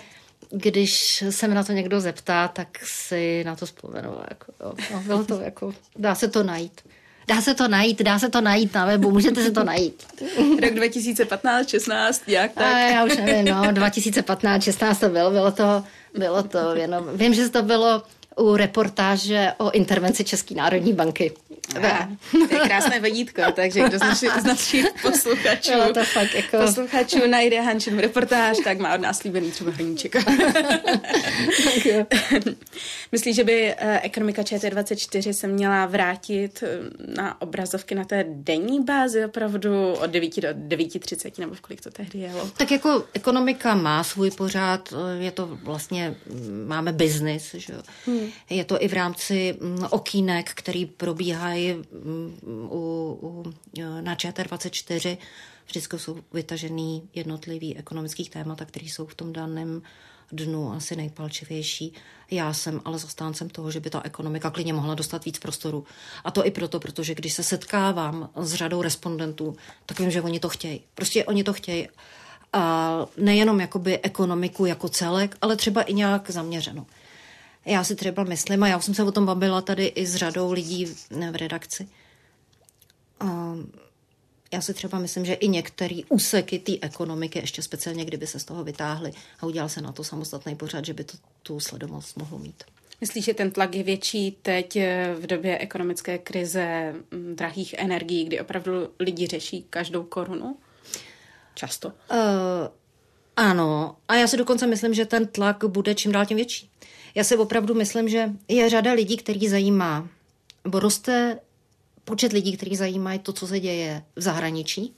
když 0.53 1.23
se 1.29 1.47
mi 1.47 1.55
na 1.55 1.63
to 1.63 1.71
někdo 1.71 2.01
zeptá, 2.01 2.47
tak 2.47 2.67
si 2.83 3.43
na 3.43 3.55
to 3.55 3.65
vzpomenu. 3.65 4.09
Jako, 4.29 4.53
jo, 4.61 4.73
no, 4.93 4.99
bylo 4.99 5.23
to 5.23 5.41
jako, 5.41 5.73
dá 5.95 6.15
se 6.15 6.27
to 6.27 6.43
najít. 6.43 6.81
Dá 7.27 7.41
se 7.41 7.53
to 7.53 7.67
najít, 7.67 8.01
dá 8.01 8.19
se 8.19 8.29
to 8.29 8.41
najít 8.41 8.73
na 8.73 8.85
webu, 8.85 9.11
můžete 9.11 9.43
se 9.43 9.51
to 9.51 9.63
najít. 9.63 10.07
Rok 10.61 10.73
2015, 10.73 11.69
16, 11.69 12.21
jak 12.27 12.51
tak? 12.51 12.63
A 12.63 12.79
já 12.79 13.05
už 13.05 13.17
nevím, 13.17 13.45
no, 13.45 13.71
2015, 13.71 14.63
16 14.63 14.99
to 14.99 15.09
bylo, 15.09 15.31
bylo 15.31 15.51
to, 15.51 15.83
bylo 16.17 16.43
to 16.43 16.75
jenom, 16.75 17.09
vím, 17.13 17.33
že 17.33 17.49
to 17.49 17.61
bylo 17.61 18.03
u 18.37 18.55
reportáže 18.55 19.53
o 19.57 19.71
intervenci 19.71 20.23
České 20.23 20.55
národní 20.55 20.93
banky. 20.93 21.31
A, 21.87 22.09
to 22.31 22.55
je 22.55 22.59
krásné 22.59 22.99
vodítko, 22.99 23.41
takže 23.55 23.83
kdo 23.87 23.97
z 23.97 24.01
našich, 24.01 24.31
z 24.41 24.43
našich 24.43 24.85
posluchačů, 25.01 25.71
no, 25.71 25.93
to 25.93 26.03
fakt 26.03 26.33
jako... 26.33 26.57
posluchačů 26.57 27.27
najde 27.27 27.61
Hančin 27.61 27.99
reportáž, 27.99 28.57
tak 28.63 28.79
má 28.79 28.93
od 28.93 29.01
nás 29.01 29.17
slíbený 29.17 29.51
třeba 29.51 29.71
hrníček. 29.71 30.15
Myslíš, 33.11 33.35
že 33.35 33.43
by 33.43 33.73
eh, 33.77 33.99
ekonomika 33.99 34.41
ČT24 34.41 35.31
se 35.31 35.47
měla 35.47 35.85
vrátit 35.85 36.63
eh, 36.63 36.67
na 37.15 37.41
obrazovky 37.41 37.95
na 37.95 38.03
té 38.03 38.25
denní 38.27 38.83
bázi 38.83 39.25
opravdu 39.25 39.93
od 39.93 40.09
9 40.09 40.35
do 40.41 40.47
9.30 40.47 41.39
nebo 41.39 41.55
v 41.55 41.61
kolik 41.61 41.81
to 41.81 41.91
tehdy 41.91 42.19
jelo? 42.19 42.49
Tak 42.57 42.71
jako 42.71 43.03
ekonomika 43.13 43.75
má 43.75 44.03
svůj 44.03 44.31
pořád, 44.31 44.93
eh, 44.93 45.23
je 45.23 45.31
to 45.31 45.59
vlastně, 45.63 46.15
mm, 46.25 46.65
máme 46.67 46.93
biznis, 46.93 47.55
že? 47.57 47.73
Hmm. 48.05 48.27
je 48.49 48.65
to 48.65 48.83
i 48.83 48.87
v 48.87 48.93
rámci 48.93 49.57
mm, 49.61 49.87
okýnek, 49.89 50.51
který 50.53 50.85
probíhají 50.85 51.42
mm, 51.51 52.67
u, 52.71 53.17
u, 53.21 53.53
na 54.01 54.15
ČT24, 54.15 55.17
vždycky 55.65 55.99
jsou 55.99 56.17
vytažený 56.33 57.09
jednotlivý 57.13 57.77
ekonomických 57.77 58.29
témata, 58.29 58.65
které 58.65 58.85
jsou 58.85 59.05
v 59.05 59.15
tom 59.15 59.33
daném 59.33 59.81
dnu 60.31 60.73
asi 60.73 60.95
nejpalčivější. 60.95 61.93
Já 62.31 62.53
jsem 62.53 62.81
ale 62.85 62.97
zastáncem 62.99 63.49
toho, 63.49 63.71
že 63.71 63.79
by 63.79 63.89
ta 63.89 64.01
ekonomika 64.03 64.49
klidně 64.49 64.73
mohla 64.73 64.95
dostat 64.95 65.25
víc 65.25 65.39
prostoru. 65.39 65.85
A 66.23 66.31
to 66.31 66.45
i 66.45 66.51
proto, 66.51 66.79
protože 66.79 67.15
když 67.15 67.33
se 67.33 67.43
setkávám 67.43 68.29
s 68.35 68.53
řadou 68.53 68.81
respondentů, 68.81 69.55
tak 69.85 69.99
vím, 69.99 70.11
že 70.11 70.21
oni 70.21 70.39
to 70.39 70.49
chtějí. 70.49 70.81
Prostě 70.95 71.25
oni 71.25 71.43
to 71.43 71.53
chtějí. 71.53 71.87
A 72.53 73.05
nejenom 73.17 73.59
jakoby 73.59 73.99
ekonomiku 73.99 74.65
jako 74.65 74.89
celek, 74.89 75.37
ale 75.41 75.55
třeba 75.55 75.81
i 75.81 75.93
nějak 75.93 76.29
zaměřenou. 76.29 76.85
Já 77.65 77.83
si 77.83 77.95
třeba 77.95 78.23
myslím, 78.23 78.63
a 78.63 78.67
já 78.67 78.79
jsem 78.79 78.93
se 78.93 79.03
o 79.03 79.11
tom 79.11 79.25
bavila 79.25 79.61
tady 79.61 79.85
i 79.85 80.05
s 80.05 80.15
řadou 80.15 80.51
lidí 80.51 80.85
v 81.31 81.35
redakci, 81.35 81.87
já 84.53 84.61
si 84.61 84.73
třeba 84.73 84.99
myslím, 84.99 85.25
že 85.25 85.33
i 85.33 85.47
některé 85.47 86.01
úseky 86.09 86.59
té 86.59 86.71
ekonomiky, 86.81 87.39
ještě 87.39 87.61
speciálně 87.61 88.05
kdyby 88.05 88.27
se 88.27 88.39
z 88.39 88.43
toho 88.43 88.63
vytáhly 88.63 89.11
a 89.39 89.45
udělal 89.45 89.69
se 89.69 89.81
na 89.81 89.91
to 89.91 90.03
samostatný 90.03 90.55
pořad, 90.55 90.85
že 90.85 90.93
by 90.93 91.03
to 91.03 91.17
tu 91.43 91.59
sledovanost 91.59 92.17
mohlo 92.17 92.39
mít. 92.39 92.63
Myslíš, 93.01 93.25
že 93.25 93.33
ten 93.33 93.51
tlak 93.51 93.75
je 93.75 93.83
větší 93.83 94.37
teď 94.41 94.75
eh, 94.75 95.15
v 95.19 95.27
době 95.27 95.57
ekonomické 95.57 96.17
krize, 96.17 96.93
mm, 97.11 97.35
drahých 97.35 97.75
energií, 97.77 98.25
kdy 98.25 98.39
opravdu 98.39 98.71
lidi 98.99 99.27
řeší 99.27 99.65
každou 99.69 100.03
korunu? 100.03 100.57
Často. 101.55 101.87
Uh, 101.87 101.93
ano, 103.35 103.95
a 104.07 104.15
já 104.15 104.27
si 104.27 104.37
dokonce 104.37 104.67
myslím, 104.67 104.93
že 104.93 105.05
ten 105.05 105.27
tlak 105.27 105.65
bude 105.65 105.95
čím 105.95 106.11
dál 106.11 106.25
tím 106.25 106.37
větší. 106.37 106.69
Já 107.15 107.23
si 107.23 107.37
opravdu 107.37 107.73
myslím, 107.73 108.09
že 108.09 108.29
je 108.47 108.69
řada 108.69 108.93
lidí, 108.93 109.17
který 109.17 109.47
zajímá, 109.47 110.07
nebo 110.63 110.79
roste 110.79 111.39
počet 112.05 112.33
lidí, 112.33 112.57
kteří 112.57 112.75
zajímají 112.75 113.19
to, 113.19 113.33
co 113.33 113.47
se 113.47 113.59
děje 113.59 114.03
v 114.15 114.21
zahraničí. 114.21 114.95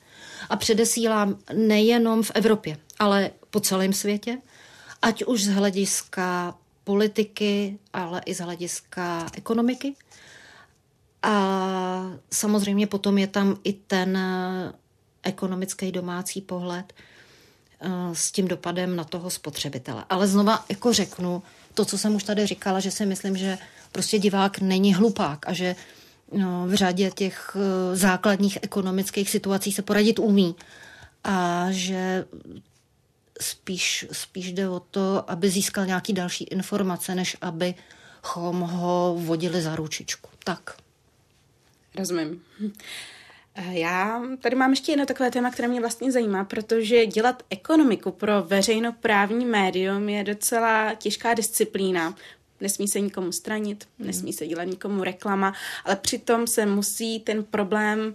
A 0.49 0.55
předesílám 0.55 1.38
nejenom 1.53 2.24
v 2.24 2.32
Evropě, 2.36 2.78
ale 2.99 3.32
po 3.49 3.59
celém 3.59 3.93
světě, 3.93 4.38
ať 5.01 5.24
už 5.24 5.43
z 5.43 5.47
hlediska 5.47 6.55
politiky, 6.84 7.80
ale 7.93 8.22
i 8.26 8.34
z 8.34 8.39
hlediska 8.39 9.26
ekonomiky. 9.34 9.95
A 11.24 12.11
samozřejmě 12.32 12.88
potom 12.88 13.18
je 13.18 13.28
tam 13.28 13.57
i 13.63 13.74
ten 13.74 14.18
ekonomický 15.24 15.91
domácí 15.91 16.41
pohled 16.41 16.93
eh, 16.93 17.89
s 18.13 18.32
tím 18.32 18.47
dopadem 18.47 18.95
na 18.95 19.03
toho 19.03 19.30
spotřebitele. 19.30 20.05
Ale 20.09 20.28
znova 20.28 20.66
jako 20.70 20.93
řeknu 20.93 21.43
to, 21.76 21.86
co 21.86 21.98
jsem 21.98 22.16
už 22.16 22.24
tady 22.24 22.46
říkala, 22.46 22.80
že 22.80 22.92
si 22.92 23.06
myslím, 23.06 23.38
že 23.38 23.58
prostě 23.92 24.20
divák 24.20 24.60
není 24.60 24.94
hlupák 24.94 25.48
a 25.48 25.54
že 25.54 25.76
no, 26.32 26.68
v 26.68 26.74
řadě 26.74 27.12
těch 27.12 27.58
eh, 27.60 27.96
základních 27.96 28.58
ekonomických 28.62 29.30
situací 29.30 29.72
se 29.72 29.82
poradit 29.82 30.20
umí. 30.20 30.56
A 31.24 31.68
že 31.70 32.26
spíš, 33.42 34.06
spíš 34.12 34.52
jde 34.52 34.70
o 34.70 34.80
to, 34.80 35.32
aby 35.32 35.50
získal 35.50 35.86
nějaký 35.86 36.14
další 36.14 36.44
informace, 36.44 37.16
než 37.16 37.38
abychom 37.42 38.60
ho 38.60 39.16
vodili 39.20 39.62
za 39.62 39.76
ručičku. 39.76 40.30
Tak. 40.44 40.78
Rozumím. 41.98 42.42
Eh, 43.56 43.80
já 43.80 44.22
tady 44.41 44.56
mám 44.56 44.70
ještě 44.70 44.91
jedno 44.91 45.06
takové 45.06 45.32
téma, 45.32 45.51
které 45.51 45.68
mě 45.68 45.80
vlastně 45.80 46.12
zajímá, 46.12 46.43
protože 46.43 47.06
dělat 47.06 47.43
ekonomiku 47.49 48.12
pro 48.12 48.43
veřejnoprávní 48.43 49.45
médium 49.45 50.10
je 50.10 50.24
docela 50.24 50.95
těžká 50.95 51.34
disciplína, 51.34 52.16
nesmí 52.62 52.88
se 52.88 52.99
nikomu 52.99 53.32
stranit, 53.32 53.88
hmm. 53.99 54.08
nesmí 54.08 54.34
se 54.34 54.47
dělat 54.47 54.64
nikomu 54.64 55.03
reklama, 55.03 55.53
ale 55.86 55.95
přitom 55.95 56.47
se 56.47 56.66
musí 56.66 57.20
ten 57.20 57.43
problém 57.43 58.14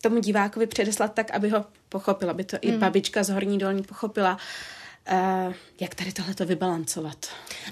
tomu 0.00 0.18
divákovi 0.18 0.66
předeslat 0.66 1.14
tak, 1.14 1.30
aby 1.30 1.48
ho 1.48 1.64
pochopila, 1.88 2.30
aby 2.30 2.44
to 2.44 2.56
hmm. 2.64 2.74
i 2.74 2.78
babička 2.78 3.22
z 3.22 3.28
Horní 3.28 3.58
dolní 3.58 3.82
pochopila. 3.82 4.32
Uh, 4.32 4.40
jak 5.80 5.94
tady 5.94 6.12
tohle 6.12 6.34
to 6.34 6.46
vybalancovat? 6.46 7.16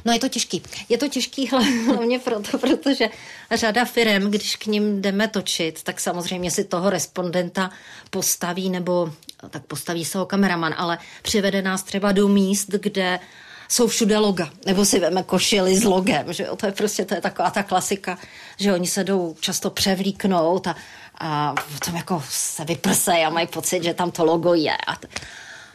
No 0.05 0.12
je 0.12 0.18
to 0.18 0.28
těžký. 0.28 0.62
Je 0.89 0.99
to 0.99 1.09
těžký 1.09 1.49
hlavně 1.87 2.18
proto, 2.18 2.59
protože 2.59 3.09
řada 3.51 3.85
firm, 3.85 4.31
když 4.31 4.57
k 4.57 4.66
ním 4.66 5.03
jdeme 5.03 5.28
točit, 5.28 5.83
tak 5.83 6.01
samozřejmě 6.01 6.51
si 6.51 6.64
toho 6.64 6.91
respondenta 6.91 7.70
postaví, 8.11 8.70
nebo 8.70 9.12
tak 9.51 9.64
postaví 9.64 10.05
se 10.05 10.18
ho 10.18 10.26
kameraman, 10.26 10.74
ale 10.78 10.99
přivede 11.22 11.62
nás 11.62 11.83
třeba 11.83 12.12
do 12.12 12.28
míst, 12.28 12.68
kde 12.70 13.20
jsou 13.68 13.87
všude 13.87 14.18
loga, 14.18 14.51
nebo 14.66 14.85
si 14.85 15.01
veme 15.01 15.22
košily 15.22 15.76
s 15.76 15.85
logem, 15.85 16.33
že 16.33 16.43
jo, 16.43 16.57
to 16.57 16.66
je 16.66 16.72
prostě, 16.72 17.05
to 17.05 17.14
je 17.14 17.20
taková 17.20 17.51
ta 17.51 17.62
klasika, 17.62 18.18
že 18.57 18.72
oni 18.72 18.87
se 18.87 19.05
jdou 19.05 19.37
často 19.41 19.70
převlíknout 19.70 20.66
a, 20.66 20.76
a 21.14 21.55
potom 21.74 21.97
jako 21.97 22.22
se 22.28 22.64
vyprsejí 22.64 23.24
a 23.24 23.31
mají 23.31 23.47
pocit, 23.47 23.83
že 23.83 23.95
tam 23.95 24.11
to 24.11 24.24
logo 24.24 24.55
je. 24.55 24.76
A 24.76 24.97
t- 24.97 25.09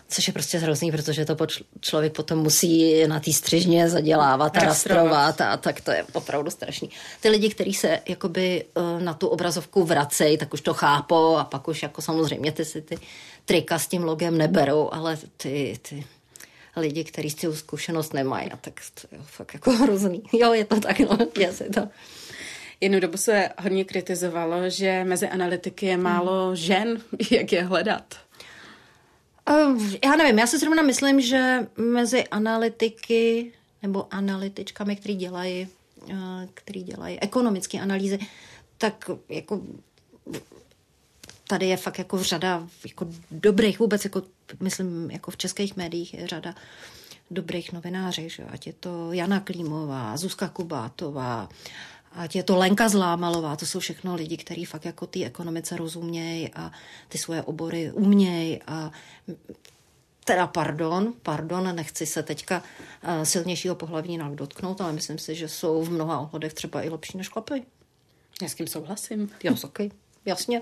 což 0.08 0.28
je 0.28 0.34
prostě 0.34 0.58
hrozný, 0.58 0.92
protože 0.92 1.26
to 1.26 1.38
člověk 1.80 2.14
potom 2.14 2.40
musí 2.40 3.08
na 3.08 3.20
té 3.20 3.34
střižně 3.34 3.90
zadělávat 3.90 4.58
a 4.58 4.60
rastrovat 4.60 5.42
a 5.42 5.58
tak 5.58 5.82
to 5.82 5.92
je 5.92 6.06
opravdu 6.14 6.52
strašný. 6.52 6.90
Ty 7.22 7.30
lidi, 7.30 7.50
kteří 7.50 7.74
se 7.74 8.00
jakoby 8.08 8.66
eh, 8.76 9.04
na 9.04 9.14
tu 9.14 9.28
obrazovku 9.28 9.84
vracejí, 9.84 10.38
tak 10.38 10.54
už 10.54 10.62
to 10.62 10.74
chápou 10.74 11.36
a 11.36 11.44
pak 11.44 11.68
už 11.68 11.84
jako 11.84 12.02
samozřejmě 12.02 12.52
ty 12.52 12.66
si 12.66 12.82
ty 12.82 12.98
trika 13.46 13.80
s 13.80 13.88
tím 13.88 14.04
logem 14.04 14.38
neberou, 14.38 14.90
ale 14.94 15.18
ty, 15.38 15.80
ty 15.82 16.06
lidi, 16.76 17.04
kteří 17.04 17.30
s 17.30 17.36
tím 17.36 17.54
zkušenost 17.54 18.14
nemají. 18.14 18.52
A 18.52 18.58
tak 18.58 18.82
to 19.02 19.16
je 19.16 19.22
fakt 19.26 19.54
jako 19.54 19.72
hrozný. 19.72 20.24
Jo, 20.34 20.54
je 20.54 20.66
to 20.66 20.80
tak, 20.80 21.00
no, 21.00 21.18
je 21.40 21.54
si 21.54 21.70
to. 21.70 21.88
Jednu 22.82 23.00
dobu 23.00 23.18
se 23.18 23.50
hodně 23.62 23.86
kritizovalo, 23.86 24.70
že 24.70 25.04
mezi 25.04 25.28
analytiky 25.28 25.86
je 25.86 25.98
málo 25.98 26.56
žen. 26.56 27.02
Jak 27.32 27.52
je 27.52 27.64
hledat? 27.64 28.25
Uh, 29.50 29.84
já 30.06 30.16
nevím, 30.16 30.40
já 30.40 30.48
si 30.48 30.60
zrovna 30.60 30.84
myslím, 30.84 31.22
že 31.22 31.68
mezi 31.78 32.24
analytiky 32.28 33.52
nebo 33.82 34.14
analytičkami, 34.14 34.96
kteří 34.96 35.16
dělají 35.16 35.68
který 36.54 36.84
dělají 36.84 37.20
ekonomické 37.20 37.80
analýzy, 37.80 38.20
tak 38.78 39.10
jako 39.30 39.62
tady 41.48 41.66
je 41.66 41.78
fakt 41.78 41.98
jako 41.98 42.24
řada 42.24 42.68
jako 42.86 43.08
dobrých 43.32 43.80
vůbec, 43.80 44.04
jako 44.04 44.22
myslím, 44.60 45.12
jako 45.12 45.32
v 45.32 45.38
českých 45.38 45.78
médiích 45.78 46.14
je 46.14 46.28
řada 46.28 46.56
dobrých 47.32 47.74
novinářů, 47.74 48.30
že? 48.30 48.44
ať 48.44 48.68
je 48.68 48.74
to 48.74 49.12
Jana 49.12 49.40
Klímová, 49.40 50.18
Zuzka 50.18 50.48
Kubátová, 50.48 51.50
ať 52.16 52.36
je 52.36 52.44
to 52.44 52.56
Lenka 52.56 52.90
Zlámalová, 52.90 53.56
to 53.56 53.66
jsou 53.66 53.80
všechno 53.80 54.16
lidi, 54.16 54.38
kteří 54.38 54.66
fakt 54.66 54.86
jako 54.86 55.08
ty 55.08 55.26
ekonomice 55.26 55.78
rozumějí 55.78 56.54
a 56.54 56.72
ty 57.08 57.18
svoje 57.18 57.44
obory 57.44 57.92
umějí 57.92 58.62
a 58.68 58.92
teda 60.26 60.48
pardon, 60.48 61.14
pardon, 61.22 61.76
nechci 61.76 62.06
se 62.06 62.24
teďka 62.24 62.64
eh, 63.04 63.26
silnějšího 63.26 63.76
pohlavní 63.76 64.20
dotknout, 64.36 64.82
ale 64.82 64.94
myslím 64.94 65.18
si, 65.18 65.36
že 65.36 65.48
jsou 65.48 65.84
v 65.84 65.92
mnoha 65.92 66.20
ohledech 66.20 66.54
třeba 66.54 66.82
i 66.82 66.90
lepší 66.90 67.18
než 67.18 67.30
chlapy. 67.30 67.64
Já 68.42 68.50
s 68.50 68.56
tím 68.56 68.68
souhlasím. 68.68 69.32
Já 69.44 69.54
taky, 69.54 69.92
jasně. 70.26 70.62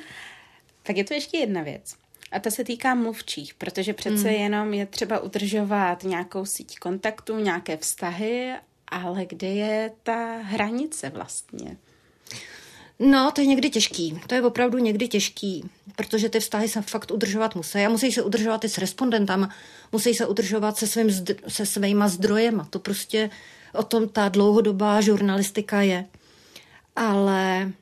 tak 0.82 0.96
je 0.96 1.04
to 1.04 1.14
ještě 1.14 1.38
jedna 1.38 1.62
věc. 1.62 1.94
A 2.32 2.38
to 2.38 2.50
se 2.50 2.64
týká 2.64 2.94
mluvčích, 2.94 3.54
protože 3.54 3.92
přece 3.92 4.28
mm. 4.28 4.34
jenom 4.34 4.74
je 4.74 4.86
třeba 4.86 5.18
udržovat 5.18 6.02
nějakou 6.02 6.44
síť 6.44 6.78
kontaktů, 6.78 7.38
nějaké 7.38 7.76
vztahy, 7.76 8.54
ale 8.88 9.26
kde 9.26 9.48
je 9.48 9.92
ta 10.02 10.36
hranice 10.42 11.10
vlastně? 11.10 11.76
No, 12.98 13.30
to 13.32 13.40
je 13.40 13.46
někdy 13.46 13.70
těžký. 13.70 14.20
To 14.26 14.34
je 14.34 14.42
opravdu 14.42 14.78
někdy 14.78 15.08
těžký, 15.08 15.70
protože 15.96 16.28
ty 16.28 16.40
vztahy 16.40 16.68
se 16.68 16.82
fakt 16.82 17.10
udržovat 17.10 17.54
musí. 17.54 17.78
A 17.78 17.88
musí 17.88 18.12
se 18.12 18.22
udržovat 18.22 18.64
i 18.64 18.68
s 18.68 18.78
respondentama, 18.78 19.50
musí 19.92 20.14
se 20.14 20.26
udržovat 20.26 20.76
se, 20.76 20.86
svým, 20.86 21.10
se 21.48 21.66
svýma 21.66 22.08
zdrojema. 22.08 22.66
To 22.70 22.78
prostě 22.78 23.30
o 23.74 23.82
tom 23.82 24.08
ta 24.08 24.28
dlouhodobá 24.28 25.00
žurnalistika 25.00 25.82
je. 25.82 26.06
Ale 26.96 27.72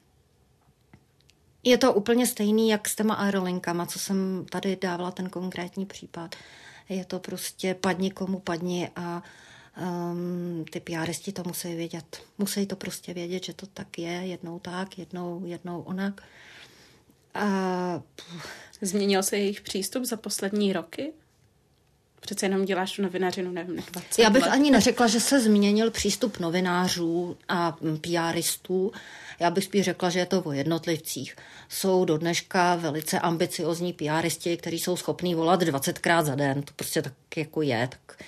je 1.65 1.79
to 1.79 1.93
úplně 1.93 2.27
stejný, 2.27 2.69
jak 2.69 2.89
s 2.89 2.97
těma 2.97 3.15
aerolinkama, 3.15 3.87
co 3.87 3.99
jsem 3.99 4.47
tady 4.51 4.77
dávala 4.81 5.11
ten 5.11 5.31
konkrétní 5.31 5.87
případ. 5.87 6.35
Je 6.89 7.05
to 7.05 7.19
prostě 7.19 7.75
padni 7.75 8.11
komu 8.11 8.39
padni 8.39 8.91
a 8.97 9.23
um, 9.81 10.65
ty 10.71 10.81
PRisti 10.81 11.33
to 11.33 11.43
musí 11.47 11.75
vědět. 11.75 12.23
Musí 12.39 12.67
to 12.67 12.77
prostě 12.77 13.15
vědět, 13.15 13.45
že 13.45 13.53
to 13.53 13.67
tak 13.67 13.99
je, 13.99 14.13
jednou 14.13 14.59
tak, 14.59 14.99
jednou, 14.99 15.43
jednou 15.45 15.81
onak. 15.81 16.23
A... 17.35 18.03
Změnil 18.81 19.23
se 19.23 19.37
jejich 19.39 19.61
přístup 19.61 20.05
za 20.05 20.17
poslední 20.17 20.73
roky? 20.73 21.13
Přece 22.21 22.47
jenom 22.47 22.65
děláš 22.65 22.97
tu 22.97 23.03
novinařinu, 23.03 23.53
nevím, 23.53 23.77
20 23.77 24.23
Já 24.23 24.31
bych 24.31 24.43
let. 24.43 24.49
ani 24.49 24.71
neřekla, 24.71 25.07
že 25.07 25.21
se 25.21 25.41
změnil 25.41 25.91
přístup 25.91 26.39
novinářů 26.39 27.37
a 27.49 27.77
PRistů. 28.01 28.93
Já 29.41 29.51
bych 29.51 29.65
spíš 29.65 29.85
řekla, 29.85 30.11
že 30.11 30.19
je 30.19 30.27
to 30.27 30.43
o 30.43 30.53
jednotlivcích. 30.53 31.37
Jsou 31.69 32.05
do 32.05 32.19
dneška 32.19 32.75
velice 32.75 33.19
ambiciozní 33.19 33.93
PRisti, 33.93 34.57
kteří 34.57 34.79
jsou 34.79 34.97
schopní 34.97 35.35
volat 35.35 35.63
20krát 35.63 36.25
za 36.25 36.35
den. 36.35 36.63
To 36.63 36.73
prostě 36.77 37.03
tak 37.03 37.15
jako 37.37 37.63
je. 37.63 37.89
Tak 37.89 38.23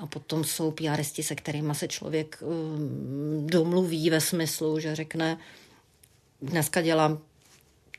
a 0.00 0.06
potom 0.06 0.44
jsou 0.44 0.70
PRisti, 0.70 1.22
se 1.22 1.34
kterými 1.34 1.74
se 1.74 1.88
člověk 1.88 2.42
um, 2.42 3.46
domluví 3.46 4.10
ve 4.10 4.20
smyslu, 4.20 4.80
že 4.80 4.94
řekne, 4.94 5.38
dneska 6.42 6.82
dělám 6.82 7.18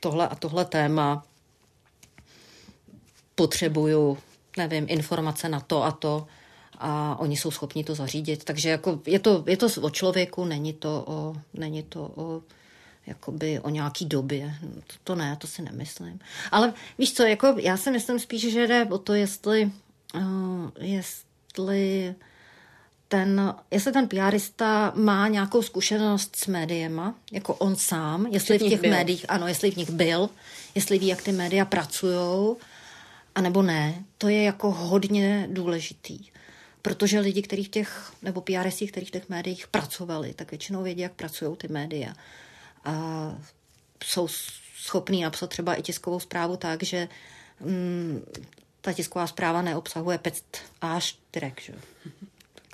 tohle 0.00 0.28
a 0.28 0.34
tohle 0.34 0.64
téma, 0.64 1.26
potřebuju, 3.34 4.18
nevím, 4.56 4.86
informace 4.88 5.48
na 5.48 5.60
to 5.60 5.84
a 5.84 5.92
to 5.92 6.26
a 6.78 7.16
oni 7.20 7.36
jsou 7.36 7.50
schopni 7.50 7.84
to 7.84 7.94
zařídit. 7.94 8.44
Takže 8.44 8.68
jako 8.68 9.00
je, 9.06 9.18
to, 9.18 9.44
je 9.46 9.56
to 9.56 9.66
o 9.80 9.90
člověku, 9.90 10.44
není 10.44 10.72
to 10.72 11.04
o, 11.06 11.36
není 11.54 11.82
to 11.82 12.12
o 12.14 12.42
jakoby 13.06 13.60
o 13.60 13.70
nějaký 13.70 14.04
době. 14.06 14.54
To, 14.86 14.94
to 15.04 15.14
ne, 15.14 15.36
to 15.36 15.46
si 15.46 15.62
nemyslím. 15.62 16.20
Ale 16.50 16.74
víš 16.98 17.12
co, 17.14 17.22
jako 17.22 17.54
já 17.58 17.76
si 17.76 17.90
myslím 17.90 18.18
spíš, 18.18 18.52
že 18.52 18.66
jde 18.66 18.84
o 18.84 18.98
to, 18.98 19.14
jestli, 19.14 19.70
uh, 20.14 20.70
jest, 20.80 21.26
jestli 21.58 22.14
ten, 23.08 23.54
jestli 23.70 23.92
ten 23.92 24.08
PRista 24.08 24.92
má 24.94 25.28
nějakou 25.28 25.62
zkušenost 25.62 26.36
s 26.36 26.46
médiema, 26.46 27.14
jako 27.32 27.54
on 27.54 27.76
sám, 27.76 28.26
jestli 28.26 28.58
v 28.58 28.68
těch 28.68 28.80
byl. 28.80 28.90
médiích, 28.90 29.26
ano, 29.28 29.48
jestli 29.48 29.70
v 29.70 29.76
nich 29.76 29.90
byl, 29.90 30.30
jestli 30.74 30.98
ví, 30.98 31.06
jak 31.06 31.22
ty 31.22 31.32
média 31.32 31.64
pracují, 31.64 32.56
anebo 33.34 33.62
ne, 33.62 34.04
to 34.18 34.28
je 34.28 34.42
jako 34.42 34.70
hodně 34.70 35.48
důležitý. 35.50 36.18
Protože 36.82 37.20
lidi, 37.20 37.42
kteří 37.42 37.64
v 37.64 37.68
těch, 37.68 38.12
nebo 38.22 38.40
PRisti, 38.40 38.86
kteří 38.86 39.06
v 39.06 39.10
těch 39.10 39.28
médiích 39.28 39.68
pracovali, 39.68 40.34
tak 40.34 40.50
většinou 40.50 40.82
vědí, 40.82 41.00
jak 41.00 41.12
pracují 41.12 41.56
ty 41.56 41.68
média. 41.68 42.14
A 42.84 42.92
jsou 44.04 44.28
schopní 44.76 45.22
napsat 45.22 45.46
třeba 45.46 45.74
i 45.74 45.82
tiskovou 45.82 46.20
zprávu 46.20 46.56
tak, 46.56 46.82
že 46.82 47.08
mm, 47.60 48.22
ta 48.82 48.92
tisková 48.92 49.26
zpráva 49.26 49.62
neobsahuje 49.62 50.18
pět 50.18 50.42
a 50.80 51.00
čtyřek, 51.00 51.60
že? 51.60 51.72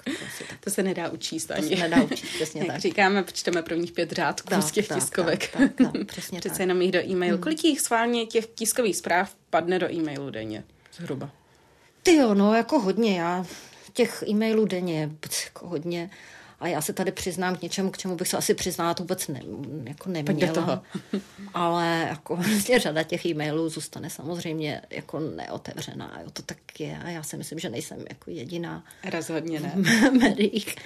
To, 0.04 0.54
to 0.60 0.70
se 0.70 0.82
nedá 0.82 1.08
učíst 1.08 1.50
ani. 1.50 1.70
To 1.70 1.76
se 1.76 1.88
nedá 1.88 2.04
učíst, 2.04 2.30
přesně 2.34 2.64
tak. 2.64 2.80
Říkáme, 2.80 3.24
čteme 3.32 3.62
prvních 3.62 3.92
pět 3.92 4.12
řádků 4.12 4.48
tak, 4.48 4.62
z 4.62 4.70
těch 4.70 4.88
tak, 4.88 4.98
tiskovek. 4.98 5.52
Tak, 5.52 5.72
tak, 5.74 5.92
tak, 5.92 6.06
přesně 6.06 6.38
Přece 6.40 6.54
tak. 6.54 6.60
jenom 6.60 6.82
jich 6.82 6.92
do 6.92 6.98
e-mailu. 6.98 7.36
Hmm. 7.36 7.42
Kolik 7.42 7.64
jich 7.64 7.80
schválně 7.80 8.26
těch 8.26 8.46
tiskových 8.46 8.96
zpráv 8.96 9.34
padne 9.50 9.78
do 9.78 9.92
e-mailu 9.92 10.30
denně? 10.30 10.64
Zhruba. 10.96 11.30
Ty 12.02 12.16
jo, 12.16 12.34
no 12.34 12.54
jako 12.54 12.80
hodně. 12.80 13.18
Já 13.18 13.46
těch 13.92 14.24
e-mailů 14.28 14.64
denně 14.64 15.10
jako 15.44 15.68
hodně. 15.68 16.10
A 16.60 16.66
já 16.68 16.80
se 16.80 16.92
tady 16.92 17.12
přiznám 17.12 17.56
k 17.56 17.62
něčemu, 17.62 17.90
k 17.90 17.98
čemu 17.98 18.16
bych 18.16 18.28
se 18.28 18.36
asi 18.36 18.54
přiznala 18.54 18.94
vůbec 18.98 19.28
ne, 19.28 19.40
jako 19.84 20.08
neměla. 20.08 20.52
toho. 20.52 20.82
Ale 21.54 22.06
jako 22.08 22.36
vlastně 22.36 22.78
řada 22.78 23.02
těch 23.02 23.26
e-mailů 23.26 23.68
zůstane 23.68 24.10
samozřejmě 24.10 24.82
jako 24.90 25.20
neotevřená. 25.20 26.20
Jo, 26.24 26.30
to 26.30 26.42
tak 26.42 26.80
je. 26.80 26.98
A 26.98 27.08
já 27.08 27.22
si 27.22 27.36
myslím, 27.36 27.58
že 27.58 27.68
nejsem 27.68 28.04
jako 28.08 28.30
jediná. 28.30 28.84
Rozhodně 29.10 29.60
ne. 29.60 29.72
V 29.76 30.12
médiích. 30.20 30.76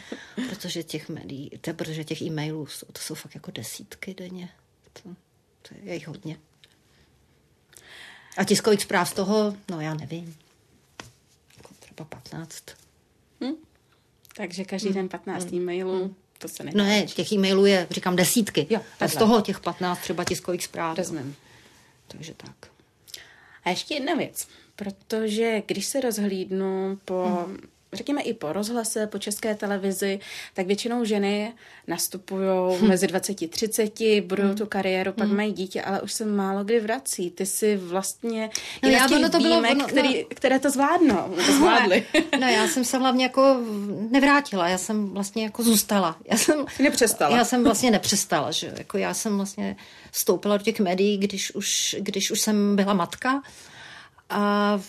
Protože 0.49 0.83
těch 0.83 1.09
médií, 1.09 1.51
to, 1.61 1.75
protože 1.75 2.05
těch 2.05 2.23
e-mailů 2.23 2.67
jsou, 2.67 2.87
to 2.93 3.01
jsou 3.01 3.15
fakt 3.15 3.35
jako 3.35 3.51
desítky 3.51 4.15
denně. 4.15 4.49
To, 4.93 5.09
to 5.63 5.75
je 5.83 5.95
jich 5.95 6.09
hodně. 6.09 6.37
A 8.37 8.45
tiskových 8.45 8.83
zpráv 8.83 9.09
z 9.09 9.13
toho, 9.13 9.57
no 9.71 9.81
já 9.81 9.95
nevím. 9.95 10.37
Jako 11.57 11.75
třeba 11.81 12.05
15. 12.05 12.65
Hm? 13.45 13.55
Takže 14.37 14.65
každý 14.65 14.89
hmm. 14.89 14.97
den 14.97 15.09
15 15.09 15.45
hmm. 15.45 15.55
e-mailů, 15.55 15.99
hmm. 15.99 16.15
to 16.39 16.49
se 16.49 16.65
nedá. 16.65 16.79
No 16.79 16.85
ne, 16.85 17.03
těch 17.03 17.33
e-mailů 17.33 17.67
je, 17.67 17.87
říkám, 17.91 18.17
desítky. 18.17 18.67
Jo, 18.71 18.81
a 19.01 19.09
z 19.09 19.17
toho 19.17 19.41
těch 19.41 19.61
15 19.61 19.99
třeba 19.99 20.25
tiskových 20.25 20.65
zpráv. 20.65 20.99
Rozumím. 20.99 21.37
Takže 22.09 22.35
tak. 22.37 22.71
A 23.65 23.71
ještě 23.71 23.95
jedna 23.95 24.15
věc, 24.15 24.49
protože 24.77 25.63
když 25.67 25.87
se 25.87 26.01
rozhlídnu 26.01 26.99
po 27.05 27.47
hmm 27.47 27.72
řekněme 27.93 28.23
i 28.23 28.35
po 28.35 28.53
rozhlase, 28.53 29.07
po 29.07 29.19
české 29.19 29.55
televizi, 29.55 30.21
tak 30.55 30.67
většinou 30.67 31.05
ženy 31.05 31.53
nastupují 31.87 32.79
hm. 32.81 32.89
mezi 32.89 33.07
20 33.07 33.51
30, 33.51 33.93
budou 34.21 34.43
hm. 34.43 34.55
tu 34.55 34.67
kariéru, 34.67 35.13
pak 35.13 35.29
hm. 35.29 35.37
mají 35.37 35.53
dítě, 35.53 35.83
ale 35.83 36.03
už 36.03 36.13
se 36.13 36.25
málo 36.25 36.65
kdy 36.65 36.81
vrací. 36.81 37.31
Ty 37.31 37.47
si 37.47 37.77
vlastně 37.77 38.51
no, 38.83 38.89
já 38.89 39.09
těch 39.09 39.31
to 39.31 39.39
bylo, 39.39 39.63
no, 39.75 39.87
který, 39.87 40.19
no, 40.19 40.27
které 40.35 40.59
to 40.59 40.71
zvládnou, 40.71 41.35
to 41.47 41.53
zvládly. 41.53 42.07
no 42.41 42.47
já 42.47 42.69
jsem 42.69 42.85
se 42.85 42.99
hlavně 42.99 43.25
jako 43.25 43.57
nevrátila, 44.11 44.69
já 44.69 44.79
jsem 44.79 45.09
vlastně 45.11 45.45
jako 45.45 45.63
zůstala. 45.63 46.17
Já 46.31 46.37
jsem, 46.37 46.67
nepřestala. 46.79 47.37
Já 47.37 47.45
jsem 47.45 47.65
vlastně 47.65 47.91
nepřestala, 47.91 48.51
že 48.51 48.73
jako 48.79 48.99
já 48.99 49.15
jsem 49.15 49.37
vlastně 49.37 49.77
vstoupila 50.11 50.57
do 50.57 50.65
těch 50.65 50.81
médií, 50.81 51.19
když 51.19 51.55
už, 51.55 51.97
když 51.99 52.31
už 52.31 52.41
jsem 52.41 52.77
byla 52.77 52.95
matka 52.95 53.43
a 54.31 54.81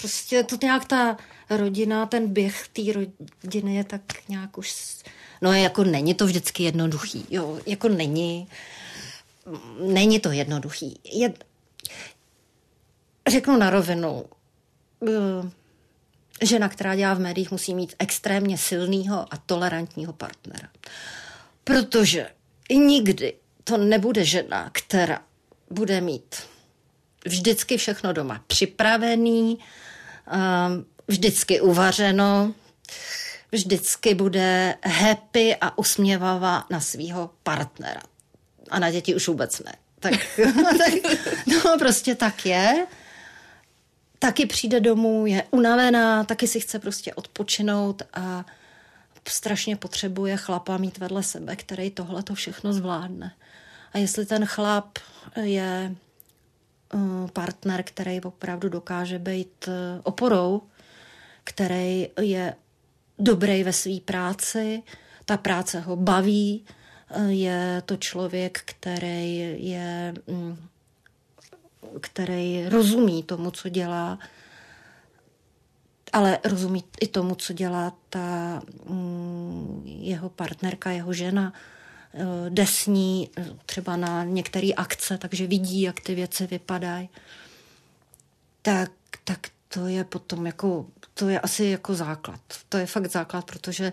prostě 0.00 0.42
to 0.42 0.56
nějak 0.62 0.84
ta 0.84 1.16
rodina, 1.50 2.06
ten 2.06 2.28
běh 2.32 2.68
té 2.68 2.82
rodiny 2.92 3.76
je 3.76 3.84
tak 3.84 4.02
nějak 4.28 4.58
už... 4.58 4.74
No 5.42 5.52
jako 5.52 5.84
není 5.84 6.14
to 6.14 6.26
vždycky 6.26 6.62
jednoduchý, 6.62 7.26
jo, 7.30 7.58
jako 7.66 7.88
není. 7.88 8.48
Není 9.80 10.20
to 10.20 10.32
jednoduchý. 10.32 11.00
Je, 11.12 11.32
řeknu 13.28 13.56
na 13.56 13.70
rovinu, 13.70 14.24
eh, 15.08 15.50
žena, 16.46 16.68
která 16.68 16.96
dělá 16.96 17.14
v 17.14 17.20
médiích, 17.20 17.50
musí 17.50 17.74
mít 17.74 17.94
extrémně 17.98 18.58
silného 18.58 19.34
a 19.34 19.36
tolerantního 19.36 20.12
partnera. 20.12 20.68
Protože 21.64 22.30
nikdy 22.70 23.34
to 23.64 23.76
nebude 23.76 24.24
žena, 24.24 24.70
která 24.72 25.22
bude 25.70 26.00
mít 26.00 26.36
vždycky 27.24 27.76
všechno 27.76 28.12
doma 28.12 28.44
připravený, 28.46 29.58
um, 29.58 30.86
vždycky 31.10 31.60
uvařeno, 31.60 32.54
vždycky 33.52 34.14
bude 34.14 34.74
happy 34.84 35.56
a 35.56 35.78
usměvavá 35.78 36.66
na 36.70 36.80
svého 36.80 37.30
partnera. 37.42 38.02
A 38.70 38.78
na 38.78 38.90
děti 38.90 39.14
už 39.14 39.28
vůbec 39.28 39.60
ne. 39.60 39.72
Tak, 40.00 40.12
tak 40.78 40.92
no 41.46 41.78
prostě 41.78 42.14
tak 42.14 42.46
je. 42.46 42.86
Taky 44.18 44.46
přijde 44.46 44.80
domů, 44.80 45.26
je 45.26 45.44
unavená, 45.50 46.24
taky 46.24 46.48
si 46.48 46.60
chce 46.60 46.78
prostě 46.78 47.14
odpočinout 47.14 48.02
a 48.14 48.44
strašně 49.28 49.76
potřebuje 49.76 50.36
chlapa 50.36 50.76
mít 50.76 50.98
vedle 50.98 51.22
sebe, 51.22 51.56
který 51.56 51.90
tohle 51.90 52.22
to 52.22 52.34
všechno 52.34 52.72
zvládne. 52.72 53.32
A 53.92 53.98
jestli 53.98 54.26
ten 54.26 54.46
chlap 54.46 54.98
je 55.42 55.94
uh, 56.94 57.30
partner, 57.30 57.82
který 57.82 58.20
opravdu 58.20 58.68
dokáže 58.68 59.18
být 59.18 59.68
uh, 59.68 59.74
oporou, 60.02 60.62
který 61.50 62.08
je 62.20 62.54
dobrý 63.18 63.62
ve 63.62 63.72
své 63.72 64.00
práci, 64.00 64.82
ta 65.24 65.36
práce 65.36 65.80
ho 65.80 65.96
baví, 65.96 66.64
je 67.28 67.82
to 67.86 67.96
člověk, 67.96 68.62
který 68.64 69.36
je 69.68 70.14
mm, 70.26 70.68
který 72.00 72.68
rozumí 72.68 73.22
tomu, 73.22 73.50
co 73.50 73.68
dělá, 73.68 74.18
ale 76.12 76.38
rozumí 76.44 76.84
i 77.00 77.06
tomu, 77.06 77.34
co 77.34 77.52
dělá 77.52 77.92
ta 78.08 78.62
mm, 78.88 79.82
jeho 79.84 80.28
partnerka, 80.28 80.90
jeho 80.90 81.12
žena, 81.12 81.52
eh, 82.14 82.50
desní 82.50 83.30
třeba 83.66 83.96
na 83.96 84.24
některé 84.24 84.70
akce, 84.76 85.18
takže 85.18 85.46
vidí, 85.46 85.82
jak 85.82 86.00
ty 86.00 86.14
věci 86.14 86.46
vypadají. 86.46 87.08
Tak, 88.62 88.90
tak 89.24 89.48
to 89.68 89.86
je 89.86 90.04
potom 90.04 90.46
jako, 90.46 90.86
to 91.20 91.28
je 91.28 91.40
asi 91.40 91.64
jako 91.64 91.94
základ. 91.94 92.40
To 92.68 92.76
je 92.78 92.86
fakt 92.86 93.10
základ, 93.10 93.44
protože 93.44 93.92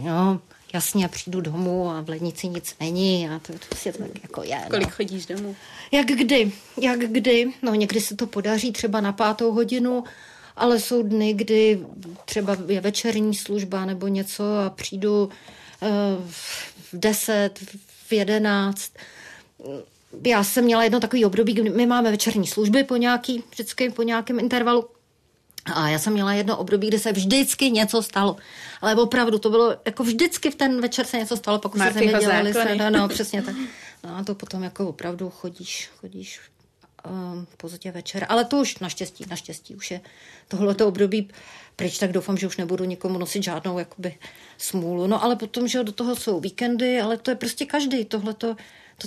jo, 0.00 0.40
jasně, 0.72 1.08
přijdu 1.08 1.40
domů 1.40 1.90
a 1.90 2.00
v 2.00 2.08
lednici 2.08 2.48
nic 2.48 2.74
není 2.80 3.28
a 3.28 3.38
to, 3.38 3.52
to 3.52 3.58
prostě 3.68 3.92
tak 3.92 4.22
jako 4.22 4.42
je. 4.42 4.58
No. 4.62 4.70
Kolik 4.70 4.90
chodíš 4.90 5.26
domů? 5.26 5.56
Jak 5.92 6.06
kdy, 6.06 6.52
jak 6.80 6.98
kdy. 7.00 7.52
No 7.62 7.74
někdy 7.74 8.00
se 8.00 8.16
to 8.16 8.26
podaří 8.26 8.72
třeba 8.72 9.00
na 9.00 9.12
pátou 9.12 9.52
hodinu, 9.52 10.04
ale 10.56 10.80
jsou 10.80 11.02
dny, 11.02 11.34
kdy 11.34 11.80
třeba 12.24 12.56
je 12.66 12.80
večerní 12.80 13.34
služba 13.34 13.84
nebo 13.84 14.08
něco 14.08 14.44
a 14.66 14.70
přijdu 14.70 15.24
uh, 15.24 15.88
v 16.26 16.74
deset, 16.92 17.58
v 18.06 18.12
jedenáct. 18.12 18.92
Já 20.26 20.44
jsem 20.44 20.64
měla 20.64 20.84
jedno 20.84 21.00
takový 21.00 21.24
období, 21.24 21.52
kdy 21.52 21.70
my 21.70 21.86
máme 21.86 22.10
večerní 22.10 22.46
služby 22.46 22.84
po 22.84 22.96
nějaký, 22.96 23.42
vždycky 23.50 23.90
po 23.90 24.02
nějakém 24.02 24.38
intervalu. 24.38 24.95
A 25.74 25.88
já 25.88 25.98
jsem 25.98 26.12
měla 26.12 26.32
jedno 26.32 26.56
období, 26.56 26.88
kdy 26.88 26.98
se 26.98 27.12
vždycky 27.12 27.70
něco 27.70 28.02
stalo. 28.02 28.36
Ale 28.80 28.94
opravdu 28.94 29.38
to 29.38 29.50
bylo, 29.50 29.76
jako 29.84 30.04
vždycky 30.04 30.50
v 30.50 30.54
ten 30.54 30.80
večer 30.80 31.06
se 31.06 31.18
něco 31.18 31.36
stalo, 31.36 31.58
pokud 31.58 31.78
se 31.78 31.92
země 31.92 32.20
se, 32.52 32.76
no, 32.76 32.90
no, 32.90 33.08
přesně 33.08 33.42
tak. 33.42 33.54
No 34.04 34.16
a 34.16 34.24
to 34.24 34.34
potom 34.34 34.62
jako 34.62 34.88
opravdu 34.88 35.30
chodíš, 35.30 35.90
chodíš 36.00 36.40
um, 37.10 37.46
pozdě 37.56 37.92
večer. 37.92 38.26
Ale 38.28 38.44
to 38.44 38.56
už 38.56 38.78
naštěstí, 38.78 39.24
naštěstí 39.30 39.74
už 39.74 39.90
je 39.90 40.00
tohleto 40.48 40.88
období 40.88 41.28
pryč, 41.76 41.98
tak 41.98 42.12
doufám, 42.12 42.36
že 42.36 42.46
už 42.46 42.56
nebudu 42.56 42.84
nikomu 42.84 43.18
nosit 43.18 43.42
žádnou 43.42 43.78
jakoby 43.78 44.18
smůlu. 44.58 45.06
No 45.06 45.24
ale 45.24 45.36
potom, 45.36 45.68
že 45.68 45.84
do 45.84 45.92
toho 45.92 46.16
jsou 46.16 46.40
víkendy, 46.40 47.00
ale 47.00 47.16
to 47.16 47.30
je 47.30 47.34
prostě 47.34 47.66
každý, 47.66 48.04
tohle 48.04 48.34
to 48.34 48.56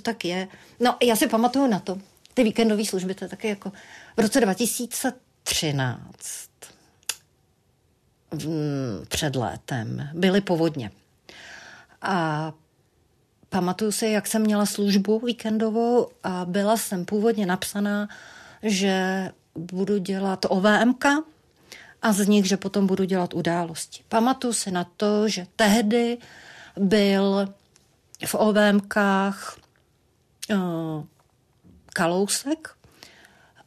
tak 0.01 0.25
je. 0.25 0.47
No 0.79 0.97
já 1.03 1.15
si 1.15 1.27
pamatuju 1.27 1.67
na 1.67 1.79
to, 1.79 1.97
ty 2.33 2.43
víkendové 2.43 2.85
služby, 2.85 3.15
to 3.15 3.25
je 3.25 3.29
taky 3.29 3.47
jako 3.47 3.71
v 4.17 4.21
roce 4.21 4.41
2013 4.41 6.48
před 9.07 9.35
létem 9.35 10.09
byly 10.13 10.41
povodně. 10.41 10.91
A 12.01 12.53
pamatuju 13.49 13.91
si, 13.91 14.05
jak 14.05 14.27
jsem 14.27 14.41
měla 14.41 14.65
službu 14.65 15.19
víkendovou 15.19 16.07
a 16.23 16.45
byla 16.45 16.77
jsem 16.77 17.05
původně 17.05 17.45
napsaná, 17.45 18.07
že 18.63 19.29
budu 19.55 19.97
dělat 19.97 20.45
OVMK 20.49 21.05
a 22.01 22.13
z 22.13 22.27
nich, 22.27 22.45
že 22.45 22.57
potom 22.57 22.87
budu 22.87 23.03
dělat 23.03 23.33
události. 23.33 24.03
Pamatuju 24.09 24.53
si 24.53 24.71
na 24.71 24.83
to, 24.83 25.27
že 25.27 25.47
tehdy 25.55 26.17
byl 26.79 27.53
v 28.25 28.35
OVMkách 28.35 29.57
uh, 30.51 31.03
kalousek 31.93 32.69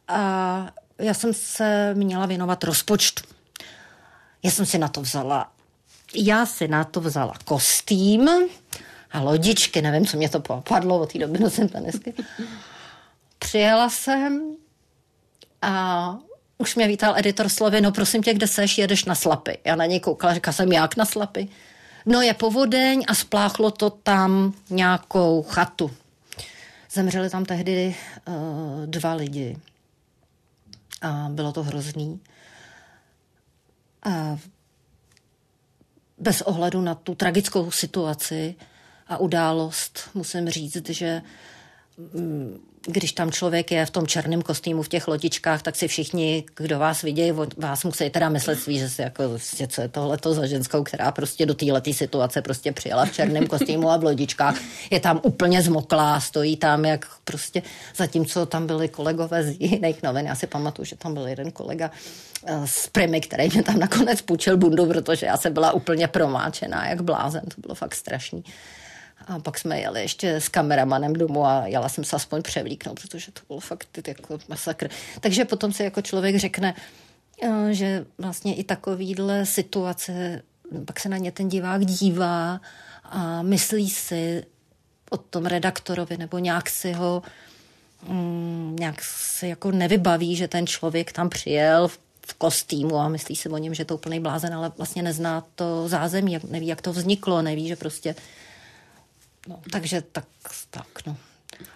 a 0.07 0.71
já 0.99 1.13
jsem 1.13 1.33
se 1.33 1.93
měla 1.93 2.25
věnovat 2.25 2.63
rozpočtu. 2.63 3.32
Já 4.43 4.51
jsem 4.51 4.65
si 4.65 4.77
na 4.77 4.87
to 4.87 5.01
vzala, 5.01 5.51
já 6.15 6.45
si 6.45 6.67
na 6.67 6.83
to 6.83 7.01
vzala 7.01 7.33
kostým 7.45 8.29
a 9.11 9.21
lodičky, 9.21 9.81
nevím, 9.81 10.05
co 10.05 10.17
mě 10.17 10.29
to 10.29 10.39
popadlo, 10.39 10.99
od 10.99 11.13
té 11.13 11.19
doby 11.19 11.39
nosím 11.39 11.69
tenisky. 11.69 12.13
Přijela 13.39 13.89
jsem 13.89 14.55
a 15.61 16.17
už 16.57 16.75
mě 16.75 16.87
vítal 16.87 17.17
editor 17.17 17.49
slovy, 17.49 17.81
no 17.81 17.91
prosím 17.91 18.23
tě, 18.23 18.33
kde 18.33 18.47
seš, 18.47 18.77
jedeš 18.77 19.05
na 19.05 19.15
slapy. 19.15 19.57
Já 19.65 19.75
na 19.75 19.85
něj 19.85 19.99
koukala, 19.99 20.33
říkala 20.33 20.53
jsem, 20.53 20.71
jak 20.71 20.95
na 20.95 21.05
slapy? 21.05 21.47
No 22.05 22.21
je 22.21 22.33
povodeň 22.33 23.03
a 23.07 23.15
spláchlo 23.15 23.71
to 23.71 23.89
tam 23.89 24.53
nějakou 24.69 25.43
chatu. 25.43 25.91
Zemřeli 26.91 27.29
tam 27.29 27.45
tehdy 27.45 27.95
uh, 28.27 28.85
dva 28.85 29.13
lidi. 29.13 29.57
A 31.01 31.27
bylo 31.29 31.51
to 31.51 31.63
hrozný. 31.63 32.19
Bez 36.17 36.41
ohledu 36.41 36.81
na 36.81 36.95
tu 36.95 37.15
tragickou 37.15 37.71
situaci 37.71 38.55
a 39.07 39.17
událost 39.17 40.09
musím 40.13 40.49
říct, 40.49 40.89
že 40.89 41.21
když 42.87 43.11
tam 43.11 43.31
člověk 43.31 43.71
je 43.71 43.85
v 43.85 43.89
tom 43.89 44.07
černém 44.07 44.41
kostýmu 44.41 44.83
v 44.83 44.87
těch 44.87 45.07
lodičkách, 45.07 45.61
tak 45.61 45.75
si 45.75 45.87
všichni, 45.87 46.43
kdo 46.55 46.79
vás 46.79 47.01
vidějí, 47.01 47.31
vás 47.57 47.83
musí 47.83 48.09
teda 48.09 48.29
myslet 48.29 48.59
svý, 48.59 48.79
že 48.79 48.89
si 48.89 49.01
jako, 49.01 49.29
prostě, 49.29 49.67
co 49.67 49.81
je 49.81 49.87
tohleto 49.87 50.33
za 50.33 50.45
ženskou, 50.45 50.83
která 50.83 51.11
prostě 51.11 51.45
do 51.45 51.53
této 51.53 51.93
situace 51.93 52.41
prostě 52.41 52.71
přijela 52.71 53.05
v 53.05 53.11
černém 53.11 53.47
kostýmu 53.47 53.89
a 53.89 53.97
v 53.97 54.03
lodičkách. 54.03 54.57
Je 54.91 54.99
tam 54.99 55.19
úplně 55.23 55.61
zmoklá, 55.61 56.19
stojí 56.19 56.57
tam 56.57 56.85
jak 56.85 57.07
prostě, 57.23 57.61
zatímco 57.95 58.45
tam 58.45 58.67
byli 58.67 58.89
kolegové 58.89 59.43
z 59.43 59.55
jiných 59.59 60.03
novin. 60.03 60.25
Já 60.25 60.35
si 60.35 60.47
pamatuju, 60.47 60.85
že 60.85 60.95
tam 60.95 61.13
byl 61.13 61.27
jeden 61.27 61.51
kolega 61.51 61.91
eh, 62.45 62.61
z 62.65 62.87
Primy, 62.87 63.21
který 63.21 63.49
mě 63.53 63.63
tam 63.63 63.79
nakonec 63.79 64.21
půjčil 64.21 64.57
bundu, 64.57 64.85
protože 64.85 65.25
já 65.25 65.37
jsem 65.37 65.53
byla 65.53 65.71
úplně 65.71 66.07
promáčená, 66.07 66.89
jak 66.89 67.01
blázen. 67.01 67.41
To 67.55 67.61
bylo 67.61 67.75
fakt 67.75 67.95
strašný. 67.95 68.43
A 69.27 69.39
pak 69.39 69.57
jsme 69.57 69.79
jeli 69.79 70.01
ještě 70.01 70.35
s 70.35 70.49
kameramanem 70.49 71.13
domů 71.13 71.45
a 71.45 71.67
jela 71.67 71.89
jsem 71.89 72.03
se 72.03 72.15
aspoň 72.15 72.41
převlíknout, 72.41 72.99
protože 72.99 73.31
to 73.31 73.41
bylo 73.47 73.59
fakt 73.59 74.07
jako 74.07 74.39
masakr. 74.47 74.89
Takže 75.19 75.45
potom 75.45 75.73
si 75.73 75.83
jako 75.83 76.01
člověk 76.01 76.35
řekne, 76.35 76.75
eh, 77.43 77.73
že 77.73 78.05
vlastně 78.17 78.55
i 78.55 78.63
takovýhle 78.63 79.45
situace, 79.45 80.41
pak 80.85 80.99
se 80.99 81.09
na 81.09 81.17
ně 81.17 81.31
ten 81.31 81.49
divák 81.49 81.85
dívá 81.85 82.61
a 83.03 83.41
myslí 83.41 83.89
si 83.89 84.43
o 85.09 85.17
tom 85.17 85.45
redaktorovi 85.45 86.17
nebo 86.17 86.39
nějak 86.39 86.69
si 86.69 86.91
ho 86.91 87.21
mm, 88.07 88.75
nějak 88.79 89.03
si 89.03 89.47
jako 89.47 89.71
nevybaví, 89.71 90.35
že 90.35 90.47
ten 90.47 90.67
člověk 90.67 91.11
tam 91.11 91.29
přijel 91.29 91.87
v 92.25 92.33
kostýmu 92.37 92.97
a 92.97 93.09
myslí 93.09 93.35
si 93.35 93.49
o 93.49 93.57
něm, 93.57 93.73
že 93.73 93.81
je 93.81 93.85
to 93.85 93.95
úplný 93.95 94.19
blázen, 94.19 94.53
ale 94.53 94.71
vlastně 94.77 95.03
nezná 95.03 95.43
to 95.55 95.87
zázemí, 95.87 96.39
neví, 96.49 96.67
jak 96.67 96.81
to 96.81 96.93
vzniklo, 96.93 97.41
neví, 97.41 97.67
že 97.67 97.75
prostě 97.75 98.15
No, 99.47 99.59
takže 99.71 100.01
tak, 100.01 100.25
tak, 100.69 100.87
no. 101.05 101.17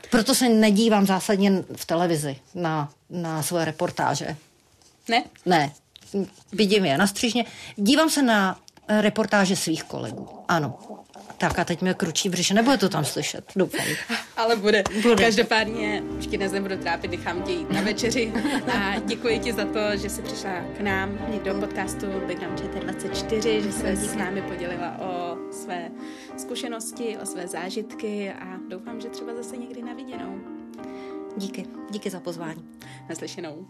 Proto 0.10 0.36
se 0.36 0.50
nedívám 0.50 1.06
zásadně 1.06 1.64
v 1.76 1.86
televizi 1.86 2.36
na, 2.56 2.94
na 3.10 3.44
svoje 3.44 3.66
reportáže. 3.66 4.38
Ne? 5.08 5.24
Ne. 5.46 5.72
Vidím 6.52 6.86
je 6.86 6.98
na 6.98 7.08
střížně. 7.08 7.46
Dívám 7.76 8.10
se 8.10 8.22
na 8.22 8.60
reportáže 8.90 9.56
svých 9.56 9.84
kolegů. 9.84 10.28
Ano. 10.48 10.80
Tak 11.38 11.60
a 11.60 11.66
teď 11.66 11.82
mě 11.82 11.94
kručí 11.94 12.30
v 12.30 12.32
břiše. 12.32 12.54
Nebude 12.54 12.78
to 12.78 12.90
tam 12.90 13.06
slyšet, 13.06 13.52
doufám. 13.56 13.86
Ale 14.38 14.56
bude. 14.56 14.84
bude. 15.02 15.24
Každopádně 15.24 16.04
už 16.18 16.28
ti 16.28 16.38
dnes 16.38 16.52
nebudu 16.52 16.78
trápit, 16.78 17.12
nechám 17.12 17.44
tě 17.44 17.52
jít 17.52 17.70
na 17.70 17.82
večeři. 17.82 18.34
A 18.74 19.00
děkuji 19.00 19.40
ti 19.40 19.54
za 19.54 19.66
to, 19.66 19.98
že 19.98 20.10
jsi 20.10 20.22
přišla 20.22 20.52
k 20.78 20.82
nám 20.82 21.18
do 21.44 21.54
podcastu 21.54 22.06
Background 22.28 22.62
ČT24, 22.62 23.62
že 23.62 23.72
se 23.72 23.96
s 23.96 24.16
námi 24.16 24.42
podělila 24.42 24.98
o 25.00 25.38
své 25.52 25.92
zkušenosti, 26.38 27.18
o 27.18 27.26
své 27.26 27.48
zážitky 27.48 28.32
a 28.32 28.58
doufám, 28.70 29.02
že 29.02 29.10
třeba 29.10 29.36
zase 29.36 29.58
někdy 29.58 29.82
na 29.82 29.94
viděnou. 29.94 30.40
Díky. 31.38 31.66
Díky 31.90 32.10
za 32.10 32.20
pozvání. 32.20 32.66
Naslyšenou. 33.10 33.68